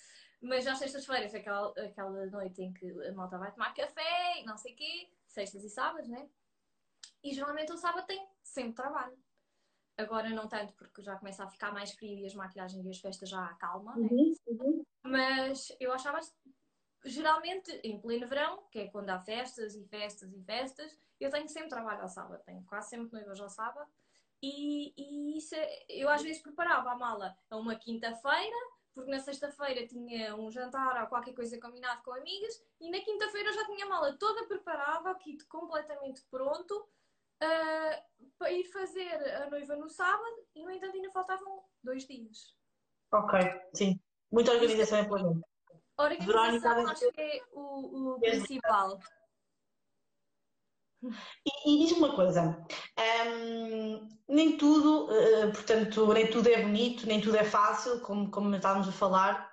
Mas 0.40 0.66
às 0.66 0.78
sextas-feiras, 0.78 1.34
aquela, 1.34 1.70
aquela 1.80 2.26
noite 2.26 2.62
em 2.62 2.72
que 2.72 2.88
a 3.09 3.12
malta 3.12 3.38
vai 3.38 3.51
tomar 3.51 3.74
café 3.74 4.40
e 4.40 4.44
não 4.44 4.57
sei 4.57 4.72
o 4.72 4.76
quê, 4.76 5.11
sextas 5.26 5.64
e 5.64 5.70
sábados, 5.70 6.09
né? 6.09 6.28
E 7.24 7.32
geralmente 7.32 7.72
o 7.72 7.76
sábado 7.76 8.07
tem 8.07 8.24
sempre 8.42 8.74
trabalho. 8.74 9.18
Agora 9.99 10.30
não 10.30 10.46
tanto, 10.46 10.72
porque 10.74 11.03
já 11.03 11.16
começa 11.16 11.42
a 11.42 11.51
ficar 11.51 11.72
mais 11.72 11.90
frio 11.90 12.16
e 12.16 12.24
as 12.24 12.32
maquilhagens 12.32 12.86
e 12.86 12.88
as 12.88 13.01
festas 13.01 13.28
já 13.28 13.44
acalmam, 13.44 13.96
né? 13.96 14.09
Uhum, 14.09 14.34
uhum. 14.46 14.84
Mas 15.03 15.74
eu 15.80 15.92
achava, 15.92 16.20
geralmente, 17.05 17.72
em 17.82 18.01
pleno 18.01 18.28
verão, 18.28 18.62
que 18.70 18.78
é 18.78 18.86
quando 18.86 19.11
há 19.11 19.18
festas 19.18 19.74
e 19.74 19.84
festas 19.88 20.32
e 20.32 20.40
festas, 20.44 20.96
eu 21.18 21.30
tenho 21.30 21.49
sempre 21.49 21.70
trabalho 21.70 22.03
ao 22.03 22.09
sábado, 22.09 22.40
tenho 22.44 22.64
quase 22.64 22.90
sempre 22.90 23.12
noivas 23.12 23.40
ao 23.40 23.49
sábado. 23.49 23.90
E, 24.40 24.94
e 24.96 25.36
isso, 25.36 25.57
é, 25.57 25.84
eu 25.88 26.09
às 26.09 26.22
vezes 26.22 26.40
preparava 26.40 26.92
a 26.92 26.96
mala 26.96 27.36
a 27.51 27.57
uma 27.57 27.74
quinta-feira, 27.74 28.57
porque 28.94 29.11
na 29.11 29.18
sexta-feira 29.18 29.84
tinha 29.84 30.36
um 30.36 30.49
jantar 30.49 31.03
ou 31.03 31.09
qualquer 31.09 31.34
coisa 31.34 31.61
combinado 31.61 32.03
com 32.05 32.12
amigas 32.12 32.64
e 32.80 32.88
na 32.88 33.01
quinta-feira 33.01 33.53
já 33.53 33.66
tinha 33.66 33.84
a 33.84 33.88
mala 33.88 34.16
toda 34.16 34.46
preparada, 34.46 35.11
o 35.11 35.16
kit 35.16 35.44
completamente 35.46 36.22
pronto 36.30 36.88
uh, 37.43 38.28
para 38.39 38.53
ir 38.53 38.64
fazer 38.64 39.14
a 39.43 39.51
noiva 39.51 39.76
no 39.76 39.89
sábado 39.89 40.47
e 40.55 40.62
no 40.62 40.70
entanto 40.70 40.95
ainda 40.97 41.11
faltavam 41.11 41.64
dois 41.82 42.07
dias. 42.07 42.55
Ok, 43.12 43.39
sim. 43.74 44.01
Muita 44.30 44.53
organização 44.53 44.99
é 44.99 45.03
importante. 45.03 45.41
Organização 45.97 46.86
acho 46.86 47.12
que 47.12 47.20
é 47.20 47.41
o, 47.53 48.14
o 48.14 48.20
principal. 48.20 48.99
E, 51.03 51.11
e 51.74 51.78
diz-me 51.78 51.99
uma 51.99 52.14
coisa, 52.14 52.66
um, 53.28 54.09
nem 54.28 54.57
tudo, 54.57 55.07
uh, 55.07 55.53
portanto, 55.53 56.12
nem 56.12 56.28
tudo 56.28 56.49
é 56.49 56.62
bonito, 56.62 57.07
nem 57.07 57.20
tudo 57.20 57.36
é 57.36 57.45
fácil, 57.45 58.01
como, 58.01 58.30
como 58.30 58.55
estávamos 58.55 58.89
a 58.89 58.93
falar, 58.93 59.49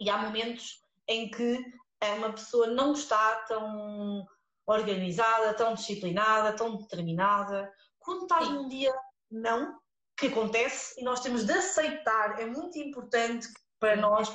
e 0.00 0.08
há 0.08 0.16
momentos 0.16 0.82
em 1.06 1.30
que 1.30 1.58
uh, 2.02 2.16
uma 2.16 2.32
pessoa 2.32 2.66
não 2.66 2.92
está 2.94 3.44
tão 3.46 4.26
organizada, 4.74 5.54
tão 5.54 5.74
disciplinada, 5.74 6.56
tão 6.56 6.76
determinada. 6.76 7.72
Quando 7.98 8.22
estás 8.22 8.46
Sim. 8.46 8.54
num 8.54 8.68
dia 8.68 8.94
não, 9.30 9.78
que 10.16 10.28
acontece, 10.28 11.00
e 11.00 11.04
nós 11.04 11.20
temos 11.20 11.44
de 11.44 11.52
aceitar, 11.52 12.40
é 12.40 12.46
muito 12.46 12.78
importante 12.78 13.48
para 13.78 13.96
nós 13.96 14.28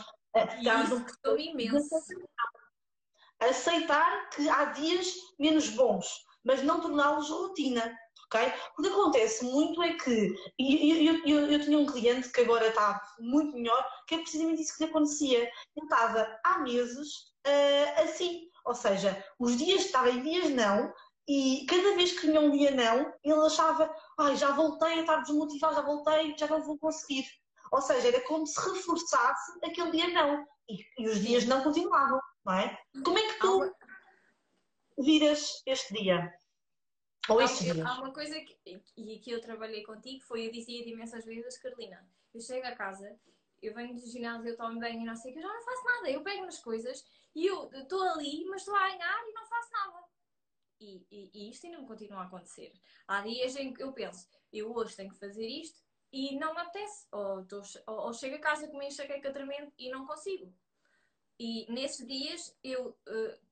ficarmos 0.58 0.92
um 0.92 1.38
imenso. 1.38 1.96
Aceitar 3.40 4.30
que 4.30 4.50
há 4.50 4.66
dias 4.66 5.14
menos 5.38 5.70
bons 5.70 6.26
mas 6.46 6.62
não 6.64 6.80
torná-los 6.80 7.30
rotina. 7.30 7.98
Okay? 8.28 8.54
O 8.78 8.82
que 8.82 8.88
acontece 8.88 9.44
muito 9.44 9.82
é 9.84 9.94
que 9.94 10.34
eu, 10.60 11.16
eu, 11.16 11.28
eu, 11.28 11.52
eu, 11.52 11.60
tinha 11.60 11.78
um 11.78 11.86
cliente 11.86 12.30
que 12.30 12.42
agora 12.42 12.68
está 12.68 13.02
muito 13.20 13.56
melhor, 13.58 13.86
que 14.08 14.16
é 14.16 14.20
precisamente 14.20 14.62
isso 14.62 14.78
que 14.78 14.84
lhe 14.84 14.90
acontecia. 14.90 15.40
Ele 15.40 15.86
estava 15.86 16.40
há 16.44 16.60
meses 16.60 17.32
uh, 17.46 18.04
assim, 18.04 18.48
ou 18.66 18.74
seja, 18.74 19.24
os 19.39 19.57
dias 19.57 19.86
estava 19.86 20.09
em 20.09 20.22
dias 20.22 20.49
não, 20.49 20.93
e 21.28 21.66
cada 21.68 21.95
vez 21.95 22.13
que 22.13 22.28
tinha 22.28 22.39
um 22.39 22.51
dia 22.51 22.72
não, 22.72 23.13
ele 23.24 23.45
achava, 23.45 23.93
ai, 24.20 24.36
já 24.36 24.51
voltei 24.51 24.93
a 24.93 25.01
estar 25.01 25.18
desmotivado, 25.22 25.76
já 25.76 25.82
voltei, 25.82 26.36
já 26.38 26.47
não 26.47 26.61
vou 26.63 26.78
conseguir. 26.78 27.26
Ou 27.72 27.82
seja, 27.82 28.07
era 28.07 28.22
como 28.22 28.45
se 28.45 28.59
reforçasse 28.59 29.59
aquele 29.63 29.91
dia 29.91 30.07
não. 30.09 30.45
E, 30.70 30.84
e 30.99 31.09
os 31.09 31.20
dias 31.20 31.45
não 31.45 31.63
continuavam, 31.63 32.20
não 32.45 32.53
é? 32.53 32.78
Como 33.03 33.18
é 33.18 33.34
que 33.34 33.39
tu 33.39 33.72
viras 34.99 35.61
este 35.66 35.93
dia? 35.93 36.32
Ou 37.28 37.41
este 37.41 37.72
dia? 37.72 37.88
Há 37.88 37.99
uma 37.99 38.13
coisa 38.13 38.39
que, 38.39 38.82
e 38.95 39.20
que 39.20 39.32
eu 39.32 39.41
trabalhei 39.41 39.84
contigo, 39.84 40.24
foi 40.26 40.47
eu 40.47 40.51
dizia 40.51 40.88
imensas 40.88 41.26
vezes, 41.26 41.57
Carolina, 41.57 42.07
eu 42.34 42.41
chego 42.41 42.66
a 42.68 42.76
casa, 42.76 43.18
eu 43.62 43.74
venho 43.74 43.95
do 43.95 44.06
ginásio, 44.06 44.47
eu 44.47 44.58
tomo 44.58 44.80
bem 44.80 45.01
e 45.01 45.06
não 45.06 45.16
sei 45.16 45.32
o 45.32 45.34
que, 45.34 45.39
eu 45.39 45.43
já 45.43 45.53
não 45.53 45.64
faço 45.64 45.84
nada. 45.86 46.12
Eu 46.12 46.24
pego 46.24 46.45
nas 46.45 46.60
coisas 46.60 47.03
e 47.34 47.45
eu 47.45 47.70
estou 47.72 48.01
ali, 48.01 48.45
mas 48.45 48.62
estou 48.62 48.76
a 48.76 48.89
ganhar 48.89 49.24
e 49.28 49.34
não 49.34 49.45
faço 49.45 49.72
nada. 49.72 50.06
E, 50.80 51.06
e, 51.10 51.32
e, 51.34 51.49
isto 51.49 51.66
ainda 51.66 51.80
me 51.80 51.88
continua 51.88 52.20
a 52.20 52.26
acontecer. 52.26 52.74
Há 53.08 53.22
dias 53.22 53.56
em 53.56 53.74
que 53.74 53.82
eu 53.82 53.93
penso, 53.93 54.28
eu 54.51 54.74
hoje 54.76 54.95
tenho 54.95 55.12
que 55.12 55.20
fazer 55.20 55.47
isto 55.47 55.80
e 56.12 56.38
não 56.38 56.53
me 56.53 56.62
apetece. 56.62 57.08
Ou, 57.12 57.45
tô, 57.45 57.62
ou, 57.88 58.08
ou 58.08 58.14
chego 58.14 58.36
a 58.36 58.39
casa 58.39 58.68
com 58.68 58.74
uma 58.74 58.86
enxaqueca 58.86 59.32
tremendo 59.32 59.72
e 59.78 59.89
não 59.89 60.06
consigo. 60.06 60.53
E 61.39 61.72
nesses 61.72 62.06
dias 62.06 62.58
eu 62.64 62.89
uh, 62.89 63.45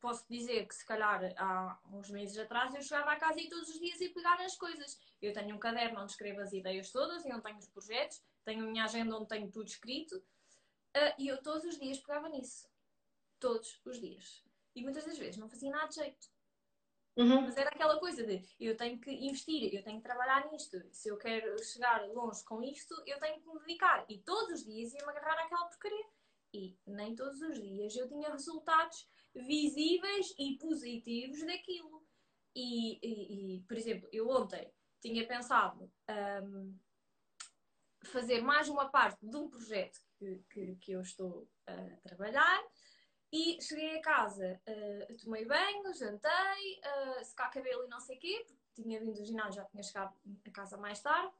posso 0.00 0.24
dizer 0.28 0.66
que 0.66 0.74
se 0.74 0.86
calhar 0.86 1.20
há 1.36 1.78
uns 1.92 2.10
meses 2.10 2.38
atrás 2.38 2.74
eu 2.74 2.82
chegava 2.82 3.12
à 3.12 3.16
casa 3.16 3.40
e 3.40 3.48
todos 3.48 3.68
os 3.68 3.80
dias 3.80 4.00
ia 4.00 4.12
pegar 4.12 4.38
nas 4.38 4.56
coisas. 4.56 4.98
Eu 5.20 5.32
tenho 5.32 5.54
um 5.54 5.58
caderno 5.58 6.00
onde 6.00 6.12
escrevo 6.12 6.40
as 6.40 6.52
ideias 6.52 6.92
todas 6.92 7.24
e 7.24 7.32
onde 7.32 7.42
tenho 7.42 7.58
os 7.58 7.68
projetos, 7.68 8.22
tenho 8.46 8.64
a 8.64 8.70
minha 8.70 8.84
agenda 8.84 9.16
onde 9.16 9.28
tenho 9.28 9.50
tudo 9.50 9.66
escrito 9.66 10.16
uh, 10.16 11.14
e 11.18 11.28
eu 11.28 11.42
todos 11.42 11.64
os 11.64 11.78
dias 11.78 11.98
pegava 11.98 12.28
nisso. 12.28 12.66
Todos 13.38 13.80
os 13.84 14.00
dias. 14.00 14.44
E 14.74 14.82
muitas 14.82 15.04
das 15.04 15.18
vezes 15.18 15.36
não 15.36 15.48
fazia 15.48 15.70
nada 15.70 15.88
de 15.88 15.96
jeito. 15.96 16.28
Uhum. 17.16 17.42
Mas 17.42 17.56
era 17.56 17.70
aquela 17.70 17.98
coisa 17.98 18.24
de 18.24 18.42
eu 18.60 18.76
tenho 18.76 19.00
que 19.00 19.10
investir, 19.10 19.74
eu 19.74 19.82
tenho 19.82 19.96
que 19.96 20.02
trabalhar 20.02 20.50
nisto. 20.50 20.78
Se 20.92 21.08
eu 21.08 21.16
quero 21.16 21.62
chegar 21.64 22.06
longe 22.08 22.44
com 22.44 22.62
isto, 22.62 22.94
eu 23.06 23.18
tenho 23.18 23.40
que 23.40 23.48
me 23.48 23.58
dedicar. 23.60 24.04
E 24.08 24.18
todos 24.18 24.60
os 24.60 24.64
dias 24.64 24.92
ia-me 24.92 25.10
agarrar 25.10 25.44
àquela 25.44 25.66
porcaria. 25.66 26.06
E 26.52 26.78
nem 26.86 27.14
todos 27.14 27.40
os 27.40 27.60
dias 27.60 27.96
eu 27.96 28.08
tinha 28.08 28.30
resultados 28.30 29.08
visíveis 29.34 30.34
e 30.38 30.56
positivos 30.58 31.44
daquilo. 31.44 32.06
E, 32.54 32.98
e, 33.02 33.56
e 33.56 33.62
por 33.62 33.76
exemplo, 33.76 34.08
eu 34.12 34.28
ontem 34.28 34.70
tinha 35.00 35.26
pensado 35.26 35.90
um, 36.44 36.78
fazer 38.06 38.40
mais 38.40 38.68
uma 38.68 38.88
parte 38.88 39.26
de 39.26 39.36
um 39.36 39.48
projeto 39.48 40.00
que, 40.18 40.42
que, 40.50 40.76
que 40.76 40.92
eu 40.92 41.00
estou 41.00 41.48
a 41.66 41.76
trabalhar 42.02 42.62
e 43.32 43.60
cheguei 43.60 43.98
a 43.98 44.02
casa, 44.02 44.60
uh, 44.68 45.16
tomei 45.18 45.44
banho, 45.44 45.92
jantei, 45.94 46.30
uh, 46.30 47.24
secar 47.24 47.50
cabelo 47.50 47.84
e 47.84 47.88
não 47.88 48.00
sei 48.00 48.16
o 48.16 48.20
quê, 48.20 48.44
porque 48.46 48.82
tinha 48.82 49.00
vindo 49.00 49.14
do 49.14 49.24
ginásio, 49.24 49.54
já 49.54 49.64
tinha 49.64 49.82
chegado 49.82 50.14
a 50.46 50.50
casa 50.50 50.76
mais 50.76 51.00
tarde. 51.00 51.34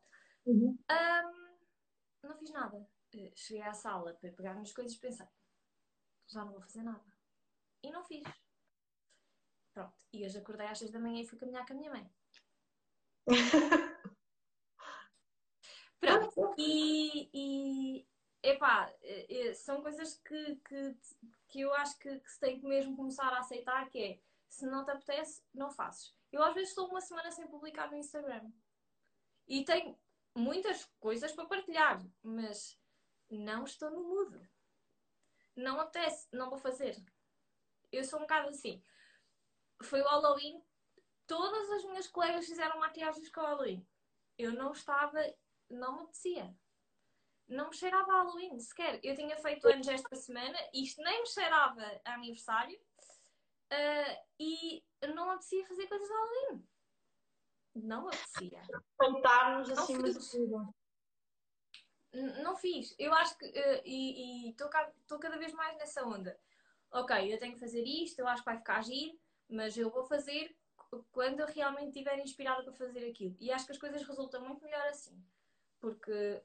Uhum. 0.45 0.77
Um, 0.91 2.29
não 2.29 2.37
fiz 2.37 2.51
nada. 2.51 2.77
Uh, 3.15 3.33
cheguei 3.35 3.63
à 3.63 3.73
sala 3.73 4.15
para 4.15 4.33
pegar 4.33 4.55
minhas 4.55 4.73
coisas 4.73 4.95
e 4.95 5.01
pensei, 5.01 5.27
já 6.29 6.45
não 6.45 6.53
vou 6.53 6.61
fazer 6.61 6.83
nada. 6.83 7.05
E 7.83 7.91
não 7.91 8.05
fiz. 8.05 8.25
Pronto. 9.73 9.95
E 10.13 10.25
hoje 10.25 10.39
acordei 10.39 10.67
às 10.67 10.79
6 10.79 10.91
da 10.91 10.99
manhã 10.99 11.21
e 11.23 11.27
fui 11.27 11.39
caminhar 11.39 11.65
com 11.67 11.73
a 11.73 11.77
minha 11.77 11.91
mãe. 11.91 12.11
E, 16.59 17.31
e 17.33 18.07
epá, 18.43 18.93
são 19.55 19.81
coisas 19.83 20.19
que, 20.19 20.57
que, 20.57 20.97
que 21.49 21.61
eu 21.61 21.73
acho 21.75 21.99
que, 21.99 22.21
que 22.21 22.31
se 22.31 22.39
tem 22.39 22.59
que 22.59 22.67
mesmo 22.67 22.97
começar 22.97 23.33
a 23.33 23.39
aceitar, 23.39 23.89
que 23.89 23.99
é 23.99 24.21
se 24.49 24.67
não 24.67 24.85
te 24.85 24.91
apetece, 24.91 25.43
não 25.55 25.71
fazes. 25.71 26.15
Eu 26.31 26.43
às 26.43 26.55
vezes 26.55 26.71
estou 26.71 26.89
uma 26.89 27.01
semana 27.01 27.31
sem 27.31 27.47
publicar 27.47 27.91
no 27.91 27.97
Instagram. 27.97 28.51
E 29.47 29.65
tenho 29.65 29.99
muitas 30.35 30.85
coisas 30.99 31.33
para 31.33 31.47
partilhar, 31.47 32.05
mas 32.23 32.79
não 33.31 33.65
estou 33.65 33.91
no 33.91 34.03
mood. 34.03 34.51
Não 35.55 35.81
apetece, 35.81 36.29
não 36.33 36.51
vou 36.51 36.59
fazer. 36.59 36.97
Eu 37.91 38.05
sou 38.05 38.19
um 38.19 38.23
bocado 38.23 38.49
assim. 38.49 38.83
Foi 39.83 40.01
o 40.01 40.07
Halloween, 40.07 40.63
todas 41.27 41.71
as 41.71 41.85
minhas 41.85 42.09
colegas 42.09 42.47
fizeram 42.47 42.79
maquiagens 42.79 43.29
com 43.31 43.41
o 43.41 43.45
Halloween. 43.45 43.87
Eu 44.39 44.53
não 44.53 44.73
estava, 44.73 45.19
não 45.71 45.97
me 45.97 46.03
apetecia 46.03 46.57
não 47.49 47.69
me 47.69 47.77
cheirava 47.77 48.13
a 48.13 48.23
Halloween 48.23 48.59
sequer. 48.59 49.01
Eu 49.03 49.15
tinha 49.15 49.37
feito 49.37 49.69
anos 49.69 49.87
esta 49.87 50.17
semana, 50.17 50.59
isto 50.75 51.01
nem 51.03 51.21
me 51.21 51.27
cheirava 51.27 51.83
a 52.05 52.15
aniversário 52.15 52.79
uh, 53.73 54.25
e 54.39 54.85
não 55.15 55.31
apetecia 55.31 55.67
fazer 55.67 55.87
coisas 55.87 56.09
de 56.09 56.15
Halloween. 56.15 56.69
Não 57.77 58.09
apetecia. 58.09 58.63
Contarmos 58.97 59.71
acima 59.71 60.11
de 60.11 60.31
tudo. 60.31 60.75
Não 62.43 62.57
fiz. 62.57 62.95
Eu 62.99 63.13
acho 63.13 63.37
que. 63.37 63.47
Uh, 63.47 63.83
e 63.85 64.51
estou 64.51 65.19
cada 65.19 65.39
vez 65.39 65.53
mais 65.53 65.77
nessa 65.77 66.05
onda. 66.05 66.39
Ok, 66.91 67.33
eu 67.33 67.39
tenho 67.39 67.55
que 67.55 67.61
fazer 67.61 67.83
isto, 67.83 68.19
eu 68.19 68.27
acho 68.27 68.43
que 68.43 68.49
vai 68.51 68.57
ficar 68.57 68.79
agir, 68.79 69.19
mas 69.49 69.77
eu 69.77 69.91
vou 69.91 70.05
fazer 70.05 70.57
quando 71.13 71.41
eu 71.41 71.47
realmente 71.47 71.89
estiver 71.89 72.19
inspirada 72.21 72.63
para 72.63 72.73
fazer 72.73 73.07
aquilo. 73.11 73.37
E 73.39 73.53
acho 73.53 73.67
que 73.67 73.73
as 73.73 73.79
coisas 73.79 74.03
resultam 74.03 74.41
muito 74.47 74.65
melhor 74.65 74.87
assim. 74.87 75.23
Porque 75.87 76.43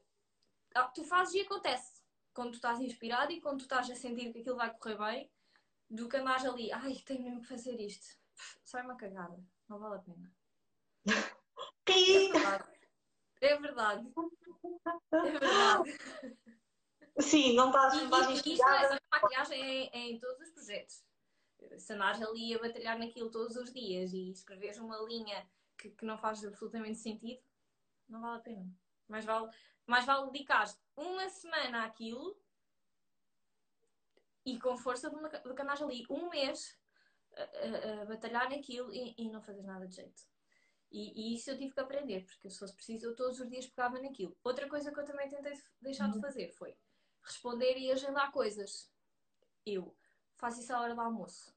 ah, 0.72 0.86
tu 0.94 1.02
fazes 1.02 1.34
e 1.34 1.40
acontece. 1.40 2.00
Quando 2.32 2.52
tu 2.52 2.54
estás 2.54 2.78
inspirado 2.78 3.32
e 3.32 3.40
quando 3.40 3.58
tu 3.58 3.62
estás 3.62 3.90
a 3.90 3.94
sentir 3.96 4.32
que 4.32 4.38
aquilo 4.38 4.54
vai 4.54 4.72
correr 4.72 4.96
bem, 4.96 5.32
do 5.90 6.08
que 6.08 6.16
andares 6.16 6.44
ali, 6.44 6.70
ai, 6.70 6.94
tenho 7.04 7.24
mesmo 7.24 7.40
que 7.40 7.48
fazer 7.48 7.74
isto. 7.80 8.06
Sai 8.62 8.84
uma 8.84 8.96
cagada. 8.96 9.44
Não 9.68 9.80
vale 9.80 9.96
a 9.96 9.98
pena. 9.98 10.32
É 11.84 12.28
verdade. 12.28 12.68
É 13.40 13.56
verdade. 13.58 14.12
É 15.12 15.30
verdade. 15.32 15.98
Sim, 17.18 17.56
não 17.56 17.66
estás, 17.66 17.94
não 17.96 18.04
estás 18.04 18.30
inspirada. 18.30 18.94
Isto, 18.94 19.06
maquiagem 19.10 19.60
é, 19.60 19.90
é, 19.92 20.10
em 20.10 20.20
todos 20.20 20.40
os 20.40 20.50
projetos. 20.50 21.04
Se 21.78 21.92
andares 21.92 22.22
ali 22.22 22.54
a 22.54 22.60
batalhar 22.60 22.96
naquilo 22.96 23.30
todos 23.30 23.56
os 23.56 23.72
dias 23.72 24.12
e 24.12 24.30
escreveres 24.30 24.78
uma 24.78 24.98
linha 25.02 25.50
que, 25.76 25.90
que 25.90 26.04
não 26.04 26.16
faz 26.16 26.44
absolutamente 26.44 26.98
sentido, 26.98 27.42
não 28.08 28.20
vale 28.20 28.38
a 28.38 28.42
pena. 28.42 28.81
Mais 29.12 29.26
vale 29.26 29.50
mais 29.86 30.06
vale 30.06 30.30
dedicar 30.30 30.64
uma 30.96 31.28
semana 31.28 31.84
àquilo 31.84 32.40
e 34.44 34.58
com 34.58 34.76
força 34.76 35.10
do 35.10 35.54
que 35.54 35.62
andares 35.62 35.82
ali 35.82 36.06
um 36.08 36.30
mês 36.30 36.78
a, 37.36 37.42
a, 37.42 38.02
a 38.02 38.04
batalhar 38.06 38.48
naquilo 38.48 38.92
e, 38.92 39.14
e, 39.18 39.30
não 39.30 39.42
fazer 39.42 39.62
nada 39.62 39.86
de 39.86 39.96
jeito. 39.96 40.22
E, 40.90 41.32
e, 41.32 41.34
isso 41.34 41.50
eu 41.50 41.58
tive 41.58 41.74
que 41.74 41.80
aprender, 41.80 42.24
porque 42.24 42.48
se 42.48 42.58
fosse 42.58 42.74
preciso, 42.74 43.06
eu 43.06 43.16
todos 43.16 43.38
os 43.38 43.48
dias 43.48 43.66
pegava 43.66 44.00
naquilo. 44.00 44.36
Outra 44.42 44.68
coisa 44.68 44.90
que 44.90 44.98
eu 44.98 45.04
também 45.04 45.28
tentei 45.28 45.52
deixar 45.80 46.08
de 46.08 46.16
uhum. 46.16 46.20
fazer 46.20 46.48
foi 46.52 46.74
responder 47.22 47.76
e 47.76 47.90
agendar 47.90 48.32
coisas. 48.32 48.90
Eu 49.66 49.94
faço 50.36 50.60
isso 50.60 50.72
à 50.72 50.80
hora 50.80 50.94
do 50.94 51.00
almoço. 51.00 51.54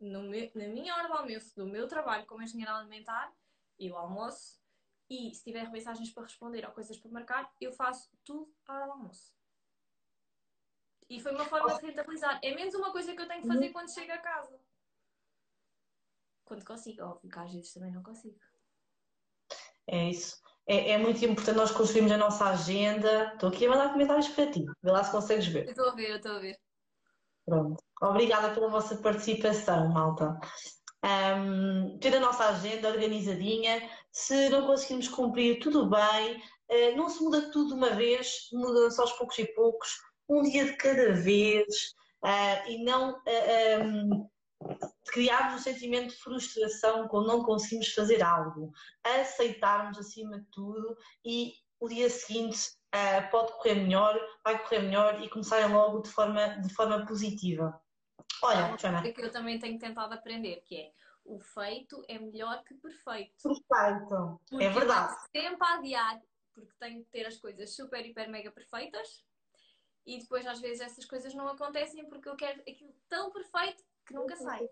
Meu, 0.00 0.50
na 0.54 0.68
minha 0.68 0.94
hora 0.94 1.08
do 1.08 1.14
almoço, 1.14 1.54
do 1.56 1.66
meu 1.66 1.88
trabalho 1.88 2.26
como 2.26 2.42
engenheiro 2.42 2.72
alimentar, 2.72 3.32
eu 3.78 3.96
almoço, 3.96 4.61
e 5.12 5.34
se 5.34 5.44
tiver 5.44 5.70
mensagens 5.70 6.10
para 6.10 6.22
responder 6.22 6.64
ou 6.64 6.72
coisas 6.72 6.96
para 6.96 7.10
marcar, 7.10 7.52
eu 7.60 7.70
faço 7.70 8.10
tudo 8.24 8.50
do 8.64 8.72
almoço. 8.72 9.34
E 11.10 11.20
foi 11.20 11.34
uma 11.34 11.44
forma 11.44 11.74
de 11.74 11.86
rentabilizar. 11.86 12.40
É 12.42 12.54
menos 12.54 12.74
uma 12.74 12.90
coisa 12.90 13.14
que 13.14 13.20
eu 13.20 13.28
tenho 13.28 13.42
que 13.42 13.48
fazer 13.48 13.68
quando 13.68 13.92
chego 13.92 14.10
a 14.10 14.18
casa. 14.18 14.58
Quando 16.46 16.64
consigo, 16.64 17.04
óbvio 17.04 17.30
que 17.30 17.38
às 17.38 17.52
vezes 17.52 17.74
também 17.74 17.92
não 17.92 18.02
consigo. 18.02 18.38
É 19.86 20.08
isso. 20.08 20.40
É, 20.66 20.92
é 20.92 20.98
muito 20.98 21.22
importante 21.22 21.56
nós 21.56 21.72
construirmos 21.72 22.12
a 22.12 22.16
nossa 22.16 22.46
agenda. 22.46 23.34
Estou 23.34 23.50
aqui 23.50 23.66
a 23.66 23.70
mandar 23.70 23.92
comentários 23.92 24.28
para 24.28 24.50
ti. 24.50 24.64
Vê 24.82 24.90
lá 24.90 25.04
se 25.04 25.10
consegues 25.10 25.46
ver. 25.46 25.68
Estou 25.68 25.90
a 25.90 25.94
ver, 25.94 26.10
eu 26.10 26.16
estou 26.16 26.32
a 26.32 26.38
ver. 26.38 26.58
Pronto. 27.44 27.84
Obrigada 28.00 28.54
pela 28.54 28.70
vossa 28.70 28.96
participação, 28.96 29.90
malta 29.90 30.40
um, 31.04 31.98
ter 31.98 32.14
a 32.16 32.20
nossa 32.20 32.46
agenda 32.46 32.88
organizadinha. 32.88 33.88
Se 34.12 34.50
não 34.50 34.66
conseguimos 34.66 35.08
cumprir, 35.08 35.58
tudo 35.60 35.88
bem. 35.88 36.36
Uh, 36.70 36.96
não 36.96 37.08
se 37.08 37.22
muda 37.22 37.50
tudo 37.50 37.68
de 37.68 37.74
uma 37.74 37.90
vez, 37.90 38.48
muda-se 38.52 39.00
aos 39.00 39.12
poucos 39.12 39.38
e 39.38 39.46
poucos, 39.54 39.88
um 40.28 40.42
dia 40.42 40.64
de 40.64 40.76
cada 40.76 41.12
vez, 41.14 41.94
uh, 42.24 42.68
e 42.70 42.84
não 42.84 43.12
uh, 43.12 43.84
um, 43.84 44.30
criarmos 45.08 45.60
um 45.60 45.64
sentimento 45.64 46.10
de 46.10 46.16
frustração 46.16 47.08
quando 47.08 47.26
não 47.26 47.42
conseguimos 47.42 47.92
fazer 47.92 48.22
algo. 48.22 48.72
Aceitarmos 49.04 49.98
acima 49.98 50.38
de 50.38 50.46
tudo 50.50 50.96
e 51.24 51.54
o 51.80 51.88
dia 51.88 52.08
seguinte 52.08 52.70
uh, 52.94 53.30
pode 53.30 53.52
correr 53.54 53.74
melhor, 53.74 54.18
vai 54.44 54.62
correr 54.62 54.82
melhor 54.82 55.22
e 55.22 55.28
começarem 55.28 55.72
logo 55.72 56.00
de 56.00 56.10
forma, 56.10 56.60
de 56.60 56.72
forma 56.74 57.04
positiva. 57.04 57.80
Olha, 58.42 58.76
Joana. 58.76 59.02
que 59.02 59.20
eu 59.20 59.30
também 59.30 59.58
tenho 59.58 59.78
tentado 59.78 60.14
aprender, 60.14 60.62
que 60.66 60.76
é 60.76 60.90
o 61.24 61.38
feito 61.38 62.02
é 62.08 62.18
melhor 62.18 62.62
que 62.64 62.74
perfeito. 62.74 63.42
Perfeito, 63.42 64.40
porque 64.48 64.64
é 64.64 64.70
verdade. 64.70 65.14
sempre 65.30 65.66
a 65.66 65.74
adiar, 65.74 66.22
porque 66.54 66.72
tenho 66.78 67.04
que 67.04 67.10
ter 67.10 67.26
as 67.26 67.38
coisas 67.38 67.74
super, 67.74 68.04
hiper, 68.04 68.28
mega 68.28 68.50
perfeitas 68.50 69.24
e 70.04 70.18
depois 70.18 70.46
às 70.46 70.60
vezes 70.60 70.80
essas 70.80 71.04
coisas 71.04 71.34
não 71.34 71.48
acontecem 71.48 72.04
porque 72.08 72.28
eu 72.28 72.36
quero 72.36 72.60
aquilo 72.62 72.94
tão 73.08 73.30
perfeito 73.30 73.84
que 74.04 74.14
nunca 74.14 74.36
sai. 74.36 74.68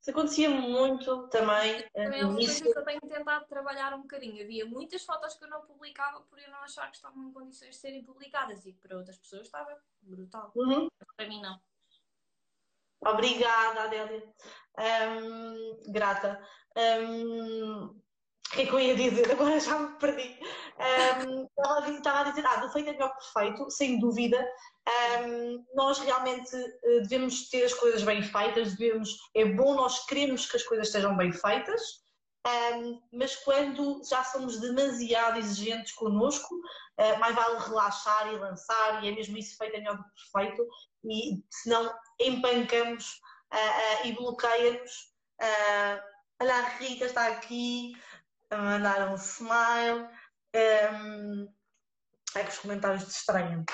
Isso 0.00 0.10
acontecia 0.12 0.48
muito 0.48 1.28
também. 1.28 1.86
Também 1.90 2.20
é 2.20 2.24
uma 2.24 2.34
coisa 2.34 2.62
que 2.62 2.78
eu 2.78 2.84
tenho 2.84 3.00
tentado 3.02 3.44
trabalhar 3.46 3.92
um 3.92 4.00
bocadinho. 4.00 4.42
Havia 4.42 4.64
muitas 4.64 5.04
fotos 5.04 5.34
que 5.34 5.44
eu 5.44 5.50
não 5.50 5.60
publicava 5.60 6.22
por 6.22 6.38
eu 6.38 6.50
não 6.50 6.60
achar 6.60 6.88
que 6.90 6.96
estavam 6.96 7.22
em 7.22 7.32
condições 7.32 7.72
de 7.72 7.76
serem 7.76 8.02
publicadas 8.02 8.64
e 8.64 8.72
para 8.72 8.96
outras 8.96 9.18
pessoas 9.18 9.42
estava 9.42 9.78
brutal. 10.00 10.52
Uhum. 10.56 10.88
Para 11.16 11.28
mim 11.28 11.42
não. 11.42 11.60
Obrigada, 13.04 13.82
Adélia. 13.82 14.22
Um, 14.78 15.92
grata. 15.92 16.40
Um, 16.76 18.00
o 18.52 18.52
que 18.52 18.62
é 18.62 18.66
que 18.66 18.72
eu 18.72 18.80
ia 18.80 18.96
dizer? 18.96 19.30
Agora 19.32 19.60
já 19.60 19.78
me 19.78 19.98
perdi. 19.98 20.38
Um, 21.26 21.46
estava, 21.96 22.20
a 22.20 22.30
dizer, 22.30 22.44
ah, 22.46 22.56
do 22.56 22.72
feito 22.72 22.88
é 22.88 22.92
melhor 22.92 23.14
que 23.16 23.32
perfeito, 23.32 23.70
sem 23.70 23.98
dúvida. 24.00 24.44
Um, 25.24 25.64
nós 25.74 25.98
realmente 25.98 26.56
eh, 26.56 27.00
devemos 27.00 27.48
ter 27.48 27.64
as 27.64 27.74
coisas 27.74 28.02
bem 28.02 28.22
feitas, 28.22 28.74
devemos, 28.74 29.16
é 29.36 29.44
bom 29.44 29.74
nós 29.74 30.04
queremos 30.06 30.46
que 30.46 30.56
as 30.56 30.62
coisas 30.64 30.88
estejam 30.88 31.16
bem 31.16 31.32
feitas, 31.32 31.80
um, 32.46 33.00
mas 33.12 33.36
quando 33.36 34.02
já 34.08 34.24
somos 34.24 34.58
demasiado 34.58 35.38
exigentes 35.38 35.92
connosco, 35.92 36.54
uh, 36.54 37.18
mais 37.18 37.34
vale 37.34 37.58
relaxar 37.58 38.32
e 38.32 38.38
lançar, 38.38 39.04
e 39.04 39.08
é 39.08 39.12
mesmo 39.12 39.36
isso 39.36 39.58
feito 39.58 39.76
é 39.76 39.78
melhor 39.78 39.98
que 39.98 40.32
perfeito, 40.32 40.66
e 41.04 41.42
senão 41.50 41.92
empancamos 42.18 43.20
uh, 43.52 44.04
uh, 44.04 44.06
e 44.06 44.12
bloqueia-nos. 44.12 45.12
olha, 46.40 46.54
a 46.54 46.68
Rita 46.76 47.06
está 47.06 47.28
aqui 47.28 47.92
a 48.50 48.56
mandar 48.56 49.08
um 49.08 49.14
smile. 49.14 50.08
Um, 50.54 51.48
é 52.34 52.44
que 52.44 52.50
os 52.50 52.58
comentários 52.58 53.06
distraem. 53.06 53.64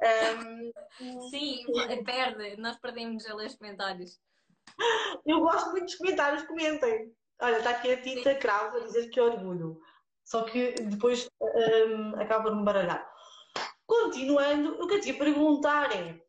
Um, 0.00 1.28
Sim, 1.30 1.64
perde, 2.04 2.56
nós 2.60 2.78
perdemos 2.78 3.26
a 3.26 3.34
ler 3.34 3.46
os 3.46 3.56
comentários. 3.56 4.20
Eu 5.26 5.40
gosto 5.40 5.70
muito 5.70 5.86
dos 5.86 5.96
comentários, 5.96 6.42
comentem. 6.44 7.12
Olha, 7.40 7.58
está 7.58 7.70
aqui 7.70 7.92
a 7.92 8.00
Tita 8.00 8.34
Cravo 8.36 8.76
a 8.76 8.84
dizer 8.84 9.08
que 9.10 9.20
orgulho. 9.20 9.80
Só 10.24 10.44
que 10.44 10.72
depois 10.72 11.28
um, 11.40 12.20
acaba 12.20 12.44
por 12.44 12.56
me 12.56 12.64
baralhar. 12.64 13.08
Continuando, 13.86 14.82
o 14.82 14.86
que 14.86 14.94
eu 14.94 15.00
te 15.00 15.08
ia 15.08 15.18
perguntar 15.18 15.90
é: 15.96 16.20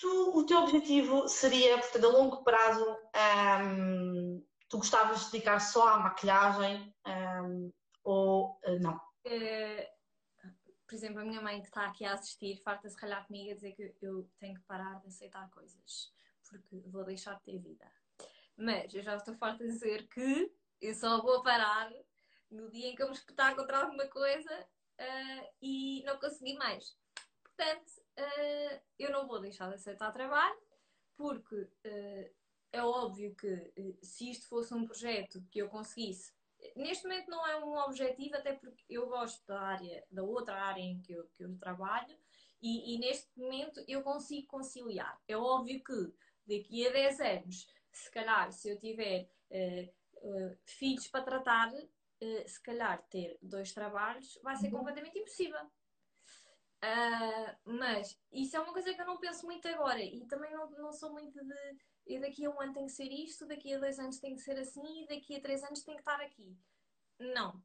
tu, 0.00 0.38
o 0.38 0.46
teu 0.46 0.58
objetivo 0.58 1.28
seria, 1.28 1.78
portanto, 1.78 2.04
a 2.04 2.08
longo 2.08 2.44
prazo, 2.44 2.84
um, 3.62 4.44
tu 4.68 4.78
gostavas 4.78 5.26
de 5.26 5.32
dedicar 5.32 5.60
só 5.60 5.88
à 5.88 5.98
maquilhagem 5.98 6.94
um, 7.06 7.72
ou 8.04 8.58
uh, 8.66 8.78
não? 8.80 8.96
Uh, 9.26 9.96
por 10.86 10.94
exemplo, 10.94 11.20
a 11.20 11.24
minha 11.24 11.40
mãe 11.40 11.60
que 11.60 11.66
está 11.66 11.86
aqui 11.86 12.04
a 12.04 12.14
assistir 12.14 12.62
farta-se 12.62 12.96
ralhar 13.00 13.26
comigo 13.26 13.50
a 13.50 13.54
dizer 13.54 13.72
que 13.72 13.94
eu 14.00 14.28
tenho 14.38 14.54
que 14.54 14.66
parar 14.66 15.00
de 15.00 15.08
aceitar 15.08 15.50
coisas 15.50 16.14
porque 16.48 16.88
vou 16.88 17.04
deixar 17.04 17.34
de 17.34 17.42
ter 17.42 17.58
vida. 17.58 17.90
Mas 18.56 18.94
eu 18.94 19.02
já 19.02 19.16
estou 19.16 19.34
farta 19.34 19.64
de 19.64 19.72
dizer 19.72 20.06
que 20.08 20.52
eu 20.80 20.94
só 20.94 21.20
vou 21.20 21.42
parar 21.42 21.90
no 22.50 22.70
dia 22.70 22.88
em 22.88 22.94
que 22.94 23.02
eu 23.02 23.08
me 23.08 23.14
espetar 23.14 23.54
contra 23.54 23.80
alguma 23.80 24.06
coisa 24.06 24.68
uh, 25.00 25.48
e 25.60 26.02
não 26.04 26.18
conseguir 26.18 26.56
mais. 26.56 26.96
Portanto, 27.42 28.05
uh, 28.18 28.80
eu 28.98 29.10
não 29.10 29.26
vou 29.26 29.40
deixar 29.40 29.68
de 29.68 29.74
aceitar 29.74 30.12
trabalho, 30.12 30.58
porque 31.16 31.54
uh, 31.56 32.34
é 32.72 32.82
óbvio 32.82 33.34
que 33.34 33.72
se 34.02 34.30
isto 34.30 34.48
fosse 34.48 34.74
um 34.74 34.86
projeto 34.86 35.42
que 35.50 35.58
eu 35.58 35.68
conseguisse, 35.68 36.32
neste 36.74 37.04
momento 37.04 37.30
não 37.30 37.46
é 37.46 37.64
um 37.64 37.76
objetivo, 37.78 38.36
até 38.36 38.52
porque 38.52 38.84
eu 38.88 39.08
gosto 39.08 39.46
da 39.46 39.60
área, 39.60 40.04
da 40.10 40.22
outra 40.22 40.54
área 40.54 40.80
em 40.80 41.00
que 41.00 41.12
eu, 41.12 41.26
que 41.36 41.44
eu 41.44 41.56
trabalho, 41.58 42.16
e, 42.60 42.94
e 42.94 42.98
neste 42.98 43.28
momento 43.36 43.82
eu 43.86 44.02
consigo 44.02 44.46
conciliar. 44.46 45.20
É 45.28 45.36
óbvio 45.36 45.82
que 45.82 46.12
daqui 46.46 46.86
a 46.86 46.92
10 46.92 47.20
anos 47.20 47.66
se 47.96 48.10
calhar, 48.10 48.52
se 48.52 48.68
eu 48.68 48.78
tiver 48.78 49.28
uh, 49.50 50.28
uh, 50.28 50.58
filhos 50.64 51.08
para 51.08 51.24
tratar, 51.24 51.72
uh, 51.72 52.48
se 52.48 52.62
calhar 52.62 53.02
ter 53.08 53.38
dois 53.40 53.72
trabalhos 53.72 54.38
vai 54.42 54.56
ser 54.56 54.66
uhum. 54.66 54.78
completamente 54.78 55.18
impossível. 55.18 55.60
Mas 57.64 58.18
isso 58.32 58.56
é 58.56 58.60
uma 58.60 58.72
coisa 58.72 58.92
que 58.92 59.00
eu 59.00 59.06
não 59.06 59.18
penso 59.18 59.46
muito 59.46 59.66
agora 59.68 60.00
e 60.00 60.26
também 60.26 60.52
não, 60.52 60.70
não 60.70 60.92
sou 60.92 61.12
muito 61.12 61.42
de 61.44 61.76
e 62.06 62.20
daqui 62.20 62.44
a 62.44 62.50
um 62.50 62.60
ano 62.60 62.72
tem 62.72 62.86
que 62.86 62.92
ser 62.92 63.10
isto, 63.10 63.46
daqui 63.46 63.74
a 63.74 63.78
dois 63.78 63.98
anos 63.98 64.20
tem 64.20 64.34
que 64.34 64.40
ser 64.40 64.56
assim 64.58 65.02
e 65.02 65.08
daqui 65.08 65.36
a 65.36 65.40
três 65.40 65.62
anos 65.64 65.82
tem 65.82 65.96
que 65.96 66.02
estar 66.02 66.20
aqui. 66.20 66.56
Não. 67.18 67.60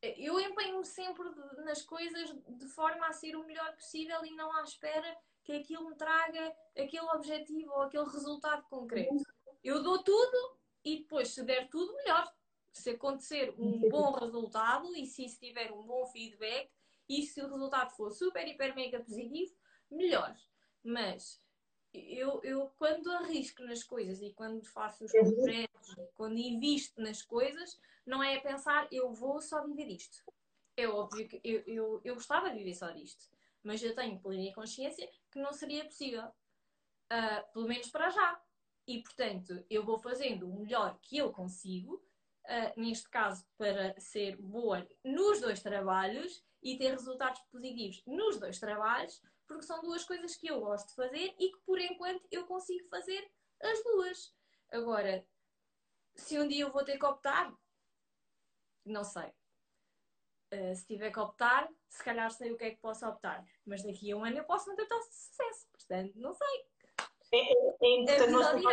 Eu 0.00 0.38
empenho-me 0.38 0.84
sempre 0.84 1.28
nas 1.64 1.82
coisas 1.82 2.32
de 2.48 2.66
forma 2.68 3.06
a 3.06 3.12
ser 3.12 3.36
o 3.36 3.44
melhor 3.44 3.74
possível 3.74 4.24
e 4.24 4.34
não 4.34 4.52
à 4.56 4.62
espera 4.62 5.16
que 5.44 5.52
aquilo 5.52 5.88
me 5.88 5.96
traga 5.96 6.54
aquele 6.78 7.10
objetivo 7.14 7.72
ou 7.72 7.82
aquele 7.82 8.08
resultado 8.08 8.62
concreto. 8.68 9.14
Eu 9.62 9.82
dou 9.82 10.02
tudo 10.02 10.58
e 10.84 10.98
depois, 10.98 11.28
se 11.28 11.42
der 11.44 11.68
tudo, 11.68 11.94
melhor. 11.96 12.32
Se 12.72 12.90
acontecer 12.90 13.54
um 13.58 13.88
bom 13.88 14.12
resultado 14.12 14.94
e 14.96 15.04
se 15.06 15.24
isso 15.24 15.38
tiver 15.38 15.72
um 15.72 15.82
bom 15.82 16.06
feedback 16.06 16.70
e 17.18 17.26
se 17.26 17.40
o 17.40 17.48
resultado 17.48 17.90
for 17.96 18.10
super, 18.10 18.46
hiper, 18.46 18.74
mega 18.74 19.00
positivo, 19.00 19.54
melhor. 19.90 20.34
Mas 20.84 21.40
eu, 21.92 22.40
eu 22.42 22.72
quando 22.78 23.10
arrisco 23.10 23.62
nas 23.64 23.82
coisas 23.82 24.20
e 24.22 24.32
quando 24.32 24.64
faço 24.64 25.04
os 25.04 25.12
projetos, 25.12 25.96
quando 26.14 26.38
invisto 26.38 27.00
nas 27.00 27.22
coisas, 27.22 27.78
não 28.06 28.22
é 28.22 28.36
a 28.36 28.40
pensar 28.40 28.88
eu 28.90 29.12
vou 29.12 29.40
só 29.40 29.64
viver 29.64 29.88
isto. 29.88 30.22
É 30.76 30.88
óbvio 30.88 31.28
que 31.28 31.40
eu, 31.44 31.62
eu, 31.66 32.00
eu 32.04 32.14
gostava 32.14 32.50
de 32.50 32.58
viver 32.58 32.74
só 32.74 32.90
disto 32.90 33.32
mas 33.62 33.82
eu 33.82 33.94
tenho 33.94 34.20
plena 34.20 34.52
consciência 34.54 35.08
que 35.30 35.38
não 35.38 35.52
seria 35.52 35.84
possível. 35.84 36.24
Uh, 36.24 37.52
pelo 37.52 37.68
menos 37.68 37.90
para 37.90 38.10
já. 38.10 38.40
E, 38.86 39.02
portanto, 39.02 39.64
eu 39.70 39.84
vou 39.84 39.98
fazendo 39.98 40.50
o 40.50 40.60
melhor 40.60 40.98
que 41.00 41.18
eu 41.18 41.30
consigo, 41.30 41.94
uh, 41.94 42.80
neste 42.80 43.08
caso, 43.08 43.44
para 43.56 43.98
ser 44.00 44.36
boa 44.36 44.86
nos 45.04 45.40
dois 45.40 45.62
trabalhos 45.62 46.44
e 46.62 46.78
ter 46.78 46.92
resultados 46.92 47.40
positivos 47.50 48.02
nos 48.06 48.38
dois 48.38 48.58
trabalhos, 48.58 49.20
porque 49.46 49.64
são 49.64 49.82
duas 49.82 50.04
coisas 50.04 50.36
que 50.36 50.48
eu 50.48 50.60
gosto 50.60 50.88
de 50.88 50.94
fazer 50.94 51.34
e 51.38 51.50
que, 51.50 51.58
por 51.66 51.80
enquanto, 51.80 52.26
eu 52.30 52.46
consigo 52.46 52.88
fazer 52.88 53.30
as 53.60 53.82
duas. 53.82 54.34
Agora, 54.70 55.26
se 56.14 56.38
um 56.38 56.46
dia 56.46 56.64
eu 56.64 56.72
vou 56.72 56.84
ter 56.84 56.98
que 56.98 57.06
optar, 57.06 57.52
não 58.84 59.04
sei. 59.04 59.32
Uh, 60.52 60.74
se 60.74 60.86
tiver 60.86 61.10
que 61.10 61.18
optar, 61.18 61.68
se 61.88 62.04
calhar 62.04 62.30
sei 62.30 62.52
o 62.52 62.56
que 62.56 62.64
é 62.64 62.70
que 62.70 62.80
posso 62.80 63.06
optar. 63.06 63.44
Mas 63.64 63.82
daqui 63.82 64.12
a 64.12 64.16
um 64.16 64.24
ano 64.24 64.38
eu 64.38 64.44
posso 64.44 64.68
não 64.68 64.76
ter 64.76 64.86
tanto 64.86 65.04
sucesso. 65.04 65.66
Portanto, 65.72 66.12
não 66.16 66.34
sei. 66.34 66.66
É, 67.32 67.38
é, 67.38 67.76
é 67.82 68.00
importante 68.00 68.30
nós 68.30 68.64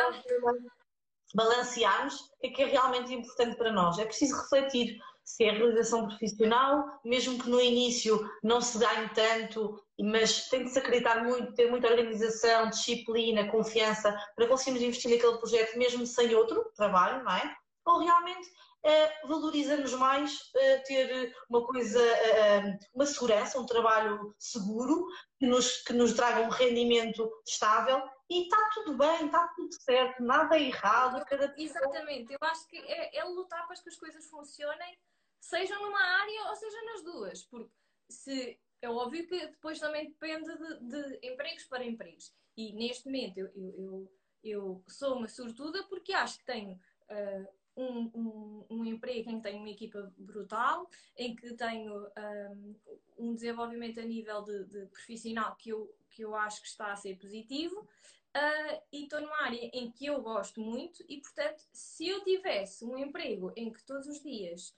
balancearmos 1.34 2.20
o 2.44 2.52
que 2.52 2.64
é 2.64 2.66
realmente 2.66 3.14
importante 3.14 3.56
para 3.58 3.72
nós. 3.72 3.98
É 4.00 4.06
preciso 4.06 4.36
refletir 4.42 5.00
se 5.30 5.44
é 5.44 5.52
realização 5.52 6.08
profissional, 6.08 6.84
mesmo 7.06 7.38
que 7.38 7.48
no 7.48 7.62
início 7.62 8.20
não 8.44 8.60
se 8.60 8.80
ganhe 8.80 9.08
tanto, 9.10 9.80
mas 10.02 10.50
tem 10.50 10.64
que 10.64 10.70
se 10.72 10.80
acreditar 10.80 11.24
muito, 11.24 11.54
ter 11.54 11.70
muita 11.70 11.88
organização, 11.88 12.68
disciplina, 12.68 13.48
confiança 13.52 14.12
para 14.36 14.48
conseguirmos 14.48 14.82
investir 14.82 15.12
naquele 15.12 15.38
projeto 15.38 15.78
mesmo 15.78 16.06
sem 16.08 16.34
outro 16.34 16.66
trabalho, 16.76 17.24
não 17.24 17.32
é? 17.32 17.56
Ou 17.86 18.00
realmente 18.00 18.48
uh, 18.48 19.28
valoriza-nos 19.28 19.94
mais 19.94 20.34
uh, 20.34 20.84
ter 20.88 21.32
uma 21.48 21.64
coisa, 21.64 22.02
uh, 22.02 22.80
uma 22.96 23.06
segurança, 23.06 23.60
um 23.60 23.68
trabalho 23.68 24.34
seguro, 24.40 25.06
que 25.38 25.46
nos, 25.46 25.84
que 25.84 25.94
nos 25.94 26.14
traga 26.14 26.42
um 26.42 26.50
rendimento 26.50 27.32
estável 27.48 28.02
e 28.32 28.44
está 28.44 28.70
tudo 28.74 28.98
bem, 28.98 29.28
está 29.28 29.48
tudo 29.56 29.74
certo, 29.80 30.24
nada 30.24 30.58
é 30.58 30.64
errado. 30.64 31.24
Cada... 31.26 31.54
Exatamente, 31.56 32.34
eu 32.34 32.40
acho 32.42 32.68
que 32.68 32.78
é, 32.78 33.20
é 33.20 33.24
lutar 33.26 33.68
para 33.68 33.76
que 33.76 33.90
as 33.90 33.96
coisas 33.96 34.26
funcionem, 34.28 34.98
sejam 35.40 35.82
numa 35.82 36.02
área 36.02 36.50
ou 36.50 36.56
seja 36.56 36.82
nas 36.84 37.04
duas, 37.04 37.44
porque 37.46 37.74
se 38.10 38.60
é 38.82 38.90
óbvio 38.90 39.28
que 39.28 39.48
depois 39.48 39.80
também 39.80 40.08
depende 40.08 40.50
de, 40.58 40.80
de 40.80 41.28
empregos 41.28 41.66
para 41.66 41.86
empregos. 41.86 42.34
E 42.56 42.74
neste 42.74 43.06
momento 43.06 43.38
eu, 43.38 43.48
eu, 43.56 43.74
eu, 43.78 44.12
eu, 44.44 44.84
sou 44.88 45.16
uma 45.16 45.28
sortuda 45.28 45.84
porque 45.84 46.14
acho 46.14 46.40
que 46.40 46.46
tenho 46.46 46.74
uh, 46.74 47.48
um, 47.76 48.12
um, 48.14 48.66
um, 48.70 48.86
emprego 48.86 49.30
em 49.30 49.38
que 49.38 49.44
tenho 49.44 49.60
uma 49.60 49.70
equipa 49.70 50.12
brutal, 50.18 50.90
em 51.18 51.36
que 51.36 51.54
tenho 51.54 52.08
um, 52.18 52.76
um 53.18 53.34
desenvolvimento 53.34 54.00
a 54.00 54.04
nível 54.04 54.44
de, 54.44 54.66
de, 54.66 54.86
profissional 54.88 55.56
que 55.56 55.70
eu, 55.70 55.94
que 56.10 56.24
eu 56.24 56.36
acho 56.36 56.62
que 56.62 56.68
está 56.68 56.92
a 56.92 56.96
ser 56.96 57.18
positivo. 57.18 57.88
Uh, 58.30 58.82
e 58.92 59.04
estou 59.04 59.20
numa 59.22 59.42
área 59.42 59.72
em 59.74 59.92
que 59.92 60.06
eu 60.06 60.22
gosto 60.22 60.62
muito 60.62 61.04
e, 61.10 61.20
portanto, 61.20 61.64
se 61.74 62.08
eu 62.08 62.24
tivesse 62.24 62.86
um 62.86 62.96
emprego 62.96 63.52
em 63.56 63.72
que 63.72 63.84
todos 63.84 64.06
os 64.06 64.22
dias 64.22 64.76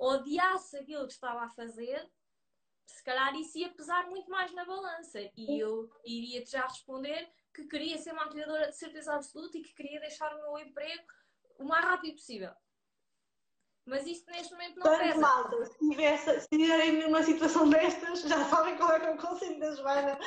odiasse 0.00 0.78
aquilo 0.78 1.06
que 1.06 1.12
estava 1.12 1.42
a 1.42 1.50
fazer, 1.50 2.10
se 2.86 3.04
calhar 3.04 3.34
isso 3.36 3.58
ia 3.58 3.70
pesar 3.70 4.06
muito 4.08 4.30
mais 4.30 4.52
na 4.52 4.64
balança 4.64 5.20
e 5.36 5.58
eu 5.60 5.90
iria 6.04 6.44
já 6.44 6.62
responder 6.62 7.30
que 7.54 7.64
queria 7.66 7.98
ser 7.98 8.12
uma 8.12 8.28
criadora 8.28 8.68
de 8.68 8.76
certeza 8.76 9.14
absoluta 9.14 9.58
e 9.58 9.62
que 9.62 9.74
queria 9.74 10.00
deixar 10.00 10.34
o 10.34 10.42
meu 10.42 10.58
emprego 10.58 11.04
o 11.58 11.64
mais 11.64 11.84
rápido 11.84 12.14
possível. 12.14 12.52
Mas 13.86 14.06
isto 14.06 14.30
neste 14.30 14.52
momento 14.52 14.76
não 14.76 14.82
Tanto 14.84 14.98
pesa. 14.98 15.20
malta, 15.20 15.66
se 15.66 15.78
tivesse, 15.78 16.40
se 16.40 16.48
tiverem 16.48 17.02
numa 17.02 17.22
situação 17.22 17.68
destas, 17.68 18.22
já 18.22 18.44
sabem 18.44 18.76
qual 18.76 18.92
é, 18.92 19.04
é 19.04 19.10
o 19.10 19.18
conselho 19.18 19.58
da 19.58 19.74
Joana, 19.74 20.18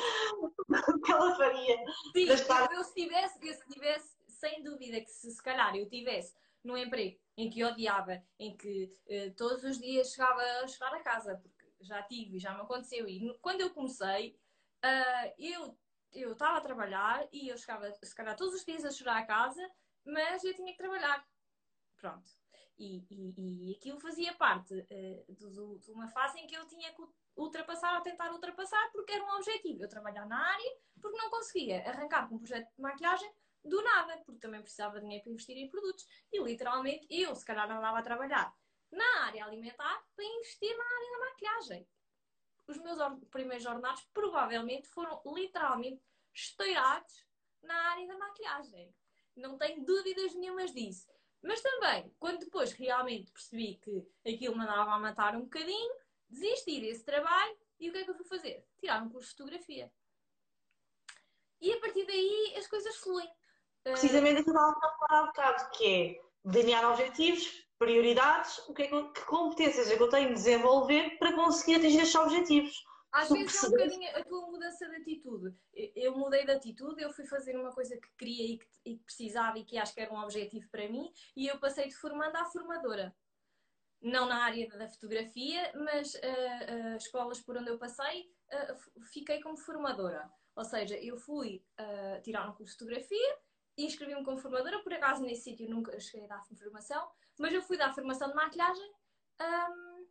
o 0.88 1.00
que 1.00 1.12
ela 1.12 1.36
faria. 1.36 1.76
Sim, 2.12 2.26
eu, 2.26 2.76
eu, 2.76 2.84
se 2.84 2.94
tivesse, 2.94 3.46
eu 3.46 3.54
se 3.54 3.66
tivesse, 3.66 4.16
sem 4.28 4.62
dúvida 4.62 5.00
que 5.00 5.10
se, 5.10 5.30
se 5.30 5.42
calhar 5.42 5.74
eu 5.76 5.88
tivesse 5.88 6.34
num 6.64 6.76
emprego 6.76 7.20
em 7.36 7.50
que 7.50 7.64
odiava, 7.64 8.22
em 8.38 8.56
que 8.56 8.92
uh, 9.06 9.34
todos 9.36 9.62
os 9.64 9.78
dias 9.78 10.12
chegava 10.12 10.40
a 10.40 10.66
chegar 10.66 10.94
a 10.94 11.02
casa, 11.02 11.36
porque 11.36 11.64
já 11.80 12.02
tive, 12.02 12.38
já 12.38 12.54
me 12.54 12.62
aconteceu, 12.62 13.08
e 13.08 13.36
quando 13.40 13.60
eu 13.60 13.70
comecei, 13.70 14.38
uh, 14.84 15.34
eu 15.38 15.78
eu 16.12 16.30
estava 16.30 16.58
a 16.58 16.60
trabalhar 16.60 17.26
e 17.32 17.48
eu 17.48 17.58
chegava, 17.58 17.90
se 17.90 18.14
calhar, 18.14 18.36
todos 18.36 18.54
os 18.54 18.64
dias 18.64 18.84
a 18.84 18.90
chorar 18.92 19.18
a 19.18 19.26
casa 19.26 19.68
mas 20.04 20.44
eu 20.44 20.54
tinha 20.54 20.72
que 20.72 20.78
trabalhar. 20.78 21.26
Pronto. 21.96 22.30
E, 22.76 23.04
e, 23.08 23.70
e 23.70 23.76
aquilo 23.76 24.00
fazia 24.00 24.34
parte 24.34 24.74
uh, 24.74 25.32
de, 25.32 25.78
de, 25.78 25.92
uma 25.92 26.08
fase 26.08 26.40
em 26.40 26.46
que 26.46 26.56
eu 26.56 26.66
tinha 26.66 26.92
que 26.92 27.02
ultrapassar 27.36 27.96
ou 27.96 28.02
tentar 28.02 28.32
ultrapassar 28.32 28.90
porque 28.92 29.12
era 29.12 29.24
um 29.24 29.36
objetivo. 29.36 29.82
Eu 29.82 29.88
trabalhar 29.88 30.26
na 30.26 30.38
área 30.38 30.76
porque 31.00 31.16
não 31.16 31.30
conseguia 31.30 31.88
arrancar 31.88 32.28
com 32.28 32.34
um 32.34 32.38
projeto 32.38 32.68
de 32.74 32.82
maquilhagem 32.82 33.32
do 33.64 33.82
nada, 33.82 34.18
porque 34.24 34.40
também 34.40 34.60
precisava 34.60 34.96
de 34.96 35.00
dinheiro 35.00 35.24
para 35.24 35.32
investir 35.32 35.56
em 35.56 35.68
produtos. 35.68 36.06
E 36.32 36.42
literalmente 36.42 37.06
eu, 37.10 37.34
se 37.34 37.44
calhar, 37.44 37.70
andava 37.70 37.98
a 37.98 38.02
trabalhar 38.02 38.54
na 38.90 39.24
área 39.24 39.44
alimentar 39.44 40.04
para 40.14 40.24
investir 40.24 40.76
na 40.76 40.84
área 40.84 41.10
da 41.10 41.18
maquilhagem. 41.18 41.88
Os 42.66 42.78
meus 42.78 42.98
primeiros 43.30 43.66
ordenados 43.66 44.02
provavelmente 44.12 44.88
foram 44.88 45.20
literalmente 45.26 46.02
estourados 46.32 47.26
na 47.62 47.74
área 47.90 48.06
da 48.06 48.18
maquilhagem. 48.18 48.94
Não 49.36 49.58
tenho 49.58 49.84
dúvidas 49.84 50.34
nenhumas 50.34 50.72
disso. 50.72 51.12
Mas 51.42 51.60
também, 51.60 52.14
quando 52.18 52.40
depois 52.40 52.72
realmente 52.72 53.30
percebi 53.30 53.76
que 53.76 54.06
aquilo 54.26 54.56
me 54.56 54.62
andava 54.62 54.92
a 54.92 54.98
matar 54.98 55.36
um 55.36 55.42
bocadinho, 55.42 55.94
desisti 56.28 56.80
desse 56.80 57.04
trabalho 57.04 57.58
e 57.78 57.90
o 57.90 57.92
que 57.92 57.98
é 57.98 58.04
que 58.04 58.10
eu 58.10 58.14
fui 58.14 58.24
fazer? 58.24 58.66
Tirar 58.78 59.02
um 59.02 59.10
curso 59.10 59.28
de 59.30 59.36
fotografia. 59.36 59.92
E 61.60 61.72
a 61.72 61.80
partir 61.80 62.06
daí 62.06 62.54
as 62.56 62.66
coisas 62.66 62.96
fluem. 62.96 63.28
Precisamente 63.84 64.40
aquilo 64.40 64.56
que 64.56 64.60
estava 64.60 64.70
a 64.70 64.98
falar 64.98 65.22
há 65.22 65.26
bocado, 65.26 65.70
que 65.72 65.86
é 65.86 66.20
delinear 66.44 66.90
objetivos, 66.90 67.64
prioridades, 67.78 68.58
o 68.68 68.74
que, 68.74 68.82
é 68.82 68.88
que, 68.88 69.12
que 69.12 69.24
competências 69.26 69.90
é 69.90 69.96
que 69.96 70.02
eu 70.02 70.08
tenho 70.08 70.28
de 70.28 70.34
desenvolver 70.34 71.18
para 71.18 71.34
conseguir 71.34 71.76
atingir 71.76 72.00
estes 72.00 72.14
objetivos. 72.14 72.84
Às 73.12 73.28
vezes 73.28 73.62
é 73.62 73.66
um 73.66 73.70
bocadinho 73.70 74.16
a 74.16 74.24
tua 74.24 74.46
mudança 74.50 74.88
de 74.88 74.96
atitude. 74.96 75.56
Eu 75.94 76.16
mudei 76.16 76.44
de 76.44 76.50
atitude, 76.50 77.00
eu 77.00 77.12
fui 77.12 77.24
fazer 77.26 77.56
uma 77.56 77.72
coisa 77.72 77.96
que 77.96 78.08
queria 78.18 78.54
e 78.54 78.58
que, 78.58 78.66
e 78.84 78.96
que 78.96 79.04
precisava 79.04 79.56
e 79.56 79.64
que 79.64 79.78
acho 79.78 79.94
que 79.94 80.00
era 80.00 80.12
um 80.12 80.20
objetivo 80.20 80.68
para 80.68 80.88
mim, 80.88 81.12
e 81.36 81.46
eu 81.46 81.58
passei 81.60 81.86
de 81.86 81.94
formanda 81.94 82.40
a 82.40 82.44
formadora. 82.46 83.14
Não 84.02 84.26
na 84.26 84.44
área 84.44 84.68
da 84.68 84.88
fotografia, 84.88 85.72
mas 85.76 86.14
uh, 86.14 86.18
uh, 86.18 86.96
escolas 86.96 87.40
por 87.40 87.56
onde 87.56 87.70
eu 87.70 87.78
passei, 87.78 88.28
uh, 88.52 89.02
fiquei 89.12 89.40
como 89.40 89.56
formadora. 89.56 90.28
Ou 90.56 90.64
seja, 90.64 90.96
eu 90.96 91.16
fui 91.16 91.64
tirar 92.22 92.48
um 92.48 92.52
curso 92.52 92.72
de 92.72 92.78
fotografia, 92.78 93.38
inscrevi-me 93.76 94.24
como 94.24 94.38
formadora, 94.38 94.82
por 94.82 94.92
acaso 94.92 95.22
nesse 95.22 95.42
sítio 95.42 95.68
nunca 95.68 95.98
cheguei 95.98 96.26
a 96.26 96.36
dar 96.36 96.44
formação, 96.44 97.10
mas 97.38 97.52
eu 97.52 97.62
fui 97.62 97.76
dar 97.76 97.94
formação 97.94 98.28
de 98.28 98.34
maquilhagem 98.34 98.92
um, 99.40 100.06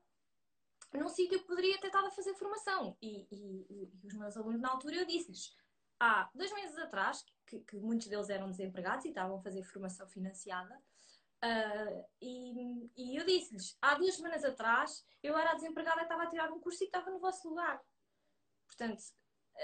num 0.99 1.07
sítio 1.07 1.39
que 1.39 1.45
poderia 1.45 1.80
ter 1.80 1.88
estado 1.88 2.07
a 2.07 2.11
fazer 2.11 2.34
formação. 2.36 2.97
E, 3.01 3.28
e, 3.32 3.91
e 4.03 4.07
os 4.07 4.14
meus 4.14 4.36
alunos 4.38 4.61
na 4.61 4.70
altura 4.70 4.95
eu 4.95 5.05
disse-lhes, 5.05 5.55
há 5.99 6.30
dois 6.34 6.51
meses 6.53 6.78
atrás, 6.78 7.24
que, 7.47 7.59
que, 7.59 7.78
muitos 7.78 8.07
deles 8.07 8.30
eram 8.30 8.49
desempregados 8.49 9.05
e 9.05 9.09
estavam 9.09 9.38
a 9.38 9.41
fazer 9.41 9.64
formação 9.64 10.07
financiada, 10.07 10.76
uh, 11.43 12.05
e, 12.22 12.91
e, 12.95 13.16
eu 13.18 13.26
disse-lhes, 13.26 13.78
há 13.82 13.95
duas 13.95 14.16
semanas 14.16 14.43
atrás 14.43 15.05
eu 15.22 15.38
era 15.38 15.53
desempregada 15.53 16.01
e 16.01 16.03
estava 16.03 16.24
a 16.24 16.30
tirar 16.30 16.51
um 16.51 16.59
curso 16.59 16.84
e 16.84 16.88
estava 16.88 17.09
no 17.09 17.20
vosso 17.20 17.47
lugar. 17.47 17.82
Portanto, 18.68 19.03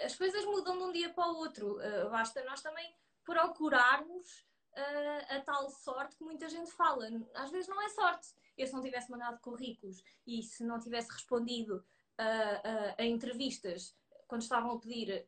as 0.03 0.15
coisas 0.15 0.45
mudam 0.45 0.77
de 0.77 0.83
um 0.83 0.91
dia 0.91 1.13
para 1.13 1.27
o 1.27 1.35
outro. 1.37 1.77
Uh, 1.77 2.09
basta 2.09 2.43
nós 2.45 2.61
também 2.61 2.95
procurarmos 3.29 4.47
uh, 4.73 5.35
a 5.35 5.41
tal 5.41 5.69
sorte 5.69 6.17
que 6.17 6.23
muita 6.23 6.49
gente 6.49 6.71
fala. 6.71 7.07
Às 7.35 7.51
vezes 7.51 7.67
não 7.67 7.79
é 7.81 7.89
sorte. 7.89 8.33
Eu 8.57 8.65
se 8.65 8.73
não 8.73 8.81
tivesse 8.81 9.11
mandado 9.11 9.39
currículos 9.39 10.03
e 10.25 10.41
se 10.41 10.63
não 10.63 10.79
tivesse 10.79 11.11
respondido 11.11 11.77
uh, 11.77 12.95
a 12.97 13.05
entrevistas 13.05 13.95
quando 14.27 14.41
estavam 14.41 14.71
a 14.71 14.79
pedir 14.79 15.25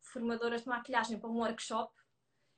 formadoras 0.00 0.62
de 0.62 0.68
maquilhagem 0.68 1.16
para 1.16 1.30
um 1.30 1.38
workshop, 1.38 1.94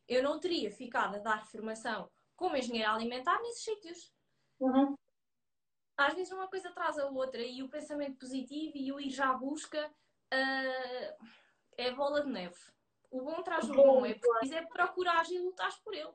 eu 0.09 0.22
não 0.22 0.41
teria 0.41 0.70
ficado 0.70 1.16
a 1.16 1.18
dar 1.18 1.45
formação 1.45 2.11
como 2.35 2.57
engenheira 2.57 2.91
alimentar 2.91 3.39
nesses 3.43 3.64
sítios. 3.64 4.14
Uhum. 4.59 4.97
Às 5.95 6.14
vezes 6.14 6.32
uma 6.32 6.49
coisa 6.49 6.72
traz 6.72 6.99
a 6.99 7.07
outra 7.07 7.43
e 7.43 7.62
o 7.62 7.68
pensamento 7.68 8.18
positivo 8.18 8.72
e 8.76 8.91
o 8.93 8.99
ir 8.99 9.11
já 9.11 9.30
à 9.30 9.35
busca 9.35 9.87
uh, 9.87 11.26
é 11.76 11.93
bola 11.93 12.22
de 12.22 12.30
neve. 12.30 12.74
O 13.15 13.23
bom 13.23 13.45
traz 13.45 13.71
o 13.71 13.73
bom, 13.73 14.05
é 14.05 14.12
preciso 14.12 14.55
é 14.57 14.67
procurar 14.67 15.25
e 15.31 15.39
lutar 15.39 15.71
por 15.85 15.95
ele. 15.95 16.12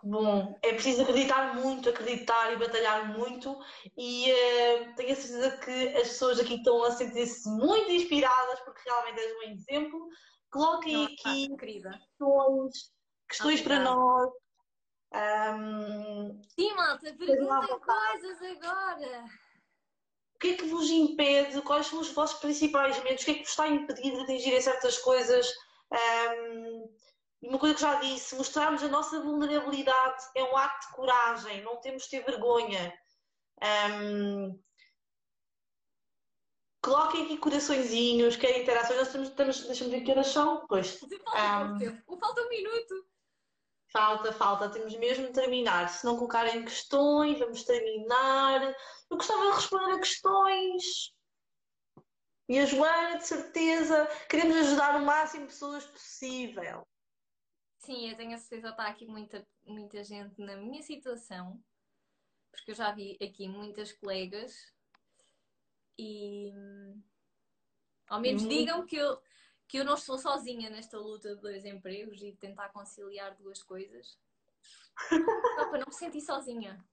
Que 0.00 0.08
bom, 0.08 0.58
é 0.62 0.72
preciso 0.72 1.02
acreditar 1.02 1.54
muito, 1.54 1.90
acreditar 1.90 2.50
e 2.54 2.56
batalhar 2.56 3.14
muito 3.14 3.54
e 3.94 4.32
uh, 4.32 4.94
tenho 4.96 5.12
a 5.12 5.16
certeza 5.16 5.56
que 5.58 5.88
as 5.88 6.08
pessoas 6.08 6.40
aqui 6.40 6.54
estão 6.54 6.82
a 6.84 6.90
sentir-se 6.92 7.46
muito 7.46 7.90
inspiradas 7.90 8.60
porque 8.60 8.88
realmente 8.88 9.20
és 9.20 9.36
um 9.36 9.42
exemplo. 9.52 10.08
Coloquem 10.50 10.94
Nossa, 10.94 11.12
aqui 11.12 11.56
questões, 11.58 12.92
questões 13.28 13.60
para 13.60 13.80
nós. 13.80 14.30
Um, 15.12 16.40
Sim, 16.58 16.74
malta, 16.74 17.14
perguntem 17.14 17.80
coisas 17.80 18.42
agora. 18.42 19.24
O 20.44 20.46
que 20.46 20.52
é 20.52 20.56
que 20.58 20.66
vos 20.66 20.90
impede? 20.90 21.62
Quais 21.62 21.86
são 21.86 22.00
os 22.00 22.10
vossos 22.10 22.38
principais 22.38 23.02
medos? 23.02 23.22
O 23.22 23.24
que 23.24 23.30
é 23.30 23.34
que 23.34 23.40
vos 23.40 23.48
está 23.48 23.64
a 23.64 23.68
impedir 23.68 24.12
de 24.12 24.20
atingirem 24.20 24.60
certas 24.60 24.98
coisas? 24.98 25.50
Um, 25.90 26.94
e 27.40 27.48
uma 27.48 27.58
coisa 27.58 27.74
que 27.74 27.80
já 27.80 27.94
disse, 27.94 28.36
mostrarmos 28.36 28.82
a 28.82 28.88
nossa 28.88 29.22
vulnerabilidade 29.22 30.22
é 30.34 30.44
um 30.44 30.54
ato 30.54 30.86
de 30.86 30.92
coragem, 30.92 31.62
não 31.62 31.80
temos 31.80 32.02
de 32.02 32.10
ter 32.10 32.26
vergonha. 32.26 32.92
Um, 34.02 34.62
coloquem 36.82 37.24
aqui 37.24 37.38
coraçõezinhos, 37.38 38.36
querem 38.36 38.64
interações, 38.64 38.98
nós 38.98 39.08
estamos, 39.08 39.28
estamos 39.30 39.60
deixa-me 39.64 39.90
ver 39.92 40.02
que 40.02 40.10
horas 40.10 40.26
são, 40.26 40.66
pois. 40.66 41.02
Um, 41.02 42.18
falta 42.20 42.42
um 42.42 42.48
minuto. 42.50 43.06
Falta, 43.96 44.32
falta, 44.32 44.68
temos 44.68 44.96
mesmo 44.96 45.28
de 45.28 45.32
terminar. 45.32 45.88
Se 45.88 46.04
não 46.04 46.16
colocarem 46.16 46.64
questões, 46.64 47.38
vamos 47.38 47.62
terminar. 47.62 48.74
Eu 49.08 49.16
gostava 49.16 49.46
de 49.46 49.52
responder 49.52 49.92
a 49.92 49.98
questões. 50.00 51.14
E 52.48 52.58
a 52.58 52.66
Joana, 52.66 53.18
de 53.18 53.24
certeza, 53.24 54.04
queremos 54.28 54.56
ajudar 54.56 55.00
o 55.00 55.06
máximo 55.06 55.46
de 55.46 55.52
pessoas 55.52 55.86
possível. 55.86 56.84
Sim, 57.78 58.10
eu 58.10 58.16
tenho 58.16 58.34
a 58.34 58.38
certeza 58.38 58.66
que 58.66 58.72
está 58.72 58.88
aqui 58.88 59.06
muita, 59.06 59.46
muita 59.64 60.02
gente 60.02 60.40
na 60.40 60.56
minha 60.56 60.82
situação, 60.82 61.62
porque 62.50 62.72
eu 62.72 62.74
já 62.74 62.90
vi 62.90 63.16
aqui 63.22 63.46
muitas 63.46 63.92
colegas 63.92 64.74
e 65.96 66.52
ao 68.08 68.20
menos 68.20 68.42
uhum. 68.42 68.48
digam 68.48 68.86
que 68.86 68.96
eu, 68.96 69.22
que 69.68 69.78
eu 69.78 69.84
não 69.84 69.94
estou 69.94 70.18
sozinha 70.18 70.70
nesta 70.70 70.98
luta 70.98 71.34
de 71.34 71.40
dois 71.40 71.64
empregos 71.64 72.22
e 72.22 72.32
de 72.32 72.36
tentar 72.36 72.68
conciliar 72.70 73.34
duas 73.36 73.62
coisas. 73.62 74.18
Só 75.08 75.68
para 75.68 75.78
não 75.78 75.86
me 75.86 75.94
sentir 75.94 76.20
sozinha. 76.20 76.84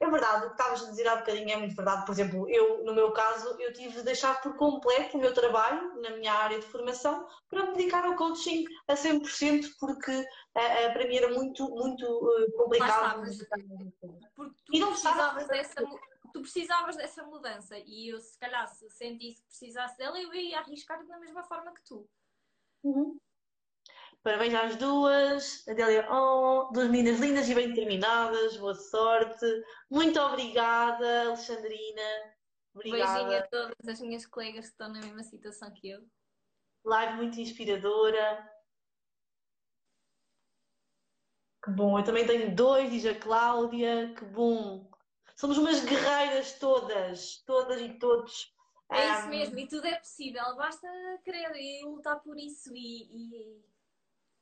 É 0.00 0.08
verdade, 0.08 0.46
o 0.46 0.50
que 0.50 0.54
estavas 0.54 0.84
a 0.84 0.90
dizer 0.90 1.08
há 1.08 1.16
bocadinho 1.16 1.50
é 1.50 1.56
muito 1.56 1.74
verdade. 1.74 2.06
Por 2.06 2.12
exemplo, 2.12 2.48
eu, 2.48 2.84
no 2.84 2.94
meu 2.94 3.12
caso, 3.12 3.56
eu 3.60 3.72
tive 3.72 3.96
de 3.96 4.02
deixar 4.02 4.40
por 4.40 4.56
completo 4.56 5.16
o 5.16 5.20
meu 5.20 5.34
trabalho 5.34 6.00
na 6.00 6.10
minha 6.10 6.32
área 6.32 6.60
de 6.60 6.66
formação 6.66 7.26
para 7.50 7.66
me 7.66 7.74
dedicar 7.74 8.04
ao 8.04 8.14
coaching 8.14 8.64
a 8.86 8.94
100% 8.94 9.66
porque 9.80 10.12
uh, 10.12 10.20
uh, 10.20 10.92
para 10.92 11.08
mim 11.08 11.16
era 11.16 11.34
muito, 11.34 11.68
muito 11.70 12.04
uh, 12.06 12.52
complicado. 12.52 13.22
porque 14.36 14.62
tu 14.64 14.74
e 14.76 14.78
não 14.78 14.88
precisavas 14.88 15.48
dessa, 15.48 15.82
tu 16.32 16.40
precisavas 16.40 16.96
dessa 16.96 17.22
mudança 17.24 17.78
e 17.78 18.12
eu, 18.12 18.20
se 18.20 18.38
calhar, 18.38 18.66
se 18.68 18.88
sentisse 18.90 19.42
que 19.42 19.48
precisasse 19.48 19.96
dela, 19.96 20.20
eu 20.20 20.32
ia 20.34 20.60
arriscar 20.60 21.04
da 21.06 21.18
mesma 21.18 21.42
forma 21.42 21.72
que 21.72 21.82
tu. 21.84 22.08
Uhum. 22.82 23.18
Parabéns 24.22 24.54
às 24.54 24.76
duas. 24.76 25.66
Adélia, 25.68 26.06
oh, 26.10 26.70
duas 26.72 26.90
meninas 26.90 27.20
lindas 27.20 27.48
e 27.48 27.54
bem 27.54 27.72
terminadas. 27.72 28.56
Boa 28.56 28.74
sorte. 28.74 29.46
Muito 29.90 30.20
obrigada, 30.20 31.28
Alexandrina. 31.28 32.02
Obrigada. 32.74 33.12
Beijinho 33.14 33.38
a 33.38 33.46
todas 33.46 33.88
as 33.88 34.00
minhas 34.00 34.26
colegas 34.26 34.66
que 34.66 34.72
estão 34.72 34.88
na 34.88 35.00
mesma 35.00 35.22
situação 35.22 35.72
que 35.72 35.90
eu. 35.90 36.06
Live 36.84 37.16
muito 37.16 37.40
inspiradora. 37.40 38.52
Que 41.64 41.70
bom. 41.70 41.98
Eu 41.98 42.04
também 42.04 42.26
tenho 42.26 42.54
dois, 42.54 42.90
diz 42.90 43.06
a 43.06 43.14
Cláudia. 43.14 44.14
Que 44.14 44.24
bom. 44.24 44.87
Somos 45.38 45.56
umas 45.56 45.84
guerreiras 45.84 46.54
todas, 46.54 47.44
todas 47.46 47.80
e 47.80 47.90
todos. 47.90 48.52
É 48.90 49.12
isso 49.12 49.28
mesmo, 49.28 49.58
e 49.58 49.68
tudo 49.68 49.86
é 49.86 49.96
possível, 49.96 50.56
basta 50.56 50.88
querer 51.22 51.52
e 51.54 51.84
lutar 51.84 52.18
por 52.20 52.36
isso 52.36 52.74
e, 52.74 53.04
e 53.04 53.64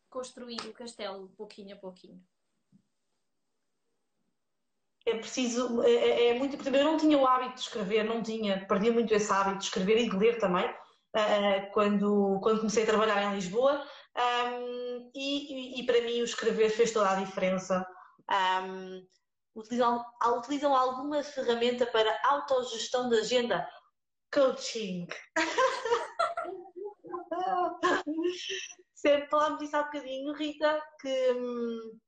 construir 0.08 0.60
o 0.60 0.72
castelo 0.72 1.28
pouquinho 1.36 1.76
a 1.76 1.78
pouquinho. 1.78 2.24
É 5.04 5.18
preciso, 5.18 5.82
é, 5.82 5.90
é, 5.90 6.28
é 6.28 6.38
muito 6.38 6.54
importante. 6.54 6.78
Eu 6.78 6.84
não 6.84 6.96
tinha 6.96 7.18
o 7.18 7.26
hábito 7.26 7.56
de 7.56 7.60
escrever, 7.60 8.04
não 8.04 8.22
tinha, 8.22 8.66
perdi 8.66 8.90
muito 8.90 9.12
esse 9.12 9.30
hábito 9.30 9.58
de 9.58 9.64
escrever 9.64 9.98
e 9.98 10.08
de 10.08 10.16
ler 10.16 10.38
também, 10.38 10.66
uh, 10.66 11.72
quando, 11.72 12.40
quando 12.42 12.58
comecei 12.60 12.84
a 12.84 12.86
trabalhar 12.86 13.22
em 13.24 13.34
Lisboa. 13.34 13.86
Um, 14.16 15.10
e, 15.14 15.78
e, 15.80 15.84
para 15.84 16.00
mim 16.00 16.22
o 16.22 16.24
escrever 16.24 16.70
fez 16.70 16.90
toda 16.90 17.10
a 17.10 17.16
diferença. 17.16 17.86
Um, 18.30 19.06
utilizam, 19.56 20.04
utilizam 20.38 20.74
alguma 20.74 21.22
ferramenta 21.22 21.86
para 21.86 22.20
autogestão 22.24 23.08
da 23.08 23.16
agenda? 23.16 23.68
Coaching. 24.32 25.06
Sempre 28.94 29.28
falámos 29.28 29.58
disso 29.58 29.76
há 29.76 29.82
bocadinho, 29.84 30.32
Rita, 30.34 30.82
que 31.00 31.32
hum, 31.32 31.98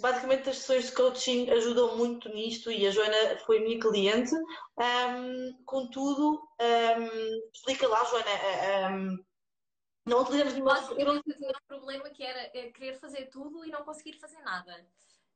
basicamente 0.00 0.50
as 0.50 0.58
sessões 0.58 0.86
de 0.86 0.92
coaching 0.92 1.50
ajudam 1.50 1.96
muito 1.96 2.28
nisto 2.30 2.70
e 2.70 2.86
a 2.86 2.90
Joana 2.90 3.38
foi 3.44 3.60
minha 3.60 3.78
cliente. 3.78 4.34
Um, 4.78 5.64
contudo, 5.64 6.40
um, 6.60 7.50
explica 7.52 7.86
lá, 7.88 8.04
Joana, 8.04 8.30
um, 8.90 9.18
Não 10.06 10.22
utilizamos 10.22 10.54
nenhuma. 10.54 10.78
Eu 10.96 11.06
não 11.06 11.22
tinha 11.22 11.50
um 11.50 11.66
problema 11.66 12.08
que 12.10 12.22
era 12.22 12.50
eh, 12.54 12.70
querer 12.70 12.98
fazer 12.98 13.26
tudo 13.26 13.64
e 13.64 13.70
não 13.70 13.84
conseguir 13.84 14.14
fazer 14.18 14.40
nada. 14.40 14.86